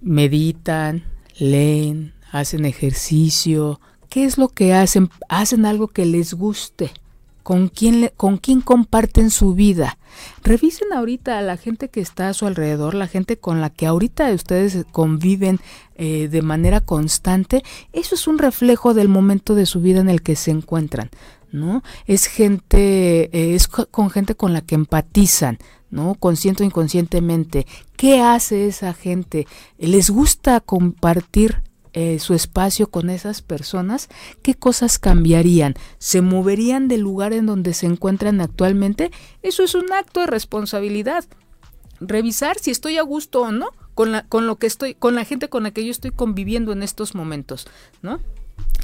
Meditan, 0.00 1.04
leen, 1.38 2.14
hacen 2.32 2.64
ejercicio. 2.64 3.82
¿Qué 4.08 4.24
es 4.24 4.38
lo 4.38 4.48
que 4.48 4.72
hacen? 4.72 5.10
Hacen 5.28 5.66
algo 5.66 5.88
que 5.88 6.06
les 6.06 6.32
guste 6.32 6.90
con 7.48 7.68
quién, 7.68 8.10
con 8.18 8.36
quién 8.36 8.60
comparten 8.60 9.30
su 9.30 9.54
vida. 9.54 9.96
Revisen 10.44 10.92
ahorita 10.92 11.38
a 11.38 11.40
la 11.40 11.56
gente 11.56 11.88
que 11.88 12.02
está 12.02 12.28
a 12.28 12.34
su 12.34 12.46
alrededor, 12.46 12.92
la 12.92 13.06
gente 13.06 13.38
con 13.38 13.62
la 13.62 13.70
que 13.70 13.86
ahorita 13.86 14.30
ustedes 14.34 14.84
conviven 14.92 15.58
eh, 15.94 16.28
de 16.28 16.42
manera 16.42 16.82
constante. 16.82 17.62
Eso 17.94 18.16
es 18.16 18.26
un 18.26 18.36
reflejo 18.36 18.92
del 18.92 19.08
momento 19.08 19.54
de 19.54 19.64
su 19.64 19.80
vida 19.80 20.00
en 20.00 20.10
el 20.10 20.20
que 20.20 20.36
se 20.36 20.50
encuentran. 20.50 21.08
¿no? 21.50 21.82
Es 22.04 22.26
gente, 22.26 23.30
eh, 23.32 23.54
es 23.54 23.66
con 23.66 24.10
gente 24.10 24.34
con 24.34 24.52
la 24.52 24.60
que 24.60 24.74
empatizan, 24.74 25.56
¿no? 25.90 26.16
Consciente 26.16 26.64
o 26.64 26.66
inconscientemente. 26.66 27.66
¿Qué 27.96 28.20
hace 28.20 28.66
esa 28.66 28.92
gente? 28.92 29.46
¿Les 29.78 30.10
gusta 30.10 30.60
compartir 30.60 31.62
eh, 32.00 32.20
su 32.20 32.32
espacio 32.32 32.92
con 32.92 33.10
esas 33.10 33.42
personas, 33.42 34.08
¿qué 34.40 34.54
cosas 34.54 35.00
cambiarían? 35.00 35.74
¿Se 35.98 36.20
moverían 36.20 36.86
del 36.86 37.00
lugar 37.00 37.32
en 37.32 37.46
donde 37.46 37.74
se 37.74 37.86
encuentran 37.86 38.40
actualmente? 38.40 39.10
Eso 39.42 39.64
es 39.64 39.74
un 39.74 39.92
acto 39.92 40.20
de 40.20 40.28
responsabilidad. 40.28 41.24
Revisar 41.98 42.56
si 42.60 42.70
estoy 42.70 42.98
a 42.98 43.02
gusto 43.02 43.40
o 43.40 43.50
no 43.50 43.70
con 43.94 44.12
la, 44.12 44.22
con 44.22 44.46
lo 44.46 44.60
que 44.60 44.68
estoy, 44.68 44.94
con 44.94 45.16
la 45.16 45.24
gente 45.24 45.48
con 45.48 45.64
la 45.64 45.72
que 45.72 45.84
yo 45.84 45.90
estoy 45.90 46.12
conviviendo 46.12 46.70
en 46.70 46.84
estos 46.84 47.16
momentos, 47.16 47.66
¿no? 48.00 48.20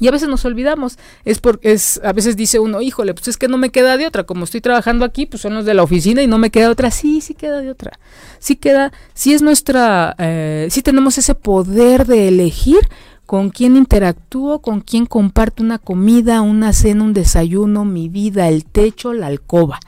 Y 0.01 0.09
a 0.09 0.11
veces 0.11 0.29
nos 0.29 0.45
olvidamos, 0.45 0.99
es 1.25 1.39
porque 1.39 1.73
es, 1.73 2.01
a 2.03 2.13
veces 2.13 2.37
dice 2.37 2.59
uno, 2.59 2.81
híjole, 2.81 3.15
pues 3.15 3.29
es 3.29 3.37
que 3.37 3.47
no 3.47 3.59
me 3.59 3.71
queda 3.71 3.97
de 3.97 4.09
otra, 4.09 4.25
como 4.25 4.45
estoy 4.45 4.61
trabajando 4.61 5.05
aquí, 5.05 5.25
pues 5.25 5.41
son 5.41 5.55
los 5.55 5.65
de 5.65 5.75
la 5.75 5.85
oficina 5.85 6.21
y 6.21 6.27
no 6.27 6.37
me 6.37 6.51
queda 6.51 6.71
otra, 6.71 6.91
sí, 6.91 7.21
sí 7.21 7.35
queda 7.35 7.61
de 7.61 7.71
otra, 7.71 7.93
sí 8.41 8.57
queda, 8.57 8.93
sí 9.15 9.35
es 9.35 9.43
nuestra, 9.43 10.17
eh, 10.19 10.67
sí 10.71 10.83
tenemos 10.83 11.17
ese 11.17 11.37
poder 11.37 12.07
de 12.07 12.27
elegir 12.27 12.81
con 13.25 13.51
quién 13.51 13.77
interactúo, 13.77 14.61
con 14.61 14.81
quién 14.81 15.07
comparto 15.07 15.63
una 15.63 15.79
comida, 15.79 16.43
una 16.43 16.73
cena, 16.73 17.05
un 17.05 17.15
desayuno, 17.15 17.85
mi 17.85 18.09
vida, 18.09 18.49
el 18.49 18.65
techo, 18.65 19.13
la 19.13 19.29
alcoba, 19.29 19.79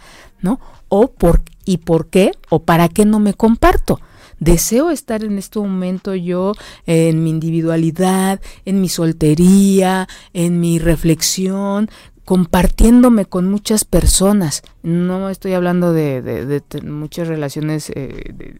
¿no? 0.40 0.60
O 0.88 1.08
por, 1.08 1.42
y 1.64 1.78
por 1.78 2.06
qué 2.06 2.30
o 2.48 2.60
para 2.60 2.88
qué 2.88 3.04
no 3.04 3.18
me 3.18 3.34
comparto. 3.34 4.00
Deseo 4.38 4.90
estar 4.90 5.24
en 5.24 5.38
este 5.38 5.58
momento 5.58 6.14
yo 6.14 6.52
en 6.84 7.24
mi 7.24 7.30
individualidad, 7.30 8.40
en 8.64 8.80
mi 8.80 8.88
soltería, 8.88 10.08
en 10.34 10.60
mi 10.60 10.78
reflexión, 10.78 11.88
compartiéndome 12.26 13.24
con 13.24 13.48
muchas 13.48 13.84
personas. 13.84 14.62
No 14.82 15.30
estoy 15.30 15.54
hablando 15.54 15.92
de, 15.92 16.62
muchas 16.82 17.28
relaciones 17.28 17.90
eh, 17.94 18.58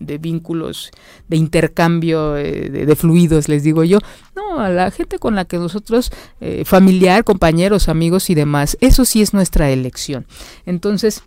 de, 0.00 0.18
vínculos, 0.18 0.90
de 1.28 1.36
intercambio 1.36 2.36
eh, 2.36 2.68
de, 2.70 2.96
fluidos, 2.96 3.48
les 3.48 3.62
digo 3.62 3.84
yo. 3.84 4.00
No, 4.34 4.60
a 4.60 4.68
la 4.68 4.90
gente 4.90 5.18
con 5.18 5.36
la 5.36 5.44
que 5.44 5.58
nosotros, 5.58 6.10
eh, 6.40 6.64
familiar, 6.66 7.24
compañeros, 7.24 7.88
amigos 7.88 8.28
y 8.30 8.34
demás, 8.34 8.76
eso 8.80 9.04
sí 9.04 9.22
es 9.22 9.32
nuestra 9.32 9.70
elección. 9.70 10.26
Entonces, 10.66 11.22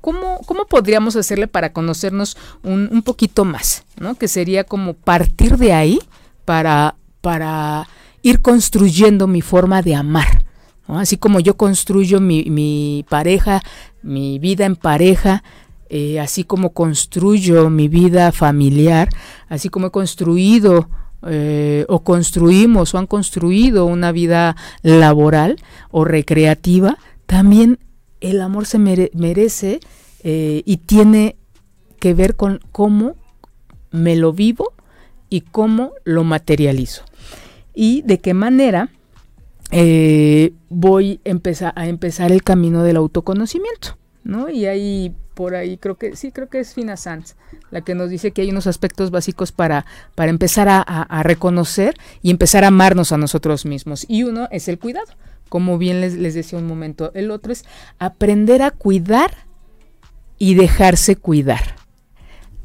¿Cómo, 0.00 0.40
¿cómo, 0.46 0.66
podríamos 0.66 1.16
hacerle 1.16 1.46
para 1.46 1.72
conocernos 1.72 2.36
un, 2.62 2.88
un, 2.90 3.02
poquito 3.02 3.44
más? 3.44 3.84
¿no? 4.00 4.16
Que 4.16 4.28
sería 4.28 4.64
como 4.64 4.94
partir 4.94 5.56
de 5.58 5.72
ahí 5.72 6.00
para, 6.44 6.96
para 7.20 7.88
ir 8.22 8.40
construyendo 8.40 9.26
mi 9.26 9.42
forma 9.42 9.82
de 9.82 9.94
amar. 9.94 10.44
Así 10.86 11.16
como 11.16 11.40
yo 11.40 11.56
construyo 11.56 12.20
mi, 12.20 13.04
pareja, 13.08 13.62
mi 14.02 14.38
vida 14.38 14.66
en 14.66 14.76
pareja, 14.76 15.42
eh, 15.88 16.20
así 16.20 16.44
como 16.44 16.72
construyo 16.72 17.70
mi 17.70 17.88
vida 17.88 18.32
familiar, 18.32 19.08
así 19.48 19.68
como 19.68 19.88
he 19.88 19.90
construido 19.90 20.88
eh, 21.26 21.84
o 21.88 22.02
construimos 22.02 22.94
o 22.94 22.98
han 22.98 23.06
construido 23.06 23.86
una 23.86 24.10
vida 24.12 24.56
laboral 24.82 25.56
o 25.90 26.04
recreativa, 26.04 26.98
también 27.26 27.78
el 28.22 28.40
amor 28.40 28.66
se 28.66 28.78
merece 28.78 29.80
eh, 30.22 30.62
y 30.64 30.78
tiene 30.78 31.36
que 31.98 32.14
ver 32.14 32.36
con 32.36 32.60
cómo 32.72 33.16
me 33.90 34.16
lo 34.16 34.32
vivo 34.32 34.72
y 35.28 35.42
cómo 35.42 35.92
lo 36.04 36.24
materializo. 36.24 37.04
Y 37.74 38.02
de 38.02 38.20
qué 38.20 38.34
manera 38.34 38.90
eh, 39.70 40.52
voy 40.68 41.20
empezar, 41.24 41.72
a 41.76 41.86
empezar 41.86 42.32
el 42.32 42.42
camino 42.42 42.82
del 42.82 42.96
autoconocimiento, 42.96 43.96
¿no? 44.22 44.50
Y 44.50 44.66
ahí, 44.66 45.14
por 45.34 45.54
ahí, 45.54 45.78
creo 45.78 45.96
que, 45.96 46.14
sí, 46.16 46.30
creo 46.30 46.48
que 46.48 46.60
es 46.60 46.74
Fina 46.74 46.96
Sanz, 46.96 47.36
la 47.70 47.80
que 47.80 47.94
nos 47.94 48.10
dice 48.10 48.32
que 48.32 48.42
hay 48.42 48.50
unos 48.50 48.66
aspectos 48.66 49.10
básicos 49.10 49.50
para, 49.50 49.86
para 50.14 50.30
empezar 50.30 50.68
a, 50.68 51.22
reconocer 51.22 51.94
y 52.20 52.30
empezar 52.30 52.64
a 52.64 52.68
amarnos 52.68 53.12
a 53.12 53.16
nosotros 53.16 53.64
mismos. 53.64 54.04
Y 54.08 54.24
uno 54.24 54.46
es 54.50 54.68
el 54.68 54.78
cuidado, 54.78 55.10
como 55.52 55.76
bien 55.76 56.00
les, 56.00 56.14
les 56.14 56.32
decía 56.32 56.58
un 56.58 56.66
momento. 56.66 57.12
El 57.12 57.30
otro 57.30 57.52
es 57.52 57.66
aprender 57.98 58.62
a 58.62 58.70
cuidar 58.70 59.44
y 60.38 60.54
dejarse 60.54 61.14
cuidar. 61.14 61.76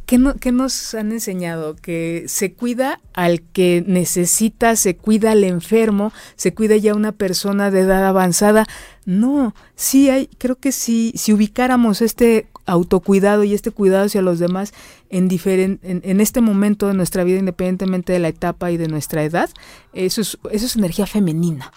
¿Qué, 0.06 0.18
nos 0.54 0.94
han 0.94 1.12
enseñado? 1.12 1.76
Que 1.76 2.24
se 2.28 2.54
cuida 2.54 3.02
al 3.14 3.42
que 3.42 3.84
necesita, 3.86 4.78
se 4.78 4.96
cuida 4.96 5.34
al 5.34 5.44
enfermo, 5.44 6.14
se 6.38 6.54
cuida 6.54 6.78
ya 6.78 6.96
una 6.96 7.12
persona 7.12 7.72
de 7.72 7.82
edad 7.82 8.06
avanzada. 8.06 8.66
No, 9.04 9.54
sí 9.76 10.10
hay, 10.10 10.28
creo 10.38 10.56
que 10.56 10.72
sí, 10.72 11.12
si 11.18 11.34
ubicáramos 11.34 12.02
este 12.02 12.48
autocuidado 12.66 13.44
y 13.44 13.54
este 13.54 13.72
cuidado 13.72 14.06
hacia 14.06 14.22
los 14.22 14.40
demás 14.40 14.74
en, 15.10 15.28
en, 15.30 15.80
en, 15.84 16.22
este 16.22 16.40
momento 16.40 16.88
de 16.88 16.94
nuestra 16.94 17.26
vida, 17.26 17.40
independientemente 17.40 18.14
de 18.14 18.20
la 18.20 18.30
etapa 18.30 18.72
y 18.72 18.78
de 18.78 18.88
nuestra 18.88 19.26
edad, 19.26 19.50
eso 19.92 20.22
es, 20.22 20.38
eso 20.52 20.66
es 20.68 20.78
energía 20.78 21.06
femenina. 21.06 21.74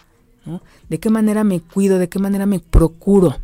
¿De 0.89 0.99
qué 0.99 1.11
manera 1.11 1.45
me 1.45 1.61
cuido? 1.61 1.99
¿De 1.99 2.09
qué 2.09 2.19
manera 2.19 2.47
me 2.47 2.61
procuro? 2.61 3.37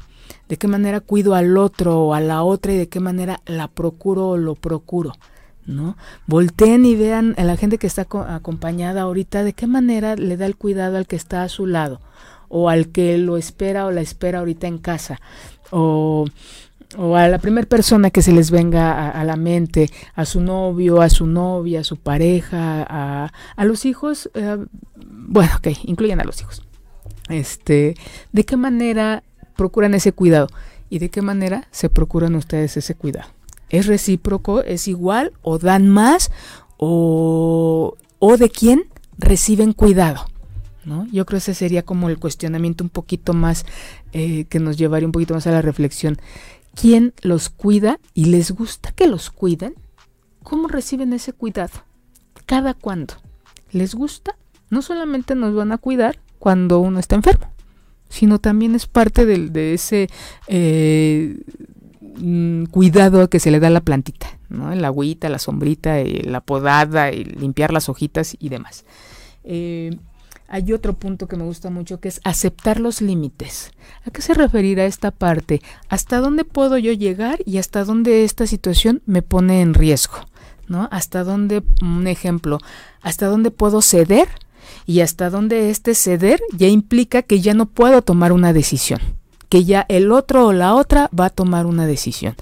de 0.48 0.56
qué 0.56 0.68
manera 0.68 1.00
cuido 1.00 1.34
al 1.34 1.56
otro 1.58 2.04
o 2.04 2.14
a 2.14 2.20
la 2.20 2.42
otra 2.42 2.72
y 2.72 2.76
de 2.76 2.88
qué 2.88 3.00
manera 3.00 3.40
la 3.46 3.68
procuro 3.68 4.30
o 4.30 4.36
lo 4.36 4.54
procuro. 4.54 5.12
¿no? 5.66 5.96
Volteen 6.26 6.84
y 6.84 6.94
vean 6.94 7.34
a 7.38 7.44
la 7.44 7.56
gente 7.56 7.78
que 7.78 7.88
está 7.88 8.06
acompañada 8.28 9.02
ahorita 9.02 9.42
de 9.42 9.52
qué 9.52 9.66
manera 9.66 10.14
le 10.14 10.36
da 10.36 10.46
el 10.46 10.56
cuidado 10.56 10.96
al 10.96 11.06
que 11.06 11.16
está 11.16 11.42
a 11.42 11.48
su 11.48 11.66
lado 11.66 12.00
o 12.48 12.68
al 12.68 12.88
que 12.88 13.18
lo 13.18 13.36
espera 13.36 13.86
o 13.86 13.90
la 13.90 14.00
espera 14.00 14.38
ahorita 14.38 14.68
en 14.68 14.78
casa 14.78 15.20
o, 15.72 16.26
o 16.96 17.16
a 17.16 17.26
la 17.26 17.38
primera 17.38 17.66
persona 17.66 18.10
que 18.10 18.22
se 18.22 18.30
les 18.30 18.52
venga 18.52 19.10
a, 19.10 19.24
la 19.24 19.34
mente, 19.34 19.90
a 20.14 20.24
su 20.24 20.40
novio, 20.40 21.02
a 21.02 21.10
su 21.10 21.26
novia, 21.26 21.80
a 21.80 21.84
su 21.84 21.96
pareja, 21.96 22.86
a, 22.88 23.32
a 23.56 23.64
los 23.64 23.84
hijos, 23.84 24.30
eh, 24.34 24.64
bueno, 24.94 25.50
ok, 25.58 25.66
incluyen 25.82 26.20
a 26.20 26.24
los 26.24 26.40
hijos. 26.40 26.65
Este, 27.28 27.96
¿de 28.32 28.44
qué 28.44 28.56
manera 28.56 29.22
procuran 29.56 29.94
ese 29.94 30.12
cuidado. 30.12 30.48
¿Y 30.88 31.00
de 31.00 31.08
qué 31.08 31.22
manera 31.22 31.66
se 31.72 31.88
procuran 31.88 32.36
ustedes 32.36 32.76
ese 32.76 32.94
cuidado? 32.94 33.28
¿Es 33.70 33.86
recíproco? 33.86 34.62
¿Es 34.62 34.86
igual? 34.86 35.32
¿O 35.42 35.58
dan 35.58 35.88
más? 35.88 36.30
¿O, 36.76 37.96
o 38.20 38.36
de 38.36 38.50
quién 38.50 38.84
reciben 39.18 39.72
cuidado? 39.72 40.26
¿No? 40.84 41.06
Yo 41.06 41.26
creo 41.26 41.38
que 41.38 41.50
ese 41.50 41.54
sería 41.54 41.82
como 41.82 42.08
el 42.08 42.18
cuestionamiento 42.18 42.84
un 42.84 42.90
poquito 42.90 43.32
más 43.32 43.66
eh, 44.12 44.44
que 44.44 44.60
nos 44.60 44.76
llevaría 44.76 45.08
un 45.08 45.12
poquito 45.12 45.34
más 45.34 45.48
a 45.48 45.50
la 45.50 45.62
reflexión. 45.62 46.18
¿Quién 46.80 47.12
los 47.22 47.48
cuida 47.48 47.98
y 48.14 48.26
les 48.26 48.52
gusta 48.52 48.92
que 48.92 49.08
los 49.08 49.30
cuiden? 49.30 49.74
¿Cómo 50.44 50.68
reciben 50.68 51.12
ese 51.12 51.32
cuidado? 51.32 51.72
¿Cada 52.44 52.74
cuándo? 52.74 53.14
¿Les 53.72 53.96
gusta? 53.96 54.36
No 54.70 54.82
solamente 54.82 55.34
nos 55.34 55.56
van 55.56 55.72
a 55.72 55.78
cuidar 55.78 56.20
cuando 56.46 56.78
uno 56.78 57.00
está 57.00 57.16
enfermo, 57.16 57.48
sino 58.08 58.38
también 58.38 58.76
es 58.76 58.86
parte 58.86 59.26
de, 59.26 59.74
ese 59.74 60.08
eh, 60.46 61.40
mm, 62.20 62.66
cuidado 62.66 63.28
que 63.28 63.40
se 63.40 63.50
le 63.50 63.58
da 63.58 63.66
a 63.66 63.70
la 63.70 63.80
plantita, 63.80 64.28
¿no? 64.48 64.72
La 64.72 64.86
agüita, 64.86 65.28
la 65.28 65.40
sombrita, 65.40 65.98
eh, 65.98 66.22
la 66.24 66.40
podada, 66.40 67.10
limpiar 67.10 67.72
las 67.72 67.88
hojitas 67.88 68.36
y 68.38 68.48
demás. 68.48 68.84
Eh, 69.42 69.98
hay 70.46 70.72
otro 70.72 70.92
punto 70.92 71.26
que 71.26 71.34
me 71.34 71.42
gusta 71.42 71.68
mucho 71.68 71.98
que 71.98 72.06
es 72.06 72.20
aceptar 72.22 72.78
los 72.78 73.00
límites. 73.00 73.72
¿A 74.06 74.12
qué 74.12 74.22
se 74.22 74.32
referirá 74.32 74.84
esta 74.84 75.10
parte? 75.10 75.60
¿Hasta 75.88 76.20
dónde 76.20 76.44
puedo 76.44 76.78
yo 76.78 76.92
llegar 76.92 77.40
y 77.44 77.58
hasta 77.58 77.82
dónde 77.82 78.22
esta 78.22 78.46
situación 78.46 79.02
me 79.04 79.22
pone 79.22 79.62
en 79.62 79.74
riesgo? 79.74 80.18
¿Hasta 80.92 81.24
dónde, 81.24 81.64
un 81.82 82.06
ejemplo, 82.06 82.58
hasta 83.00 83.26
dónde 83.26 83.50
puedo 83.50 83.82
ceder 83.82 84.28
y 84.86 85.00
hasta 85.00 85.28
dónde 85.30 85.70
este 85.70 85.94
ceder 85.94 86.40
ya 86.56 86.68
implica 86.68 87.22
que 87.22 87.40
ya 87.40 87.52
no 87.54 87.66
puedo 87.66 88.02
tomar 88.02 88.32
una 88.32 88.52
decisión, 88.52 89.00
que 89.48 89.64
ya 89.64 89.84
el 89.88 90.12
otro 90.12 90.46
o 90.46 90.52
la 90.52 90.74
otra 90.74 91.10
va 91.18 91.26
a 91.26 91.30
tomar 91.30 91.66
una 91.66 91.86
decisión. 91.86 92.36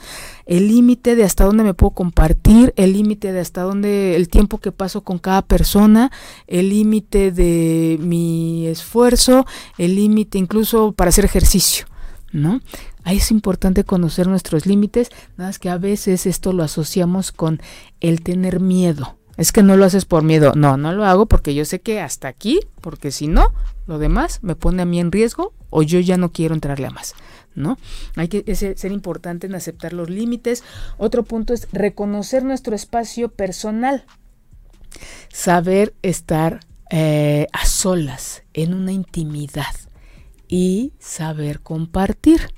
El 0.45 0.68
límite 0.68 1.16
de 1.16 1.24
hasta 1.24 1.45
dónde 1.45 1.64
me 1.64 1.72
puedo 1.72 1.92
compartir, 1.92 2.74
el 2.76 2.92
límite 2.92 3.32
de 3.32 3.40
hasta 3.40 3.62
dónde 3.62 4.14
el 4.14 4.28
tiempo 4.28 4.59
que 4.59 4.72
paso 4.72 5.03
con 5.03 5.18
cada 5.18 5.40
persona, 5.40 6.12
el 6.47 6.68
límite 6.68 7.32
de 7.32 7.97
mi 8.01 8.66
esfuerzo, 8.66 9.47
el 9.78 9.95
límite 9.95 10.36
incluso 10.36 10.92
para 10.92 11.09
hacer 11.09 11.24
ejercicio, 11.24 11.86
¿no? 12.30 12.61
Ahí 13.05 13.16
es 13.16 13.30
importante 13.30 13.84
conocer 13.84 14.28
nuestros 14.28 14.66
límites, 14.66 15.09
nada 15.38 15.49
más 15.49 15.59
que 15.59 15.70
a 15.70 15.78
veces 15.78 16.26
esto 16.26 16.53
lo 16.53 16.62
asociamos 16.62 17.32
con 17.32 17.61
el 18.01 18.22
tener 18.22 18.61
miedo 18.61 19.16
es 19.37 19.53
que 19.53 19.62
no 19.62 19.76
lo 19.76 19.85
haces 19.85 20.05
por 20.05 20.22
miedo. 20.22 20.53
No, 20.55 20.76
no 20.76 20.93
lo 20.93 21.05
hago 21.05 21.26
porque 21.26 21.55
yo 21.55 21.64
sé 21.64 21.80
que 21.80 22.01
hasta 22.01 22.28
aquí, 22.28 22.61
porque 22.80 23.11
si 23.11 23.28
no, 23.28 23.53
lo 23.87 23.99
demás 23.99 24.41
me 24.43 24.55
pone 24.55 24.82
a 24.82 24.87
mí 24.87 25.01
en 25.01 25.12
riesgo 25.12 25.53
o 25.70 25.82
yo 25.82 26.01
ya 26.01 26.16
no 26.16 26.32
quiero 26.32 26.55
entrarle 26.55 26.87
a 26.87 26.91
más. 26.91 27.14
¿No? 27.55 27.78
Hay 28.16 28.26
que 28.26 28.55
ser 28.57 28.91
importante 28.91 29.47
en 29.47 29.55
aceptar 29.55 29.93
los 29.93 30.11
límites. 30.11 30.64
Otro 30.99 31.22
punto 31.22 31.55
es 31.55 31.68
reconocer 31.70 32.45
nuestro 32.45 32.74
espacio 32.74 33.28
personal. 33.28 34.05
Saber 35.32 35.95
estar 36.03 36.61
eh, 36.91 37.47
a 37.53 37.64
solas, 37.64 38.43
en 38.55 38.74
una 38.74 38.91
intimidad 38.91 39.74
y 40.55 40.92
saber 41.00 41.59
compartir. 41.59 42.55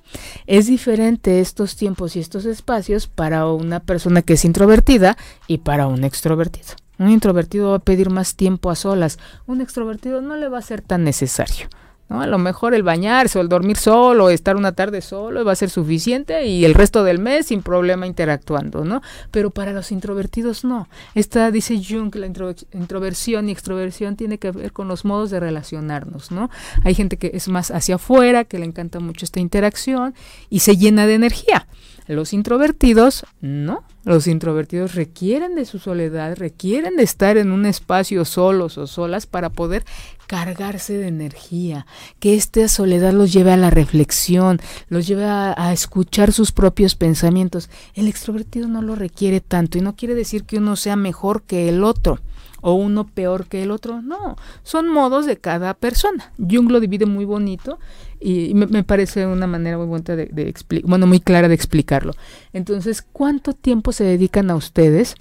Es 0.46 0.66
diferente 0.66 1.40
estos 1.40 1.76
tiempos 1.76 2.14
y 2.14 2.20
estos 2.20 2.44
espacios 2.44 3.06
para 3.06 3.46
una 3.46 3.80
persona 3.80 4.20
que 4.20 4.34
es 4.34 4.44
introvertida 4.44 5.16
y 5.46 5.58
para 5.58 5.86
un 5.86 6.04
extrovertido. 6.04 6.74
Un 6.98 7.08
introvertido 7.10 7.70
va 7.70 7.76
a 7.76 7.78
pedir 7.78 8.10
más 8.10 8.36
tiempo 8.36 8.68
a 8.68 8.74
solas, 8.74 9.18
un 9.46 9.62
extrovertido 9.62 10.20
no 10.20 10.36
le 10.36 10.48
va 10.48 10.58
a 10.58 10.62
ser 10.62 10.82
tan 10.82 11.04
necesario. 11.04 11.70
¿No? 12.08 12.22
A 12.22 12.26
lo 12.26 12.38
mejor 12.38 12.74
el 12.74 12.82
bañarse 12.82 13.38
o 13.38 13.42
el 13.42 13.48
dormir 13.48 13.76
solo, 13.76 14.30
estar 14.30 14.56
una 14.56 14.72
tarde 14.72 15.00
solo 15.00 15.44
va 15.44 15.52
a 15.52 15.56
ser 15.56 15.70
suficiente 15.70 16.46
y 16.46 16.64
el 16.64 16.74
resto 16.74 17.04
del 17.04 17.18
mes 17.18 17.46
sin 17.46 17.62
problema 17.62 18.06
interactuando, 18.06 18.84
¿no? 18.84 19.02
Pero 19.30 19.50
para 19.50 19.72
los 19.72 19.92
introvertidos 19.92 20.64
no. 20.64 20.88
Esta 21.14 21.50
dice 21.50 21.80
Jung 21.82 22.12
que 22.12 22.18
la 22.18 22.26
introversión 22.26 23.48
y 23.48 23.52
extroversión 23.52 24.16
tiene 24.16 24.38
que 24.38 24.50
ver 24.50 24.72
con 24.72 24.88
los 24.88 25.04
modos 25.04 25.30
de 25.30 25.40
relacionarnos, 25.40 26.30
¿no? 26.30 26.50
Hay 26.84 26.94
gente 26.94 27.16
que 27.16 27.30
es 27.34 27.48
más 27.48 27.70
hacia 27.70 27.96
afuera, 27.96 28.44
que 28.44 28.58
le 28.58 28.66
encanta 28.66 29.00
mucho 29.00 29.24
esta 29.24 29.40
interacción 29.40 30.14
y 30.50 30.60
se 30.60 30.76
llena 30.76 31.06
de 31.06 31.14
energía. 31.14 31.66
Los 32.06 32.32
introvertidos, 32.32 33.24
no. 33.40 33.82
Los 34.04 34.28
introvertidos 34.28 34.94
requieren 34.94 35.56
de 35.56 35.64
su 35.64 35.80
soledad, 35.80 36.36
requieren 36.36 36.96
de 36.96 37.02
estar 37.02 37.36
en 37.36 37.50
un 37.50 37.66
espacio 37.66 38.24
solos 38.24 38.78
o 38.78 38.86
solas 38.86 39.26
para 39.26 39.50
poder 39.50 39.84
cargarse 40.28 40.96
de 40.96 41.08
energía, 41.08 41.86
que 42.20 42.34
esta 42.34 42.68
soledad 42.68 43.12
los 43.12 43.32
lleve 43.32 43.52
a 43.52 43.56
la 43.56 43.70
reflexión, 43.70 44.60
los 44.88 45.06
lleve 45.06 45.24
a, 45.24 45.54
a, 45.56 45.72
escuchar 45.72 46.32
sus 46.32 46.52
propios 46.52 46.94
pensamientos. 46.94 47.68
El 47.94 48.06
extrovertido 48.06 48.68
no 48.68 48.82
lo 48.82 48.94
requiere 48.94 49.40
tanto 49.40 49.78
y 49.78 49.80
no 49.80 49.96
quiere 49.96 50.14
decir 50.14 50.44
que 50.44 50.58
uno 50.58 50.76
sea 50.76 50.94
mejor 50.94 51.42
que 51.42 51.68
el 51.68 51.82
otro 51.82 52.20
o 52.66 52.72
uno 52.72 53.06
peor 53.06 53.46
que 53.46 53.62
el 53.62 53.70
otro. 53.70 54.02
No, 54.02 54.34
son 54.64 54.88
modos 54.88 55.24
de 55.24 55.36
cada 55.36 55.72
persona. 55.74 56.32
Jung 56.36 56.68
lo 56.68 56.80
divide 56.80 57.06
muy 57.06 57.24
bonito 57.24 57.78
y 58.18 58.54
me, 58.54 58.82
parece 58.82 59.24
una 59.24 59.46
manera 59.46 59.78
muy 59.78 59.86
buena 59.86 60.16
de, 60.16 60.26
de 60.26 60.52
bueno, 60.82 61.06
muy 61.06 61.20
clara 61.20 61.46
de 61.46 61.54
explicarlo. 61.54 62.12
Entonces, 62.52 63.02
¿cuánto 63.02 63.52
tiempo 63.52 63.92
se 63.92 64.02
dedican 64.02 64.50
a 64.50 64.56
ustedes? 64.56 65.14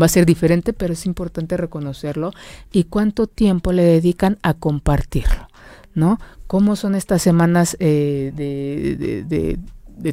Va 0.00 0.06
a 0.06 0.08
ser 0.08 0.26
diferente, 0.26 0.72
pero 0.72 0.92
es 0.92 1.06
importante 1.06 1.56
reconocerlo. 1.56 2.30
¿Y 2.70 2.84
cuánto 2.84 3.26
tiempo 3.26 3.72
le 3.72 3.82
dedican 3.82 4.38
a 4.44 4.54
compartirlo? 4.54 5.48
¿No? 5.94 6.20
¿Cómo 6.46 6.76
son 6.76 6.94
estas 6.94 7.20
semanas 7.20 7.76
eh, 7.80 8.32
de, 8.36 8.94
de 8.94 9.24
de 9.24 9.58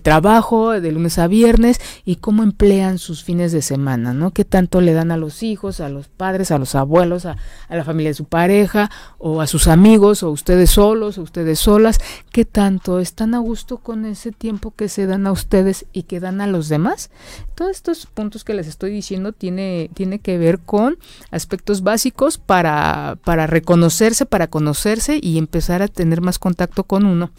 trabajo 0.02 0.80
de 0.80 0.92
lunes 0.92 1.18
a 1.18 1.28
viernes 1.28 1.80
y 2.06 2.18
cómo 2.18 2.44
emplean 2.44 2.98
sus 2.98 3.24
fines 3.24 3.52
de 3.52 3.62
semana, 3.62 4.14
¿no? 4.14 4.32
¿Qué 4.32 4.46
tanto 4.46 4.82
le 4.82 4.94
dan 4.94 5.12
a 5.12 5.18
los 5.18 5.44
hijos, 5.44 5.80
a 5.80 5.90
los 5.90 6.08
padres, 6.08 6.52
a 6.52 6.58
los 6.58 6.76
abuelos, 6.76 7.26
a, 7.26 7.38
la 7.70 7.84
familia 7.84 8.10
de 8.10 8.16
su 8.16 8.26
pareja 8.26 8.92
o 9.18 9.42
a 9.42 9.48
sus 9.48 9.68
amigos 9.68 10.24
o 10.24 10.32
ustedes 10.32 10.72
solos 10.72 11.18
o 11.18 11.22
ustedes 11.22 11.60
solas? 11.60 12.00
¿Qué 12.32 12.46
tanto 12.46 13.00
están 13.00 13.34
a 13.34 13.40
gusto 13.40 13.78
con 13.78 14.06
ese 14.06 14.32
tiempo 14.32 14.74
que 14.76 14.90
se 14.90 15.06
dan 15.06 15.26
a 15.28 15.32
ustedes 15.32 15.86
y 15.94 16.04
que 16.04 16.20
dan 16.20 16.42
a 16.42 16.48
los 16.48 16.70
demás? 16.70 17.10
Todos 17.56 17.72
estos 17.72 18.06
puntos 18.06 18.44
que 18.44 18.54
les 18.54 18.68
estoy 18.68 18.92
diciendo 18.92 19.32
tiene, 19.32 19.90
tiene 19.94 20.20
que 20.20 20.38
ver 20.38 20.60
con 20.60 20.98
aspectos 21.32 21.82
básicos 21.82 22.38
para, 22.38 23.18
para 23.24 23.48
reconocerse, 23.48 24.26
para 24.26 24.48
conocerse 24.48 25.20
y 25.22 25.38
empezar 25.38 25.82
a 25.82 25.88
tener 25.88 26.22
más 26.22 26.40
contacto 26.40 26.84
con 26.84 27.06
uno 27.06 27.32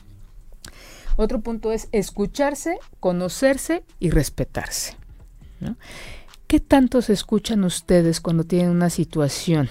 otro 1.18 1.40
punto 1.40 1.72
es 1.72 1.88
escucharse, 1.92 2.78
conocerse 3.00 3.82
y 3.98 4.10
respetarse. 4.10 4.96
¿Qué 6.46 6.60
tanto 6.60 7.02
se 7.02 7.12
escuchan 7.12 7.64
ustedes 7.64 8.20
cuando 8.20 8.44
tienen 8.44 8.70
una 8.70 8.88
situación? 8.88 9.68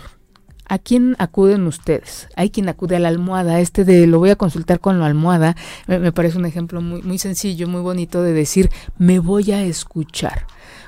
¿A 0.68 0.78
quién 0.78 1.16
acuden 1.18 1.66
ustedes? 1.66 2.28
Hay 2.36 2.50
quien 2.50 2.68
acude 2.68 2.98
a 2.98 3.00
la 3.00 3.08
almohada. 3.08 3.62
Este 3.62 3.86
de 3.86 4.06
lo 4.06 4.20
voy 4.20 4.32
a 4.32 4.36
consultar 4.36 4.82
con 4.82 5.00
la 5.00 5.06
almohada 5.06 5.56
me, 5.88 6.12
parece 6.12 6.38
un 6.38 6.46
ejemplo 6.46 6.82
muy, 6.82 7.02
muy 7.02 7.18
sencillo, 7.18 7.70
muy 7.70 7.82
bonito 7.82 8.22
de 8.22 8.34
decir 8.34 8.70
me 8.98 9.20
voy 9.20 9.54
a 9.54 9.64
escuchar. 9.64 10.46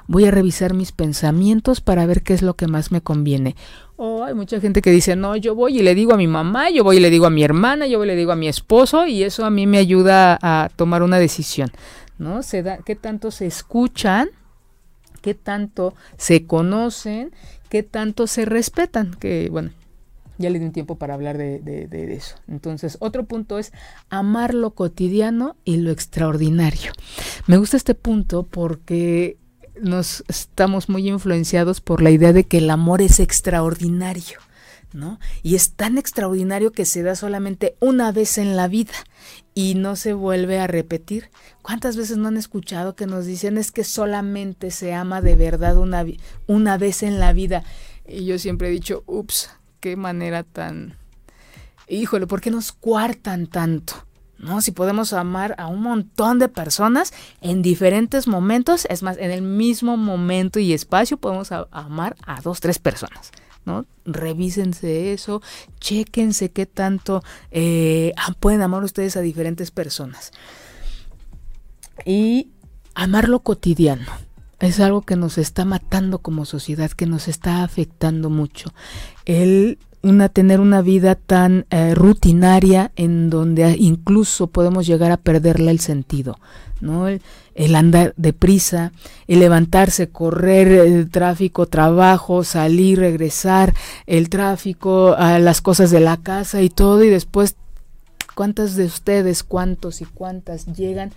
Voy 0.10 0.26
a 0.26 0.32
revisar 0.32 0.74
mis 0.74 0.91
pensamientos 0.91 1.82
para 1.82 2.07
ver 2.07 2.24
qué 2.24 2.34
es 2.34 2.41
lo 2.41 2.55
que 2.55 2.66
más 2.66 2.91
me 2.91 2.99
conviene. 2.99 3.55
O 3.95 4.24
hay 4.24 4.34
mucha 4.34 4.60
gente 4.60 4.82
que 4.82 4.89
dice, 4.89 5.16
no, 5.16 5.36
yo 5.36 5.53
voy 5.53 5.78
y 5.78 5.84
le 5.84 5.93
digo 5.93 6.14
a 6.14 6.18
mi 6.18 6.26
mamá, 6.26 6.72
yo 6.72 6.84
voy 6.84 6.97
y 6.97 6.99
le 6.99 7.12
digo 7.12 7.28
a 7.28 7.30
mi 7.30 7.43
hermana, 7.43 7.86
yo 7.86 7.99
voy 7.99 8.07
y 8.07 8.10
le 8.10 8.16
digo 8.16 8.32
a 8.32 8.36
mi 8.36 8.47
esposo 8.47 9.05
y 9.05 9.22
eso 9.22 9.45
a 9.45 9.51
mí 9.51 9.68
me 9.68 9.78
ayuda 9.78 10.39
a 10.41 10.72
tomar 10.76 11.03
una 11.03 11.20
decisión. 11.20 11.70
¿No? 12.18 12.41
Se 12.41 12.64
da, 12.64 12.80
¿Qué 12.80 12.95
tanto 12.95 13.30
se 13.30 13.45
escuchan? 13.45 14.30
¿Qué 15.22 15.36
tanto 15.36 15.93
se 16.18 16.47
conocen? 16.47 17.32
¿Qué 17.70 17.84
tanto 17.84 18.26
se 18.26 18.45
respetan? 18.45 19.14
Que 19.14 19.49
bueno, 19.51 19.70
ya 20.39 20.49
le 20.49 20.57
di 20.57 20.66
un 20.66 20.72
tiempo 20.72 20.95
para 20.95 21.14
hablar 21.14 21.38
de, 21.38 22.16
eso. 22.16 22.36
Entonces, 22.47 22.97
otro 23.01 23.26
punto 23.26 23.60
es 23.60 23.74
amar 24.10 24.53
lo 24.53 24.72
cotidiano 24.72 25.57
y 25.66 25.78
lo 25.78 25.91
extraordinario. 25.91 26.93
Me 27.45 27.57
gusta 27.57 27.76
este 27.76 27.93
punto 27.93 28.43
porque 28.43 29.38
nos 29.82 30.24
estamos 30.28 30.90
muy 30.90 31.10
influenciados 31.10 31.82
por 31.82 32.02
la 32.02 32.12
idea 32.12 32.34
de 32.34 32.44
que 32.44 32.60
el 32.60 32.70
amor 32.70 33.02
es 33.02 33.20
extraordinario. 33.20 34.40
¿No? 34.92 35.20
Y 35.44 35.54
es 35.54 35.74
tan 35.74 36.00
extraordinario 36.00 36.72
que 36.72 36.84
se 36.84 37.04
da 37.04 37.14
solamente 37.14 37.76
una 37.80 38.12
vez 38.12 38.40
en 38.40 38.56
la 38.56 38.68
vida 38.68 38.96
y 39.54 39.76
no 39.76 39.96
se 39.96 40.14
vuelve 40.14 40.60
a 40.60 40.66
repetir. 40.66 41.30
¿Cuántas 41.62 41.96
veces 41.96 42.18
no 42.18 42.30
han 42.30 42.38
escuchado 42.38 42.96
que 42.96 43.06
nos 43.06 43.28
dicen 43.28 43.60
es 43.60 43.72
que 43.72 43.84
solamente 43.84 44.72
se 44.72 44.96
ama 44.96 45.22
de 45.22 45.36
verdad 45.36 45.78
una, 45.78 46.04
una 46.48 46.80
vez 46.80 47.04
en 47.04 47.20
la 47.20 47.34
vida? 47.34 47.64
Y 48.08 48.26
yo 48.26 48.40
siempre 48.40 48.70
he 48.70 48.72
dicho, 48.72 49.04
ups, 49.06 49.52
qué 49.80 49.96
manera 49.96 50.44
tan... 50.44 50.98
Híjole, 51.88 52.26
¿por 52.26 52.42
qué 52.42 52.50
nos 52.50 52.72
cuartan 52.72 53.46
tanto? 53.46 53.94
¿No? 54.40 54.62
Si 54.62 54.72
podemos 54.72 55.14
amar 55.14 55.56
a 55.58 55.68
un 55.68 55.82
montón 55.82 56.40
de 56.40 56.50
personas 56.50 57.14
en 57.42 57.62
diferentes 57.62 58.28
momentos, 58.28 58.88
es 58.90 59.04
más, 59.04 59.18
en 59.18 59.32
el 59.32 59.42
mismo 59.42 59.98
momento 59.98 60.60
y 60.60 60.74
espacio 60.74 61.18
podemos 61.18 61.52
amar 61.52 62.16
a 62.26 62.42
dos, 62.42 62.60
tres 62.60 62.80
personas. 62.80 63.32
¿no? 63.66 63.86
Revísense 64.06 65.14
eso, 65.14 65.42
chequense 65.80 66.52
qué 66.52 66.66
tanto 66.66 67.22
eh, 67.52 68.14
pueden 68.40 68.62
amar 68.62 68.84
ustedes 68.84 69.18
a 69.18 69.22
diferentes 69.22 69.70
personas. 69.70 70.32
Y 72.06 72.50
amar 72.96 73.30
lo 73.30 73.42
cotidiano. 73.42 74.06
Es 74.60 74.80
algo 74.80 75.04
que 75.04 75.16
nos 75.16 75.38
está 75.38 75.64
matando 75.64 76.20
como 76.20 76.46
sociedad, 76.46 76.92
que 76.92 77.06
nos 77.06 77.28
está 77.28 77.64
afectando 77.64 78.30
mucho. 78.30 78.74
El 79.26 79.80
una, 80.02 80.30
tener 80.30 80.60
una 80.60 80.82
vida 80.82 81.16
tan 81.16 81.66
eh, 81.70 81.93
rutinaria 81.93 82.91
en 82.95 83.30
donde 83.30 83.76
incluso 83.78 84.47
podemos 84.47 84.88
llegar 84.88 85.12
a 85.12 85.18
perderle 85.18 85.72
el 85.72 85.80
sentido, 85.80 86.38
¿no? 86.80 87.08
El, 87.08 87.22
andar 87.76 88.14
deprisa, 88.16 88.93
el 89.28 89.39
levantarse, 89.39 90.10
correr 90.10 90.68
el 90.70 91.10
tráfico, 91.10 91.66
trabajo, 91.66 92.45
salir, 92.45 93.00
regresar, 93.00 93.74
el 94.08 94.30
tráfico, 94.30 95.16
las 95.18 95.60
cosas 95.62 95.91
de 95.91 96.00
la 96.00 96.16
casa 96.18 96.62
y 96.62 96.70
todo, 96.70 97.04
y 97.04 97.10
después, 97.10 97.56
¿cuántas 98.34 98.78
de 98.78 98.86
ustedes, 98.86 99.43
cuántos 99.43 100.02
y 100.02 100.06
cuántas 100.06 100.68
llegan 100.68 101.12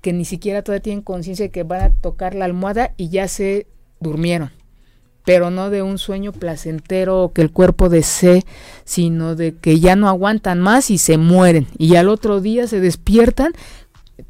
que 0.00 0.12
ni 0.12 0.24
siquiera 0.24 0.62
todavía 0.62 0.82
tienen 0.82 1.02
conciencia 1.02 1.44
de 1.44 1.50
que 1.50 1.62
van 1.62 1.82
a 1.82 1.90
tocar 1.90 2.34
la 2.34 2.46
almohada 2.46 2.92
y 2.96 3.10
ya 3.10 3.28
se 3.28 3.68
durmieron? 4.00 4.55
Pero 5.26 5.50
no 5.50 5.70
de 5.70 5.82
un 5.82 5.98
sueño 5.98 6.30
placentero 6.30 7.32
que 7.34 7.42
el 7.42 7.50
cuerpo 7.50 7.88
desee, 7.88 8.44
sino 8.84 9.34
de 9.34 9.56
que 9.56 9.80
ya 9.80 9.96
no 9.96 10.08
aguantan 10.08 10.60
más 10.60 10.88
y 10.88 10.98
se 10.98 11.18
mueren. 11.18 11.66
Y 11.76 11.96
al 11.96 12.08
otro 12.08 12.40
día 12.40 12.68
se 12.68 12.78
despiertan. 12.78 13.52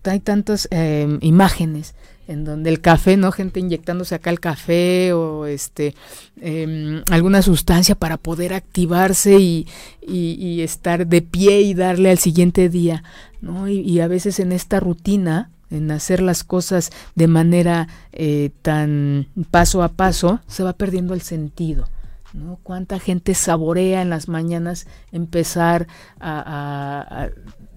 Hay 0.05 0.21
tantas 0.21 0.69
em, 0.71 1.19
imágenes 1.21 1.95
en 2.29 2.45
donde 2.45 2.71
el 2.71 2.81
café, 2.81 3.19
¿no? 3.19 3.31
Gente 3.31 3.61
inyectándose 3.61 4.15
acá 4.15 4.31
el 4.31 4.41
café 4.41 5.13
o 5.13 5.45
este 5.45 5.95
em, 6.41 7.03
alguna 7.11 7.43
sustancia 7.43 7.95
para 7.95 8.17
poder 8.17 8.55
activarse 8.55 9.39
y, 9.39 9.69
y, 10.01 10.63
estar 10.63 11.07
de 11.07 11.21
pie 11.21 11.61
y 11.61 11.75
darle 11.75 12.11
al 12.11 12.19
siguiente 12.19 12.71
día, 12.71 13.05
¿no? 13.43 13.69
y 13.69 14.01
a 14.01 14.09
veces 14.09 14.41
en 14.41 14.51
esta 14.51 14.81
rutina 14.81 15.51
en 15.71 15.91
hacer 15.91 16.21
las 16.23 16.45
cosas 16.45 16.91
de 17.15 17.27
manera 17.27 17.89
eh, 18.13 18.51
tan 18.63 19.29
paso 19.51 19.83
a 19.83 19.89
paso, 19.89 20.41
se 20.47 20.63
va 20.63 20.73
perdiendo 20.75 21.15
el 21.15 21.23
sentido. 21.23 21.89
¿no? 22.33 22.59
¿Cuánta 22.63 22.99
gente 22.99 23.35
saborea 23.35 24.03
en 24.03 24.11
las 24.11 24.29
mañanas 24.29 24.87
empezar 25.11 25.87
a, 26.21 27.29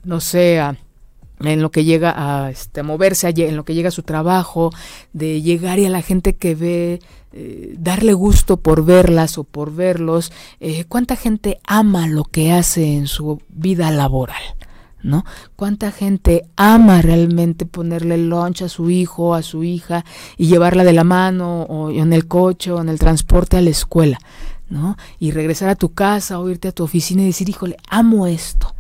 no 0.04 0.20
sé, 0.20 0.60
a, 0.60 0.78
en 1.40 1.62
lo 1.62 1.72
que 1.72 1.86
llega 1.86 2.14
a, 2.16 2.50
este, 2.50 2.84
moverse, 2.84 3.30
en 3.30 3.56
lo 3.56 3.64
que 3.64 3.74
llega 3.74 3.90
a 3.90 3.92
su 3.94 4.04
trabajo, 4.04 4.72
de 5.14 5.42
llegar 5.42 5.80
y 5.80 5.86
a 5.86 5.90
la 5.90 6.02
gente 6.02 6.36
que 6.36 6.56
ve, 6.56 7.00
eh, 7.32 7.76
darle 7.78 8.14
gusto 8.14 8.58
por 8.58 8.84
verlas 8.84 9.38
o 9.38 9.44
por 9.44 9.74
verlos, 9.74 10.32
eh, 10.60 10.86
cuánta 10.86 11.16
gente 11.16 11.60
ama 11.66 12.08
lo 12.08 12.24
que 12.24 12.52
hace 12.52 12.96
en 12.96 13.08
su 13.08 13.42
vida 13.50 13.92
laboral. 13.92 14.42
¿No? 15.02 15.26
¿Cuánta 15.56 15.92
gente 15.92 16.46
ama 16.56 17.02
realmente 17.02 17.66
ponerle 17.66 18.18
lunch 18.18 18.64
a 18.64 18.70
su 18.70 18.90
hijo, 18.90 19.34
a 19.34 19.42
su 19.42 19.64
hija 19.64 20.06
y 20.38 20.48
llevarla 20.48 20.84
de 20.84 20.94
la 20.94 21.04
mano 21.04 21.64
o 21.64 21.92
en 21.92 22.14
el 22.14 22.28
coche 22.28 22.72
o 22.72 22.82
en 22.82 22.90
el 22.90 23.00
transporte 23.00 23.58
a 23.58 23.62
la 23.62 23.70
escuela, 23.70 24.20
¿no? 24.70 24.98
Y 25.20 25.32
regresar 25.32 25.70
a 25.70 25.76
tu 25.76 25.94
casa 25.94 26.40
o 26.40 26.50
irte 26.50 26.68
a 26.68 26.74
tu 26.74 26.84
oficina 26.84 27.22
y 27.22 27.28
decir, 27.28 27.50
híjole, 27.50 27.78
amo 27.90 28.28
esto. 28.28 28.76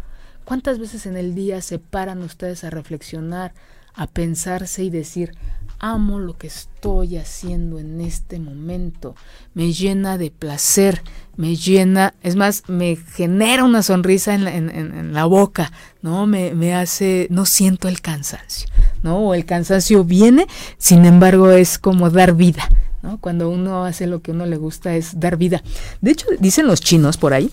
¿Cuántas 0.45 0.79
veces 0.79 1.05
en 1.05 1.15
el 1.15 1.35
día 1.35 1.61
se 1.61 1.79
paran 1.79 2.23
ustedes 2.23 2.63
a 2.63 2.69
reflexionar, 2.69 3.53
a 3.93 4.07
pensarse 4.07 4.83
y 4.83 4.89
decir, 4.89 5.35
amo 5.79 6.19
lo 6.19 6.37
que 6.37 6.47
estoy 6.47 7.17
haciendo 7.17 7.79
en 7.79 8.01
este 8.01 8.39
momento, 8.39 9.15
me 9.53 9.73
llena 9.73 10.17
de 10.17 10.31
placer, 10.31 11.01
me 11.39 11.55
llena, 11.55 12.13
es 12.21 12.35
más, 12.35 12.63
me 12.67 12.97
genera 12.97 13.63
una 13.63 13.81
sonrisa 13.81 14.35
en 14.35 15.13
la, 15.13 15.23
boca, 15.23 15.71
¿no? 16.01 16.27
Me, 16.27 16.53
me, 16.53 16.75
hace, 16.75 17.27
no 17.29 17.45
siento 17.45 17.87
el 17.87 18.01
cansancio, 18.01 18.67
¿no? 19.03 19.19
O 19.19 19.33
el 19.33 19.45
cansancio 19.45 20.03
viene, 20.03 20.47
sin 20.77 21.05
embargo, 21.05 21.51
es 21.51 21.79
como 21.79 22.09
dar 22.09 22.35
vida, 22.35 22.67
¿no? 23.01 23.19
Cuando 23.21 23.49
uno 23.49 23.85
hace 23.85 24.05
lo 24.05 24.21
que 24.21 24.31
uno 24.31 24.45
le 24.45 24.57
gusta 24.57 24.97
es 24.97 25.17
dar 25.17 25.37
vida. 25.37 25.63
De 26.01 26.11
hecho, 26.11 26.27
dicen 26.41 26.67
los 26.67 26.81
chinos 26.81 27.15
por 27.15 27.33
ahí, 27.33 27.49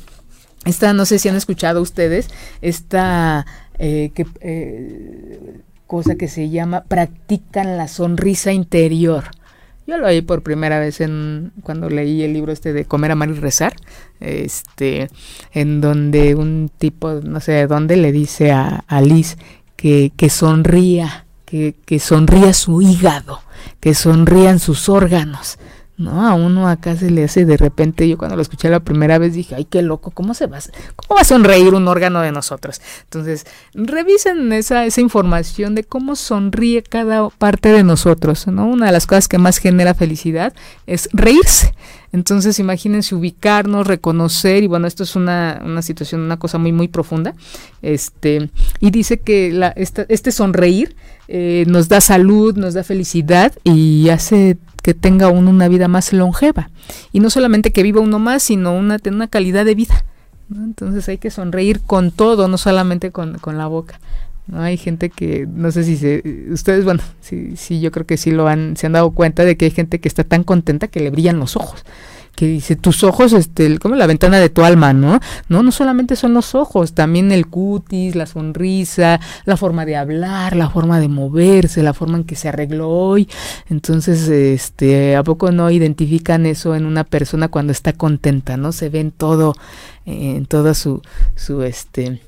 esta, 0.65 0.93
no 0.93 1.07
sé 1.07 1.21
si 1.21 1.29
han 1.29 1.37
escuchado 1.37 1.81
ustedes, 1.81 2.29
esta 2.63 3.47
eh, 3.79 4.11
eh, 4.41 5.61
cosa 5.87 6.17
que 6.17 6.27
se 6.27 6.51
llama 6.51 6.83
practican 6.83 7.77
la 7.77 7.87
sonrisa 7.87 8.51
interior. 8.51 9.27
Yo 9.87 9.99
lo 9.99 10.07
oí 10.07 10.21
por 10.21 10.43
primera 10.43 10.81
vez 10.81 11.01
en 11.01 11.53
cuando 11.63 11.89
leí 11.89 12.23
el 12.23 12.33
libro 12.33 12.53
este 12.53 12.73
de 12.73 12.85
Comer, 12.85 13.13
Amar 13.13 13.31
y 13.31 13.35
Rezar, 13.35 13.77
este, 14.19 15.09
en 15.53 15.81
donde 15.81 16.35
un 16.35 16.71
tipo, 16.77 17.13
no 17.23 17.41
sé 17.41 17.53
de 17.53 17.67
dónde, 17.69 17.97
le 17.97 18.11
dice 18.11 18.51
a, 18.51 18.85
a 18.89 19.01
Liz 19.01 19.37
que, 19.77 20.13
que 20.17 20.29
sonría, 20.29 21.27
que, 21.45 21.77
que 21.85 22.01
sonría 22.01 22.53
su 22.53 22.83
hígado, 22.83 23.41
que 23.79 23.95
sonrían 23.95 24.59
sus 24.59 24.89
órganos. 24.89 25.59
¿No? 25.99 26.27
A 26.27 26.35
uno 26.35 26.69
acá 26.69 26.97
se 26.97 27.11
le 27.11 27.25
hace 27.25 27.45
de 27.45 27.57
repente, 27.57 28.09
yo 28.09 28.19
cuando 28.19 28.37
lo 28.37 28.43
escuché 28.43 28.69
la 28.69 28.81
primera 28.81 29.19
vez 29.19 29.35
dije, 29.35 29.55
ay, 29.55 29.65
qué 29.65 29.83
loco, 29.83 30.11
¿cómo 30.11 30.35
se 30.35 30.47
va, 30.47 30.59
cómo 30.95 31.17
va 31.17 31.23
a 31.23 31.25
sonreír 31.25 31.75
un 31.75 31.89
órgano 31.89 32.21
de 32.21 32.33
nosotros? 32.33 32.81
Entonces, 33.05 33.47
revisen 33.75 34.53
esa, 34.53 34.85
esa 34.85 35.01
información 35.01 35.75
de 35.75 35.85
cómo 35.85 36.17
sonríe 36.17 36.83
cada 36.83 37.29
parte 37.31 37.71
de 37.71 37.83
nosotros, 37.83 38.47
¿no? 38.47 38.67
Una 38.67 38.87
de 38.87 38.93
las 38.93 39.07
cosas 39.07 39.29
que 39.29 39.39
más 39.39 39.59
genera 39.59 39.95
felicidad 39.95 40.55
es 40.87 41.09
reírse. 41.13 41.75
Entonces, 42.13 42.59
imagínense 42.59 43.15
ubicarnos, 43.15 43.87
reconocer, 43.87 44.63
y 44.63 44.67
bueno, 44.69 44.87
esto 44.87 45.03
es 45.03 45.17
una, 45.17 45.61
una 45.65 45.83
situación, 45.83 46.21
una 46.21 46.39
cosa 46.39 46.57
muy, 46.59 46.73
muy 46.73 46.89
profunda. 46.89 47.35
Este, 47.83 48.51
y 48.81 48.91
dice 48.91 49.19
que 49.19 49.53
la, 49.53 49.69
este 49.77 50.33
sonreír 50.33 50.97
eh, 51.29 51.65
nos 51.67 51.89
da 51.89 52.01
salud, 52.01 52.57
nos 52.57 52.75
da 52.75 52.85
felicidad 52.85 53.53
y 53.65 54.09
hace 54.11 54.57
que 54.87 54.95
tenga 54.95 55.31
uno 55.31 55.51
una 55.51 55.67
vida 55.67 55.89
más 55.89 56.13
longeva. 56.13 56.71
Y 57.11 57.19
no 57.19 57.29
solamente 57.29 57.73
que 57.73 57.83
viva 57.83 58.01
uno 58.01 58.21
más, 58.21 58.45
sino 58.45 58.73
una, 58.73 58.99
una 59.11 59.27
calidad 59.27 59.65
de 59.65 59.75
vida. 59.75 60.05
Entonces 60.49 61.09
hay 61.09 61.19
que 61.19 61.33
sonreír 61.33 61.81
con 61.81 62.13
todo, 62.13 62.47
no 62.47 62.57
solamente 62.57 63.11
con, 63.11 63.37
con 63.39 63.59
la 63.59 63.67
boca. 63.67 63.99
¿no? 64.47 64.61
Hay 64.61 64.77
gente 64.77 65.11
que, 65.11 65.45
no 65.53 65.73
sé 65.73 65.83
si 65.83 65.97
se, 65.97 66.23
ustedes, 66.53 66.85
bueno, 66.85 67.03
sí, 67.21 67.57
sí, 67.57 67.81
yo 67.81 67.91
creo 67.91 68.07
que 68.07 68.17
sí 68.17 68.31
lo 68.31 68.47
han, 68.47 68.77
se 68.77 68.87
han 68.87 68.93
dado 68.93 69.11
cuenta 69.11 69.45
de 69.45 69.57
que 69.57 69.65
hay 69.65 69.73
gente 69.73 69.99
que 69.99 70.07
está 70.07 70.23
tan 70.23 70.45
contenta 70.45 70.87
que 70.87 71.01
le 71.01 71.11
brillan 71.11 71.41
los 71.41 71.57
ojos 71.57 71.85
que 72.37 72.47
dice 72.47 72.77
tus 72.77 73.03
ojos, 73.03 73.33
este, 73.33 73.79
como 73.79 73.97
la 73.97 74.07
ventana 74.07 74.39
de 74.39 74.51
tu 74.51 74.63
alma, 74.63 74.93
¿no? 74.93 75.19
No, 75.49 75.63
no 75.63 75.73
solamente 75.73 76.15
son 76.15 76.35
los 76.35 76.55
ojos, 76.55 76.93
también 76.93 77.33
el 77.33 77.49
cutis, 77.49 78.15
la 78.15 78.27
sonrisa, 78.27 79.19
la 79.45 79.57
forma 79.57 79.85
de 79.85 79.97
hablar, 79.97 80.55
la 80.55 80.71
forma 80.71 81.01
de 81.01 81.09
moverse, 81.09 81.83
la 81.83 81.95
forma 81.95 82.19
en 82.19 82.25
que 82.25 82.37
se 82.37 82.49
arregló 82.49 82.89
hoy. 82.91 83.29
Entonces, 83.69 84.29
este, 84.29 85.17
¿a 85.17 85.25
poco 85.25 85.51
no 85.51 85.71
identifican 85.71 86.47
eso 86.47 86.77
en 86.77 86.87
una 86.87 87.05
persona 87.05 87.49
cuando 87.49 87.73
está 87.73 87.93
contenta, 87.95 88.57
¿no? 88.57 88.71
Se 88.73 88.91
ven 88.91 89.11
todo, 89.11 89.55
en 90.05 90.47
toda 90.47 90.75
su, 90.75 91.03
su, 91.35 91.63
este, 91.63 92.21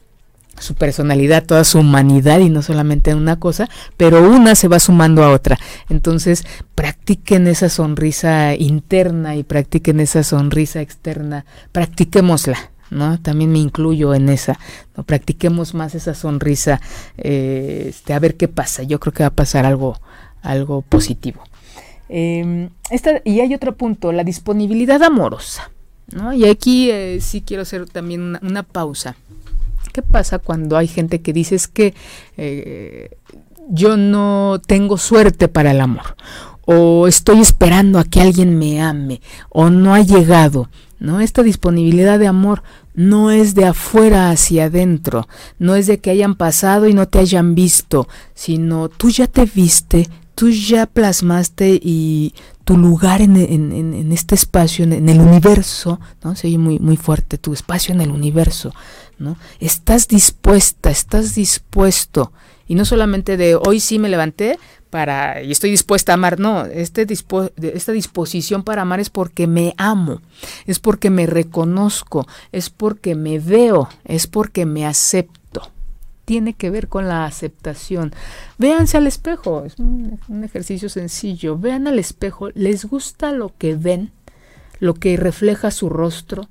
su 0.61 0.75
personalidad, 0.75 1.45
toda 1.45 1.65
su 1.65 1.81
humanidad 1.81 2.41
y 2.41 2.51
no 2.51 2.63
solamente 2.63 3.11
en 3.11 3.19
una 3.19 3.39
cosa, 3.39 3.69
pero 3.97 4.29
una 4.31 4.55
se 4.55 4.69
va 4.69 4.79
sumando 4.79 5.25
a 5.25 5.31
otra. 5.31 5.59
Entonces, 5.89 6.45
practiquen 6.75 7.47
esa 7.47 7.69
sonrisa 7.69 8.55
interna 8.55 9.37
y 9.37 9.43
practiquen 9.43 10.01
esa 10.01 10.23
sonrisa 10.23 10.81
externa, 10.81 11.45
practiquémosla. 11.73 12.71
¿no? 12.91 13.21
También 13.21 13.53
me 13.53 13.59
incluyo 13.59 14.15
en 14.15 14.31
esa, 14.31 14.59
¿no? 14.97 15.05
Practiquemos 15.05 15.75
más 15.75 15.95
esa 15.95 16.15
sonrisa, 16.15 16.81
eh, 17.19 17.87
este, 17.89 18.15
a 18.15 18.19
ver 18.19 18.37
qué 18.37 18.49
pasa. 18.49 18.83
Yo 18.83 18.99
creo 18.99 19.13
que 19.13 19.25
va 19.25 19.29
a 19.29 19.35
pasar 19.35 19.67
algo, 19.67 20.01
algo 20.41 20.81
positivo. 20.81 21.43
Eh, 22.09 22.71
esta, 22.91 23.21
y 23.25 23.41
hay 23.41 23.55
otro 23.55 23.77
punto, 23.77 24.13
la 24.13 24.25
disponibilidad 24.25 25.03
amorosa, 25.03 25.71
¿no? 26.15 26.33
Y 26.33 26.47
aquí 26.47 26.91
eh, 26.91 27.19
sí 27.21 27.43
quiero 27.43 27.63
hacer 27.63 27.87
también 27.89 28.39
una 28.41 28.63
pausa 28.63 29.17
¿Qué 29.93 30.03
pasa 30.03 30.39
cuando 30.39 30.77
hay 30.77 30.89
gente 30.89 31.21
que 31.21 31.33
dice 31.33 31.57
que 31.73 31.95
eh, 32.37 33.11
yo 33.69 33.97
no 33.97 34.61
tengo 34.67 34.99
suerte 34.99 35.49
para 35.49 35.71
el 35.73 35.81
amor? 35.81 36.17
O 36.65 37.09
estoy 37.09 37.41
esperando 37.41 37.99
a 37.99 38.05
que 38.05 38.21
alguien 38.21 38.59
me 38.59 38.83
ame, 38.83 39.21
o 39.49 39.71
no 39.71 39.95
ha 39.95 40.01
llegado, 40.01 40.69
¿no? 40.99 41.21
Esta 41.21 41.43
disponibilidad 41.43 42.19
de 42.19 42.27
amor 42.27 42.63
no 42.95 43.31
es 43.31 43.55
de 43.55 43.65
afuera 43.65 44.31
hacia 44.31 44.65
adentro, 44.65 45.29
no 45.59 45.77
es 45.77 45.87
de 45.87 46.01
que 46.01 46.11
hayan 46.11 46.35
pasado 46.35 46.89
y 46.89 46.95
no 46.95 47.07
te 47.07 47.21
hayan 47.21 47.55
visto, 47.55 48.09
sino 48.35 48.89
tú 48.89 49.09
ya 49.09 49.27
te 49.27 49.45
viste, 49.45 50.09
tú 50.35 50.51
ya 50.51 50.87
plasmaste 50.87 51.81
y 51.83 52.35
tu 52.65 52.77
lugar 52.77 53.23
en, 53.23 53.37
en, 53.37 54.13
este 54.13 54.35
espacio, 54.35 54.85
en, 54.85 55.09
el 55.09 55.21
universo, 55.21 56.01
¿no? 56.23 56.37
Se 56.37 56.49
oye 56.49 56.59
muy, 56.59 56.79
muy 56.79 56.97
fuerte, 56.97 57.39
tu 57.39 57.53
espacio 57.53 57.95
en 57.95 58.01
el 58.01 58.11
universo, 58.11 58.75
Estás 59.61 60.09
dispuesta, 60.09 60.91
estás 60.91 61.35
dispuesto. 61.35 62.33
Y 62.67 62.75
no 62.75 62.85
solamente 62.85 63.37
de 63.37 63.57
hoy 63.57 63.81
sí 63.81 63.99
me 63.99 64.09
levanté 64.09 64.59
para 64.91 65.43
y 65.43 65.53
estoy 65.53 65.71
dispuesta 65.71 66.13
a 66.13 66.15
amar, 66.15 66.39
no, 66.39 66.67
este 66.67 67.07
esta 67.75 67.93
disposición 67.93 68.63
para 68.63 68.83
amar 68.83 69.01
es 69.01 69.11
porque 69.11 69.47
me 69.47 69.75
amo, 69.79 70.21
es 70.67 70.79
porque 70.79 71.11
me 71.11 71.27
reconozco, 71.27 72.27
es 72.53 72.71
porque 72.71 73.15
me 73.15 73.39
veo, 73.39 73.89
es 74.05 74.27
porque 74.27 74.67
me 74.67 74.87
acepto 74.87 75.73
tiene 76.29 76.53
que 76.53 76.69
ver 76.69 76.89
con 76.89 77.09
la 77.09 77.25
aceptación. 77.25 78.13
Véanse 78.59 78.99
al 78.99 79.07
espejo, 79.07 79.65
es 79.65 79.79
un, 79.79 80.21
ejercicio 80.45 80.91
sencillo. 80.91 81.57
Vean 81.57 81.87
al 81.87 81.99
espejo, 81.99 82.51
¿les 82.51 82.85
gusta 82.85 83.33
lo 83.33 83.55
que 83.57 83.75
ven? 83.75 84.13
Lo 84.79 84.93
que 84.93 85.17
refleja 85.17 85.71
su 85.71 85.89
rostro, 85.89 86.47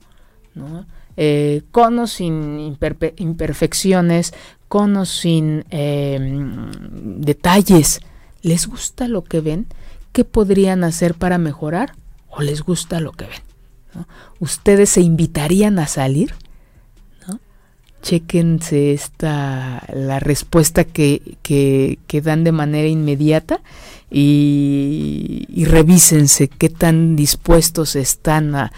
¿no? 0.55 0.87
Eh, 1.17 1.63
con 1.71 1.97
o 1.99 2.07
sin 2.07 2.59
imperfecciones, 2.59 4.33
con 4.67 4.95
o 4.97 5.05
sin 5.05 5.65
em, 5.69 6.71
detalles. 7.19 8.01
¿Les 8.43 8.67
gusta 8.67 9.07
lo 9.07 9.23
que 9.23 9.41
ven? 9.41 9.67
¿Qué 10.11 10.23
podrían 10.23 10.83
hacer 10.83 11.15
para 11.15 11.37
mejorar? 11.37 11.95
¿O 12.29 12.41
les 12.41 12.61
gusta 12.61 12.99
lo 12.99 13.11
que 13.11 13.25
ven? 13.25 14.05
¿Ustedes 14.39 14.91
se 14.91 15.01
invitarían 15.01 15.79
a 15.79 15.87
salir? 15.87 16.35
chequense 18.01 18.93
esta, 18.93 19.83
la 19.93 20.19
respuesta 20.19 20.85
que, 20.85 21.37
que, 21.41 21.99
que 22.07 22.21
dan 22.21 22.43
de 22.43 22.53
manera 22.53 22.87
inmediata 22.87 23.59
y, 24.09 25.65
revísense 25.65 26.47
qué 26.47 26.69
tan 26.69 27.15
dispuestos 27.17 27.95
están 27.95 28.55
a, 28.55 28.71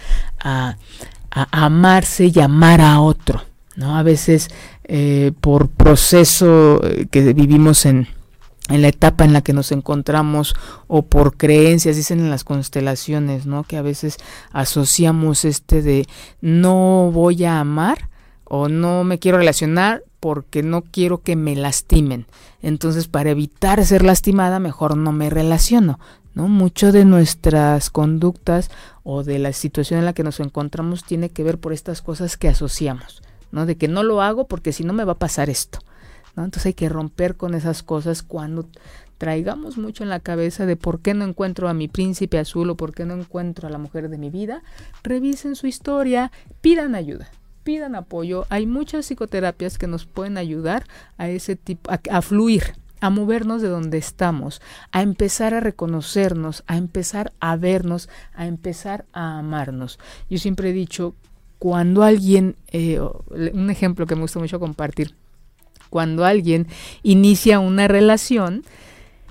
a, 1.30 1.48
amarse 1.64 2.26
y 2.34 2.40
amar 2.40 2.80
a 2.80 3.00
otro. 3.00 3.42
¿no? 3.76 3.96
A 3.96 4.02
veces 4.02 4.48
eh, 4.84 5.32
por 5.40 5.68
proceso 5.68 6.80
eh, 6.84 7.06
que 7.10 7.32
vivimos 7.32 7.86
en, 7.86 8.08
en 8.68 8.82
la 8.82 8.88
etapa 8.88 9.24
en 9.24 9.32
la 9.32 9.42
que 9.42 9.52
nos 9.52 9.72
encontramos 9.72 10.54
o 10.86 11.02
por 11.02 11.36
creencias, 11.36 11.96
dicen 11.96 12.20
en 12.20 12.30
las 12.30 12.44
constelaciones, 12.44 13.46
¿no? 13.46 13.64
Que 13.64 13.76
a 13.76 13.82
veces 13.82 14.16
asociamos 14.52 15.44
este 15.44 15.82
de 15.82 16.06
no 16.40 17.10
voy 17.12 17.44
a 17.44 17.60
amar 17.60 18.08
o 18.44 18.68
no 18.68 19.04
me 19.04 19.18
quiero 19.18 19.38
relacionar 19.38 20.02
porque 20.20 20.62
no 20.62 20.82
quiero 20.82 21.22
que 21.22 21.34
me 21.34 21.56
lastimen. 21.56 22.26
Entonces, 22.62 23.08
para 23.08 23.30
evitar 23.30 23.84
ser 23.84 24.04
lastimada, 24.04 24.60
mejor 24.60 24.96
no 24.96 25.12
me 25.12 25.30
relaciono. 25.30 25.98
¿No? 26.34 26.48
Mucho 26.48 26.92
de 26.92 27.04
nuestras 27.04 27.90
conductas 27.90 28.70
o 29.02 29.24
de 29.24 29.38
la 29.38 29.52
situación 29.52 30.00
en 30.00 30.06
la 30.06 30.12
que 30.12 30.24
nos 30.24 30.40
encontramos 30.40 31.04
tiene 31.04 31.30
que 31.30 31.42
ver 31.42 31.58
por 31.58 31.72
estas 31.72 32.02
cosas 32.02 32.36
que 32.36 32.48
asociamos, 32.48 33.22
¿no? 33.52 33.66
De 33.66 33.76
que 33.76 33.88
no 33.88 34.02
lo 34.02 34.22
hago 34.22 34.46
porque 34.46 34.72
si 34.72 34.84
no 34.84 34.92
me 34.92 35.04
va 35.04 35.12
a 35.12 35.18
pasar 35.18 35.50
esto. 35.50 35.78
Entonces 36.36 36.66
hay 36.66 36.74
que 36.74 36.88
romper 36.88 37.36
con 37.36 37.54
esas 37.54 37.82
cosas 37.82 38.22
cuando 38.22 38.66
traigamos 39.18 39.76
mucho 39.76 40.02
en 40.02 40.08
la 40.08 40.20
cabeza 40.20 40.64
de 40.64 40.76
por 40.76 41.00
qué 41.00 41.12
no 41.12 41.24
encuentro 41.24 41.68
a 41.68 41.74
mi 41.74 41.88
príncipe 41.88 42.38
azul 42.38 42.70
o 42.70 42.76
por 42.76 42.94
qué 42.94 43.04
no 43.04 43.14
encuentro 43.14 43.68
a 43.68 43.70
la 43.70 43.78
mujer 43.78 44.08
de 44.08 44.16
mi 44.16 44.30
vida, 44.30 44.62
revisen 45.02 45.56
su 45.56 45.66
historia, 45.66 46.32
pidan 46.62 46.94
ayuda 46.94 47.30
pidan 47.62 47.94
apoyo. 47.94 48.46
Hay 48.48 48.66
muchas 48.66 49.06
psicoterapias 49.06 49.78
que 49.78 49.86
nos 49.86 50.06
pueden 50.06 50.38
ayudar 50.38 50.86
a 51.18 51.28
ese 51.28 51.56
tipo, 51.56 51.90
a, 52.10 52.22
fluir, 52.22 52.74
a 53.00 53.10
movernos 53.10 53.62
de 53.62 53.68
donde 53.68 53.98
estamos, 53.98 54.60
a 54.92 55.02
empezar 55.02 55.54
a 55.54 55.60
reconocernos, 55.60 56.64
a 56.66 56.76
empezar 56.76 57.32
a 57.40 57.56
vernos, 57.56 58.08
a 58.34 58.46
empezar 58.46 59.06
a 59.12 59.38
amarnos. 59.38 59.98
Yo 60.28 60.38
siempre 60.38 60.70
he 60.70 60.72
dicho, 60.72 61.14
cuando 61.58 62.02
alguien, 62.02 62.56
eh, 62.68 63.00
un 63.00 63.70
ejemplo 63.70 64.06
que 64.06 64.14
me 64.14 64.22
gusta 64.22 64.38
mucho 64.38 64.60
compartir, 64.60 65.14
cuando 65.88 66.24
alguien 66.24 66.68
inicia 67.02 67.58
una 67.58 67.88
relación 67.88 68.62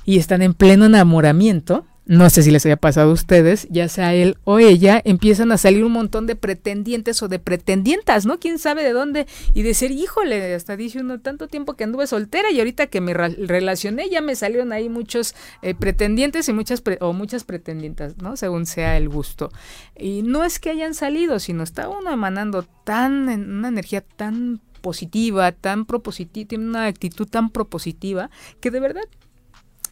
y 0.06 0.18
están 0.18 0.42
en 0.42 0.54
pleno 0.54 0.86
enamoramiento, 0.86 1.86
no 2.10 2.28
sé 2.32 2.42
si 2.42 2.50
les 2.50 2.66
haya 2.66 2.76
pasado 2.76 3.12
a 3.12 3.14
ustedes, 3.14 3.68
ya 3.70 3.88
sea 3.88 4.16
él 4.16 4.40
o 4.44 4.58
ella, 4.58 5.00
empiezan 5.06 5.52
a 5.52 5.60
salir 5.60 5.86
un 5.86 5.92
montón 5.92 6.26
de 6.26 6.36
pretendientes 6.36 7.22
o 7.22 7.28
de 7.28 7.38
pretendientas, 7.38 8.26
¿no? 8.26 8.40
¿Quién 8.40 8.58
sabe 8.58 8.84
de 8.84 8.94
dónde? 8.94 9.28
Y 9.54 9.62
decir, 9.62 9.92
híjole, 9.92 10.56
hasta 10.56 10.76
dice 10.76 11.02
uno, 11.02 11.20
tanto 11.20 11.48
tiempo 11.48 11.76
que 11.76 11.84
anduve 11.84 12.08
soltera 12.08 12.50
y 12.50 12.58
ahorita 12.58 12.88
que 12.88 13.00
me 13.00 13.14
relacioné 13.14 14.10
ya 14.10 14.22
me 14.22 14.36
salieron 14.36 14.74
ahí 14.74 14.90
muchos 14.90 15.36
eh, 15.62 15.76
pretendientes 15.76 16.50
y 16.50 16.54
muchas 16.54 16.82
o 17.00 17.14
muchas 17.14 17.44
pretendientes, 17.44 18.18
¿no? 18.18 18.38
Según 18.38 18.66
sea 18.66 18.98
el 18.98 19.08
gusto. 19.08 19.52
Y 19.96 20.24
no 20.24 20.44
es 20.44 20.58
que 20.58 20.72
hayan 20.72 20.96
salido, 20.96 21.38
sino 21.38 21.62
está 21.62 21.90
uno 21.90 22.12
emanando 22.12 22.64
tan, 22.86 23.30
una 23.30 23.68
energía 23.68 24.02
tan 24.02 24.62
positiva, 24.82 25.52
tan 25.52 25.86
propositiva, 25.86 26.48
tiene 26.48 26.66
una 26.66 26.88
actitud 26.88 27.28
tan 27.28 27.52
propositiva 27.52 28.32
que 28.62 28.72
de 28.72 28.80
verdad 28.80 29.04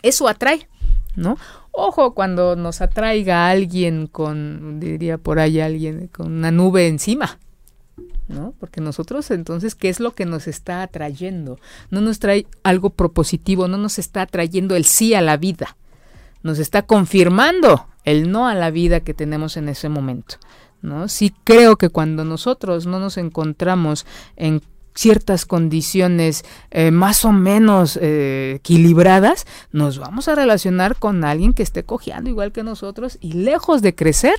eso 0.02 0.28
atrae. 0.28 0.68
¿No? 1.18 1.36
Ojo 1.72 2.14
cuando 2.14 2.56
nos 2.56 2.80
atraiga 2.80 3.50
alguien 3.50 4.08
con, 4.08 4.80
diría 4.80 5.18
por 5.18 5.40
ahí 5.40 5.60
alguien, 5.60 6.08
con 6.08 6.32
una 6.32 6.52
nube 6.52 6.88
encima, 6.88 7.40
¿no? 8.28 8.54
Porque 8.60 8.80
nosotros 8.80 9.30
entonces, 9.32 9.76
¿qué 9.76 9.90
es 9.90 10.00
lo 10.00 10.14
que 10.14 10.26
nos 10.26 10.48
está 10.48 10.84
atrayendo? 10.84 11.60
No 11.90 12.02
nos 12.02 12.20
trae 12.20 12.46
algo 12.64 12.92
propositivo, 12.92 13.68
no 13.68 13.78
nos 13.78 14.00
está 14.00 14.22
atrayendo 14.22 14.76
el 14.76 14.86
sí 14.86 15.16
a 15.16 15.22
la 15.22 15.38
vida, 15.38 15.76
nos 16.44 16.60
está 16.60 16.84
confirmando 16.84 17.88
el 18.06 18.32
no 18.32 18.48
a 18.48 18.54
la 18.54 18.70
vida 18.70 19.00
que 19.00 19.16
tenemos 19.16 19.58
en 19.58 19.70
ese 19.70 19.90
momento, 19.90 20.36
¿no? 20.84 21.08
Sí 21.08 21.34
creo 21.44 21.78
que 21.78 21.90
cuando 21.90 22.26
nosotros 22.26 22.86
no 22.86 23.00
nos 23.00 23.18
encontramos 23.18 24.06
en 24.36 24.62
ciertas 24.98 25.46
condiciones 25.46 26.44
eh, 26.72 26.92
más 26.92 27.24
o 27.24 27.32
menos 27.32 28.00
eh, 28.02 28.54
equilibradas, 28.56 29.46
nos 29.72 30.00
vamos 30.00 30.28
a 30.28 30.36
relacionar 30.36 30.96
con 30.96 31.24
alguien 31.24 31.54
que 31.54 31.64
esté 31.64 31.84
cojeando 31.84 32.30
igual 32.30 32.52
que 32.52 32.64
nosotros 32.64 33.20
y 33.22 33.34
lejos 33.34 33.82
de 33.84 33.94
crecer, 33.94 34.36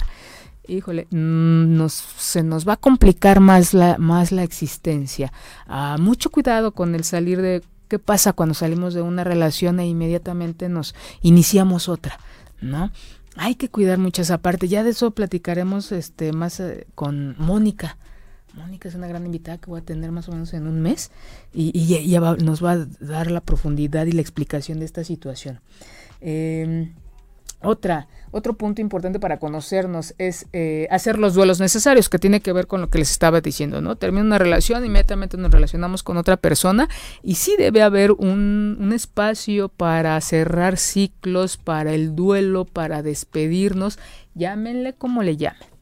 híjole, 0.66 1.06
mm, 1.10 1.76
nos, 1.76 1.92
se 1.92 2.42
nos 2.42 2.66
va 2.68 2.74
a 2.74 2.76
complicar 2.76 3.38
más 3.38 3.72
la, 3.72 3.98
más 3.98 4.32
la 4.32 4.42
existencia. 4.42 5.32
Ah, 5.66 5.96
mucho 5.98 6.30
cuidado 6.30 6.72
con 6.72 6.94
el 6.94 7.04
salir 7.04 7.40
de 7.40 7.62
qué 7.86 8.00
pasa 8.00 8.32
cuando 8.32 8.54
salimos 8.54 8.94
de 8.94 9.02
una 9.02 9.22
relación 9.24 9.78
e 9.78 9.86
inmediatamente 9.86 10.68
nos 10.68 10.94
iniciamos 11.22 11.88
otra, 11.88 12.18
¿no? 12.60 12.90
Hay 13.36 13.54
que 13.54 13.68
cuidar 13.68 13.98
mucho 13.98 14.22
esa 14.22 14.38
parte. 14.38 14.66
Ya 14.66 14.82
de 14.82 14.90
eso 14.90 15.12
platicaremos 15.12 15.92
este 15.92 16.32
más 16.32 16.58
eh, 16.58 16.88
con 16.96 17.36
Mónica. 17.38 17.96
Mónica 18.54 18.88
es 18.88 18.94
una 18.94 19.06
gran 19.06 19.24
invitada 19.26 19.58
que 19.58 19.70
voy 19.70 19.80
a 19.80 19.84
tener 19.84 20.10
más 20.10 20.28
o 20.28 20.32
menos 20.32 20.52
en 20.54 20.66
un 20.66 20.80
mes 20.80 21.10
y, 21.52 21.94
ella 21.94 22.20
nos 22.36 22.64
va 22.64 22.72
a 22.72 22.86
dar 23.00 23.30
la 23.30 23.40
profundidad 23.40 24.06
y 24.06 24.12
la 24.12 24.20
explicación 24.20 24.78
de 24.78 24.84
esta 24.84 25.04
situación. 25.04 25.60
Eh, 26.20 26.92
otra, 27.60 28.06
otro 28.30 28.54
punto 28.54 28.80
importante 28.80 29.18
para 29.18 29.38
conocernos 29.38 30.14
es 30.18 30.46
eh, 30.52 30.86
hacer 30.92 31.18
los 31.18 31.34
duelos 31.34 31.58
necesarios, 31.58 32.08
que 32.08 32.20
tiene 32.20 32.40
que 32.40 32.52
ver 32.52 32.68
con 32.68 32.80
lo 32.80 32.88
que 32.88 32.98
les 32.98 33.10
estaba 33.10 33.40
diciendo, 33.40 33.80
¿no? 33.80 33.96
Termina 33.96 34.24
una 34.24 34.38
relación, 34.38 34.86
inmediatamente 34.86 35.36
nos 35.36 35.50
relacionamos 35.50 36.04
con 36.04 36.18
otra 36.18 36.36
persona 36.36 36.88
y 37.20 37.34
sí 37.34 37.56
debe 37.58 37.82
haber 37.82 38.12
un, 38.12 38.76
un 38.80 38.92
espacio 38.92 39.68
para 39.68 40.20
cerrar 40.20 40.76
ciclos, 40.76 41.56
para 41.56 41.94
el 41.94 42.14
duelo, 42.14 42.64
para 42.64 43.02
despedirnos, 43.02 43.98
llámenle 44.34 44.92
como 44.92 45.24
le 45.24 45.36
llamen. 45.36 45.77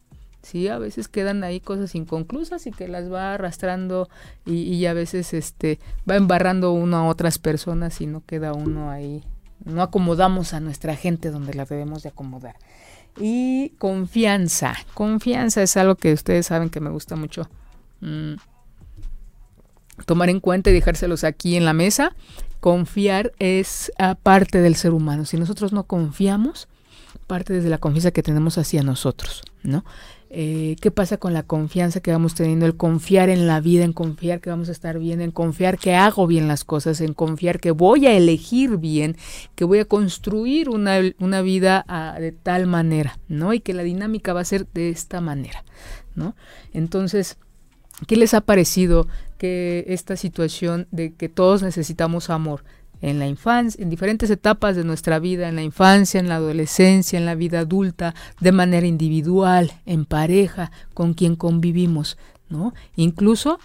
Sí, 0.46 0.68
a 0.68 0.78
veces 0.78 1.08
quedan 1.08 1.42
ahí 1.42 1.58
cosas 1.58 1.96
inconclusas 1.96 2.68
y 2.68 2.70
que 2.70 2.86
las 2.86 3.12
va 3.12 3.34
arrastrando 3.34 4.08
y, 4.44 4.86
a 4.86 4.94
veces 4.94 5.34
este 5.34 5.80
va 6.08 6.14
embarrando 6.14 6.70
uno 6.70 6.98
a 6.98 7.08
otras 7.08 7.38
personas 7.38 8.00
y 8.00 8.06
no 8.06 8.24
queda 8.24 8.52
uno 8.52 8.88
ahí 8.88 9.24
no 9.64 9.82
acomodamos 9.82 10.54
a 10.54 10.60
nuestra 10.60 10.94
gente 10.94 11.32
donde 11.32 11.52
la 11.54 11.64
debemos 11.64 12.04
de 12.04 12.10
acomodar. 12.10 12.54
Y 13.18 13.70
confianza. 13.78 14.74
Confianza 14.94 15.62
es 15.64 15.76
algo 15.76 15.96
que 15.96 16.12
ustedes 16.12 16.46
saben 16.46 16.70
que 16.70 16.78
me 16.78 16.90
gusta 16.90 17.16
mucho 17.16 17.48
mm, 18.00 18.34
tomar 20.04 20.28
en 20.28 20.38
cuenta 20.38 20.70
y 20.70 20.74
dejárselos 20.74 21.24
aquí 21.24 21.56
en 21.56 21.64
la 21.64 21.72
mesa. 21.72 22.14
Confiar 22.60 23.32
es 23.40 23.90
parte 24.22 24.60
del 24.60 24.76
ser 24.76 24.92
humano. 24.92 25.24
Si 25.24 25.36
nosotros 25.38 25.72
no 25.72 25.84
confiamos, 25.84 26.68
parte 27.26 27.52
desde 27.52 27.68
la 27.68 27.78
confianza 27.78 28.12
que 28.12 28.22
tenemos 28.22 28.58
hacia 28.58 28.84
nosotros, 28.84 29.42
¿no? 29.64 29.84
Eh, 30.38 30.76
qué 30.82 30.90
pasa 30.90 31.16
con 31.16 31.32
la 31.32 31.44
confianza 31.44 32.00
que 32.00 32.12
vamos 32.12 32.34
teniendo, 32.34 32.66
el 32.66 32.76
confiar 32.76 33.30
en 33.30 33.46
la 33.46 33.58
vida, 33.58 33.84
en 33.84 33.94
confiar 33.94 34.42
que 34.42 34.50
vamos 34.50 34.68
a 34.68 34.72
estar 34.72 34.98
bien, 34.98 35.22
en 35.22 35.30
confiar 35.30 35.78
que 35.78 35.94
hago 35.94 36.26
bien 36.26 36.46
las 36.46 36.62
cosas, 36.62 37.00
en 37.00 37.14
confiar 37.14 37.58
que 37.58 37.70
voy 37.70 38.06
a 38.06 38.12
elegir 38.12 38.76
bien, 38.76 39.16
que 39.54 39.64
voy 39.64 39.78
a 39.78 39.86
construir 39.86 40.68
una, 40.68 40.98
una 41.20 41.40
vida 41.40 41.86
ah, 41.88 42.18
de 42.20 42.32
tal 42.32 42.66
manera, 42.66 43.18
¿no? 43.28 43.54
Y 43.54 43.60
que 43.60 43.72
la 43.72 43.82
dinámica 43.82 44.34
va 44.34 44.40
a 44.40 44.44
ser 44.44 44.66
de 44.74 44.90
esta 44.90 45.22
manera, 45.22 45.64
¿no? 46.14 46.36
Entonces, 46.74 47.38
¿qué 48.06 48.16
les 48.16 48.34
ha 48.34 48.42
parecido 48.42 49.08
que 49.38 49.86
esta 49.88 50.16
situación 50.16 50.86
de 50.90 51.14
que 51.14 51.30
todos 51.30 51.62
necesitamos 51.62 52.28
amor? 52.28 52.62
En 53.00 53.18
la 53.18 53.26
infancia, 53.26 53.82
en 53.82 53.90
diferentes 53.90 54.30
etapas 54.30 54.76
de 54.76 54.84
nuestra 54.84 55.18
vida, 55.18 55.48
en 55.48 55.56
la 55.56 55.62
infancia, 55.62 56.20
en 56.20 56.28
la 56.28 56.36
adolescencia, 56.36 57.18
en 57.18 57.26
la 57.26 57.34
vida 57.34 57.60
adulta, 57.60 58.14
de 58.40 58.52
manera 58.52 58.86
individual, 58.86 59.72
en 59.86 60.04
pareja, 60.04 60.70
con 60.94 61.14
quien 61.14 61.36
convivimos, 61.36 62.16
¿no? 62.48 62.74
Incluso 62.96 63.58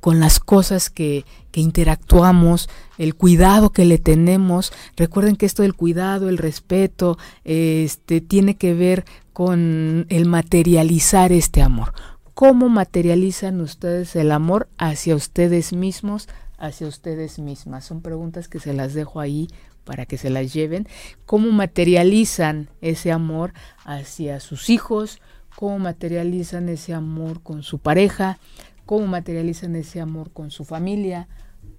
con 0.00 0.18
las 0.18 0.40
cosas 0.40 0.88
que, 0.90 1.24
que, 1.50 1.60
interactuamos, 1.60 2.68
el 2.96 3.14
cuidado 3.14 3.70
que 3.70 3.84
le 3.84 3.98
tenemos. 3.98 4.72
Recuerden 4.96 5.36
que 5.36 5.46
esto 5.46 5.62
del 5.62 5.74
cuidado, 5.74 6.28
el 6.28 6.38
respeto, 6.38 7.18
este, 7.44 8.20
tiene 8.20 8.56
que 8.56 8.74
ver 8.74 9.04
con 9.32 10.06
el 10.08 10.26
materializar 10.26 11.32
este 11.32 11.62
amor. 11.62 11.92
¿Cómo 12.34 12.70
materializan 12.70 13.60
ustedes 13.60 14.16
el 14.16 14.32
amor 14.32 14.68
hacia 14.78 15.14
ustedes 15.14 15.74
mismos, 15.74 16.28
hacia 16.60 16.86
ustedes 16.86 17.38
mismas? 17.38 17.84
Son 17.84 18.02
preguntas 18.02 18.46
que 18.48 18.60
se 18.60 18.72
las 18.72 18.94
dejo 18.94 19.18
ahí 19.18 19.48
para 19.84 20.06
que 20.06 20.18
se 20.18 20.30
las 20.30 20.52
lleven. 20.52 20.86
¿Cómo 21.26 21.50
materializan 21.50 22.68
ese 22.80 23.10
amor 23.10 23.52
hacia 23.84 24.38
sus 24.38 24.70
hijos? 24.70 25.20
¿Cómo 25.56 25.78
materializan 25.78 26.68
ese 26.68 26.94
amor 26.94 27.42
con 27.42 27.62
su 27.62 27.78
pareja? 27.78 28.38
¿Cómo 28.86 29.06
materializan 29.06 29.76
ese 29.76 30.00
amor 30.00 30.32
con 30.32 30.50
su 30.50 30.64
familia? 30.64 31.28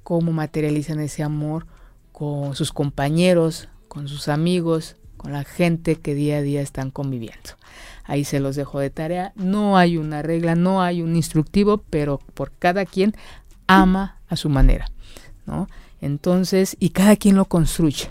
¿Cómo 0.04 0.32
materializan 0.32 1.00
ese 1.00 1.24
amor 1.24 1.68
con 2.12 2.56
sus 2.56 2.74
compañeros, 2.74 3.70
con 3.88 4.08
sus 4.08 4.28
amigos, 4.28 4.98
con 5.18 5.32
la 5.32 5.44
gente 5.44 5.96
que 5.96 6.16
día 6.16 6.38
a 6.38 6.42
día 6.42 6.62
están 6.62 6.92
conviviendo? 6.92 7.52
Ahí 8.04 8.24
se 8.24 8.40
los 8.40 8.56
dejo 8.56 8.80
de 8.80 8.90
tarea. 8.90 9.32
No 9.36 9.78
hay 9.78 9.98
una 9.98 10.22
regla, 10.22 10.56
no 10.56 10.82
hay 10.82 11.02
un 11.02 11.16
instructivo, 11.16 11.84
pero 11.90 12.20
por 12.34 12.52
cada 12.52 12.86
quien 12.86 13.14
ama 13.68 14.21
a 14.32 14.38
su 14.38 14.50
manera, 14.50 14.90
¿no? 15.46 15.68
Entonces, 16.00 16.78
y 16.80 16.90
cada 16.90 17.16
quien 17.18 17.36
lo 17.36 17.46
construye, 17.46 18.10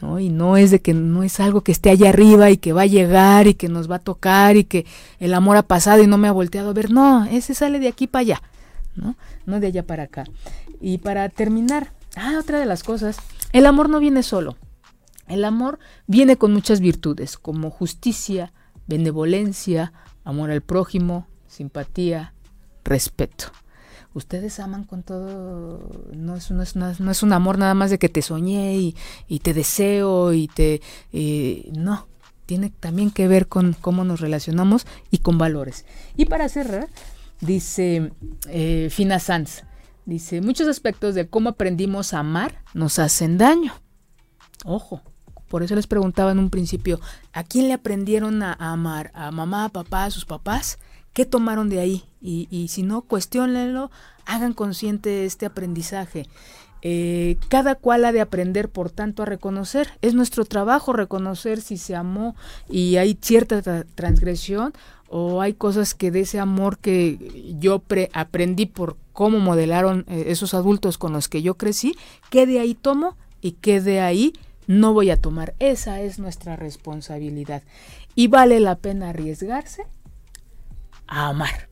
¿no? 0.00 0.20
Y 0.20 0.30
no 0.30 0.56
es 0.56 0.70
de 0.70 0.80
que 0.80 0.94
no 0.94 1.24
es 1.24 1.40
algo 1.40 1.62
que 1.62 1.72
esté 1.72 1.90
allá 1.90 2.08
arriba 2.08 2.48
y 2.50 2.56
que 2.56 2.72
va 2.72 2.82
a 2.82 2.86
llegar 2.86 3.48
y 3.48 3.54
que 3.54 3.68
nos 3.68 3.90
va 3.90 3.96
a 3.96 3.98
tocar 3.98 4.56
y 4.56 4.64
que 4.64 4.86
el 5.18 5.34
amor 5.34 5.56
ha 5.56 5.64
pasado 5.64 6.02
y 6.02 6.06
no 6.06 6.16
me 6.16 6.28
ha 6.28 6.32
volteado 6.32 6.70
a 6.70 6.72
ver, 6.72 6.90
no, 6.90 7.24
ese 7.26 7.54
sale 7.54 7.80
de 7.80 7.88
aquí 7.88 8.06
para 8.06 8.20
allá, 8.20 8.42
¿no? 8.94 9.16
No 9.44 9.58
de 9.58 9.66
allá 9.66 9.84
para 9.84 10.04
acá. 10.04 10.24
Y 10.80 10.98
para 10.98 11.28
terminar, 11.28 11.92
ah, 12.16 12.36
otra 12.38 12.60
de 12.60 12.66
las 12.66 12.84
cosas, 12.84 13.16
el 13.52 13.66
amor 13.66 13.90
no 13.90 13.98
viene 13.98 14.22
solo. 14.22 14.56
El 15.26 15.44
amor 15.44 15.80
viene 16.06 16.36
con 16.36 16.52
muchas 16.52 16.80
virtudes, 16.80 17.36
como 17.36 17.70
justicia, 17.70 18.52
benevolencia, 18.86 19.92
amor 20.24 20.52
al 20.52 20.62
prójimo, 20.62 21.26
simpatía, 21.48 22.32
respeto 22.84 23.52
ustedes 24.14 24.60
aman 24.60 24.84
con 24.84 25.02
todo, 25.02 25.90
no 26.12 26.36
es, 26.36 27.22
un 27.22 27.32
amor 27.32 27.58
nada 27.58 27.74
más 27.74 27.90
de 27.90 27.98
que 27.98 28.08
te 28.08 28.22
soñé 28.22 28.76
y, 28.76 29.38
te 29.40 29.54
deseo 29.54 30.32
y 30.32 30.48
te... 30.48 30.80
No, 31.72 32.06
tiene 32.46 32.70
también 32.70 33.10
que 33.10 33.28
ver 33.28 33.48
con 33.48 33.74
cómo 33.74 34.04
nos 34.04 34.20
relacionamos 34.20 34.86
y 35.10 35.18
con 35.18 35.38
valores. 35.38 35.86
Y 36.16 36.26
para 36.26 36.48
cerrar, 36.48 36.88
dice 37.40 38.12
eh, 38.48 38.88
Fina 38.90 39.18
Sanz, 39.20 39.62
dice, 40.04 40.40
muchos 40.40 40.68
aspectos 40.68 41.14
de 41.14 41.28
cómo 41.28 41.50
aprendimos 41.50 42.12
a 42.12 42.18
amar 42.18 42.62
nos 42.74 42.98
hacen 42.98 43.38
daño. 43.38 43.72
Ojo, 44.64 45.02
por 45.48 45.62
eso 45.62 45.74
les 45.74 45.86
preguntaba 45.86 46.32
en 46.32 46.38
un 46.38 46.50
principio, 46.50 47.00
¿a 47.32 47.44
quién 47.44 47.68
le 47.68 47.74
aprendieron 47.74 48.42
a, 48.42 48.52
a 48.52 48.72
amar? 48.72 49.10
¿A 49.14 49.30
mamá, 49.30 49.66
a 49.66 49.68
papá, 49.68 50.04
a 50.04 50.10
sus 50.10 50.24
papás? 50.24 50.78
¿Qué 51.12 51.26
tomaron 51.26 51.68
de 51.68 51.80
ahí? 51.80 52.04
Y, 52.20 52.68
si 52.68 52.82
no, 52.82 53.02
cuestionenlo, 53.02 53.90
hagan 54.24 54.54
consciente 54.54 55.26
este 55.26 55.44
aprendizaje. 55.44 56.26
Eh, 56.84 57.36
cada 57.48 57.74
cual 57.74 58.04
ha 58.04 58.12
de 58.12 58.20
aprender, 58.20 58.68
por 58.68 58.90
tanto, 58.90 59.22
a 59.22 59.26
reconocer. 59.26 59.90
Es 60.00 60.14
nuestro 60.14 60.44
trabajo 60.44 60.92
reconocer 60.92 61.60
si 61.60 61.76
se 61.76 61.94
amó 61.94 62.34
y 62.68 62.96
hay 62.96 63.18
cierta 63.20 63.84
transgresión 63.94 64.72
o 65.08 65.42
hay 65.42 65.52
cosas 65.52 65.94
que 65.94 66.10
de 66.10 66.20
ese 66.20 66.40
amor 66.40 66.78
que 66.78 67.56
yo 67.60 67.82
aprendí 68.14 68.66
por 68.66 68.96
cómo 69.12 69.38
modelaron 69.38 70.06
eh, 70.08 70.24
esos 70.28 70.54
adultos 70.54 70.96
con 70.96 71.12
los 71.12 71.28
que 71.28 71.42
yo 71.42 71.54
crecí, 71.54 71.94
que 72.30 72.46
de 72.46 72.58
ahí 72.58 72.74
tomo 72.74 73.16
y 73.42 73.52
que 73.52 73.80
de 73.80 74.00
ahí 74.00 74.32
no 74.66 74.94
voy 74.94 75.10
a 75.10 75.20
tomar. 75.20 75.54
Esa 75.58 76.00
es 76.00 76.18
nuestra 76.18 76.56
responsabilidad. 76.56 77.62
Y 78.14 78.28
vale 78.28 78.58
la 78.60 78.76
pena 78.76 79.10
arriesgarse 79.10 79.84
a 81.12 81.28
amar, 81.28 81.68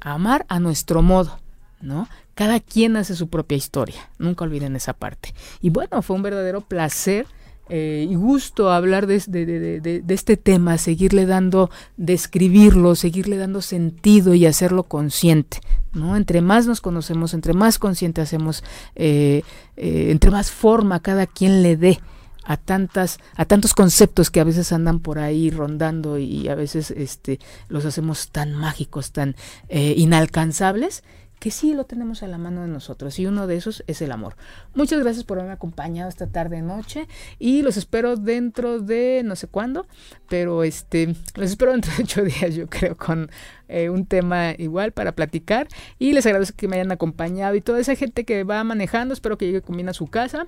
a 0.00 0.14
amar 0.14 0.44
a 0.48 0.58
nuestro 0.58 1.00
modo, 1.00 1.38
¿no? 1.80 2.08
Cada 2.34 2.58
quien 2.58 2.96
hace 2.96 3.14
su 3.14 3.28
propia 3.28 3.56
historia, 3.56 4.10
nunca 4.18 4.44
olviden 4.44 4.74
esa 4.74 4.94
parte. 4.94 5.32
Y 5.60 5.70
bueno, 5.70 6.02
fue 6.02 6.16
un 6.16 6.22
verdadero 6.22 6.60
placer 6.60 7.26
eh, 7.68 8.04
y 8.10 8.16
gusto 8.16 8.72
hablar 8.72 9.06
de, 9.06 9.20
de, 9.28 10.02
este 10.08 10.36
tema, 10.36 10.76
seguirle 10.76 11.24
dando, 11.24 11.70
describirlo, 11.96 12.96
seguirle 12.96 13.36
dando 13.36 13.62
sentido 13.62 14.34
y 14.34 14.44
hacerlo 14.44 14.82
consciente, 14.82 15.60
¿no? 15.92 16.16
Entre 16.16 16.40
más 16.40 16.66
nos 16.66 16.80
conocemos, 16.80 17.32
entre 17.32 17.54
más 17.54 17.78
consciente 17.78 18.20
hacemos, 18.22 18.64
eh, 18.96 19.42
eh, 19.76 20.08
entre 20.10 20.32
más 20.32 20.50
forma 20.50 20.98
cada 20.98 21.28
quien 21.28 21.62
le 21.62 21.76
dé 21.76 22.00
a 22.44 22.56
tantas 22.56 23.18
a 23.36 23.44
tantos 23.44 23.74
conceptos 23.74 24.30
que 24.30 24.40
a 24.40 24.44
veces 24.44 24.72
andan 24.72 25.00
por 25.00 25.18
ahí 25.18 25.50
rondando 25.50 26.18
y 26.18 26.48
a 26.48 26.54
veces 26.54 26.90
este 26.90 27.40
los 27.68 27.84
hacemos 27.84 28.30
tan 28.30 28.54
mágicos 28.54 29.12
tan 29.12 29.36
eh, 29.68 29.94
inalcanzables 29.96 31.02
que 31.44 31.50
sí 31.50 31.74
lo 31.74 31.84
tenemos 31.84 32.22
a 32.22 32.26
la 32.26 32.38
mano 32.38 32.62
de 32.62 32.68
nosotros 32.68 33.18
y 33.18 33.26
uno 33.26 33.46
de 33.46 33.56
esos 33.56 33.84
es 33.86 34.00
el 34.00 34.12
amor. 34.12 34.34
Muchas 34.74 35.00
gracias 35.00 35.24
por 35.24 35.36
haberme 35.36 35.52
acompañado 35.52 36.08
esta 36.08 36.26
tarde 36.26 36.62
noche 36.62 37.06
y 37.38 37.60
los 37.60 37.76
espero 37.76 38.16
dentro 38.16 38.80
de 38.80 39.20
no 39.26 39.36
sé 39.36 39.46
cuándo, 39.46 39.86
pero 40.30 40.64
este 40.64 41.14
los 41.34 41.50
espero 41.50 41.72
dentro 41.72 41.92
de 41.98 42.02
ocho 42.02 42.22
días 42.24 42.54
yo 42.54 42.66
creo 42.68 42.96
con 42.96 43.30
eh, 43.68 43.90
un 43.90 44.06
tema 44.06 44.52
igual 44.56 44.92
para 44.92 45.12
platicar 45.12 45.68
y 45.98 46.14
les 46.14 46.24
agradezco 46.24 46.56
que 46.56 46.66
me 46.66 46.76
hayan 46.76 46.92
acompañado 46.92 47.54
y 47.56 47.60
toda 47.60 47.78
esa 47.78 47.94
gente 47.94 48.24
que 48.24 48.44
va 48.44 48.64
manejando, 48.64 49.12
espero 49.12 49.36
que 49.36 49.44
llegue 49.44 49.60
con 49.60 49.76
bien 49.76 49.90
a 49.90 49.92
su 49.92 50.06
casa. 50.06 50.46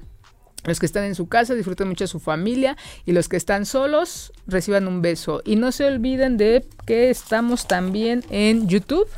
Los 0.66 0.78
que 0.78 0.86
están 0.86 1.04
en 1.04 1.14
su 1.14 1.28
casa 1.28 1.54
disfruten 1.54 1.88
mucho 1.88 2.04
de 2.04 2.08
su 2.08 2.20
familia 2.20 2.76
y 3.06 3.12
los 3.12 3.28
que 3.28 3.38
están 3.38 3.64
solos 3.64 4.32
reciban 4.46 4.86
un 4.86 5.00
beso. 5.00 5.40
Y 5.44 5.56
no 5.56 5.72
se 5.72 5.86
olviden 5.86 6.36
de 6.36 6.66
que 6.84 7.08
estamos 7.08 7.66
también 7.66 8.22
en 8.28 8.68
YouTube 8.68 9.08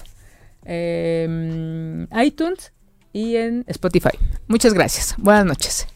eh, 0.64 2.06
iTunes 2.22 2.72
y 3.12 3.36
en 3.36 3.64
Spotify. 3.66 4.16
Muchas 4.46 4.74
gracias. 4.74 5.14
Buenas 5.18 5.46
noches. 5.46 5.88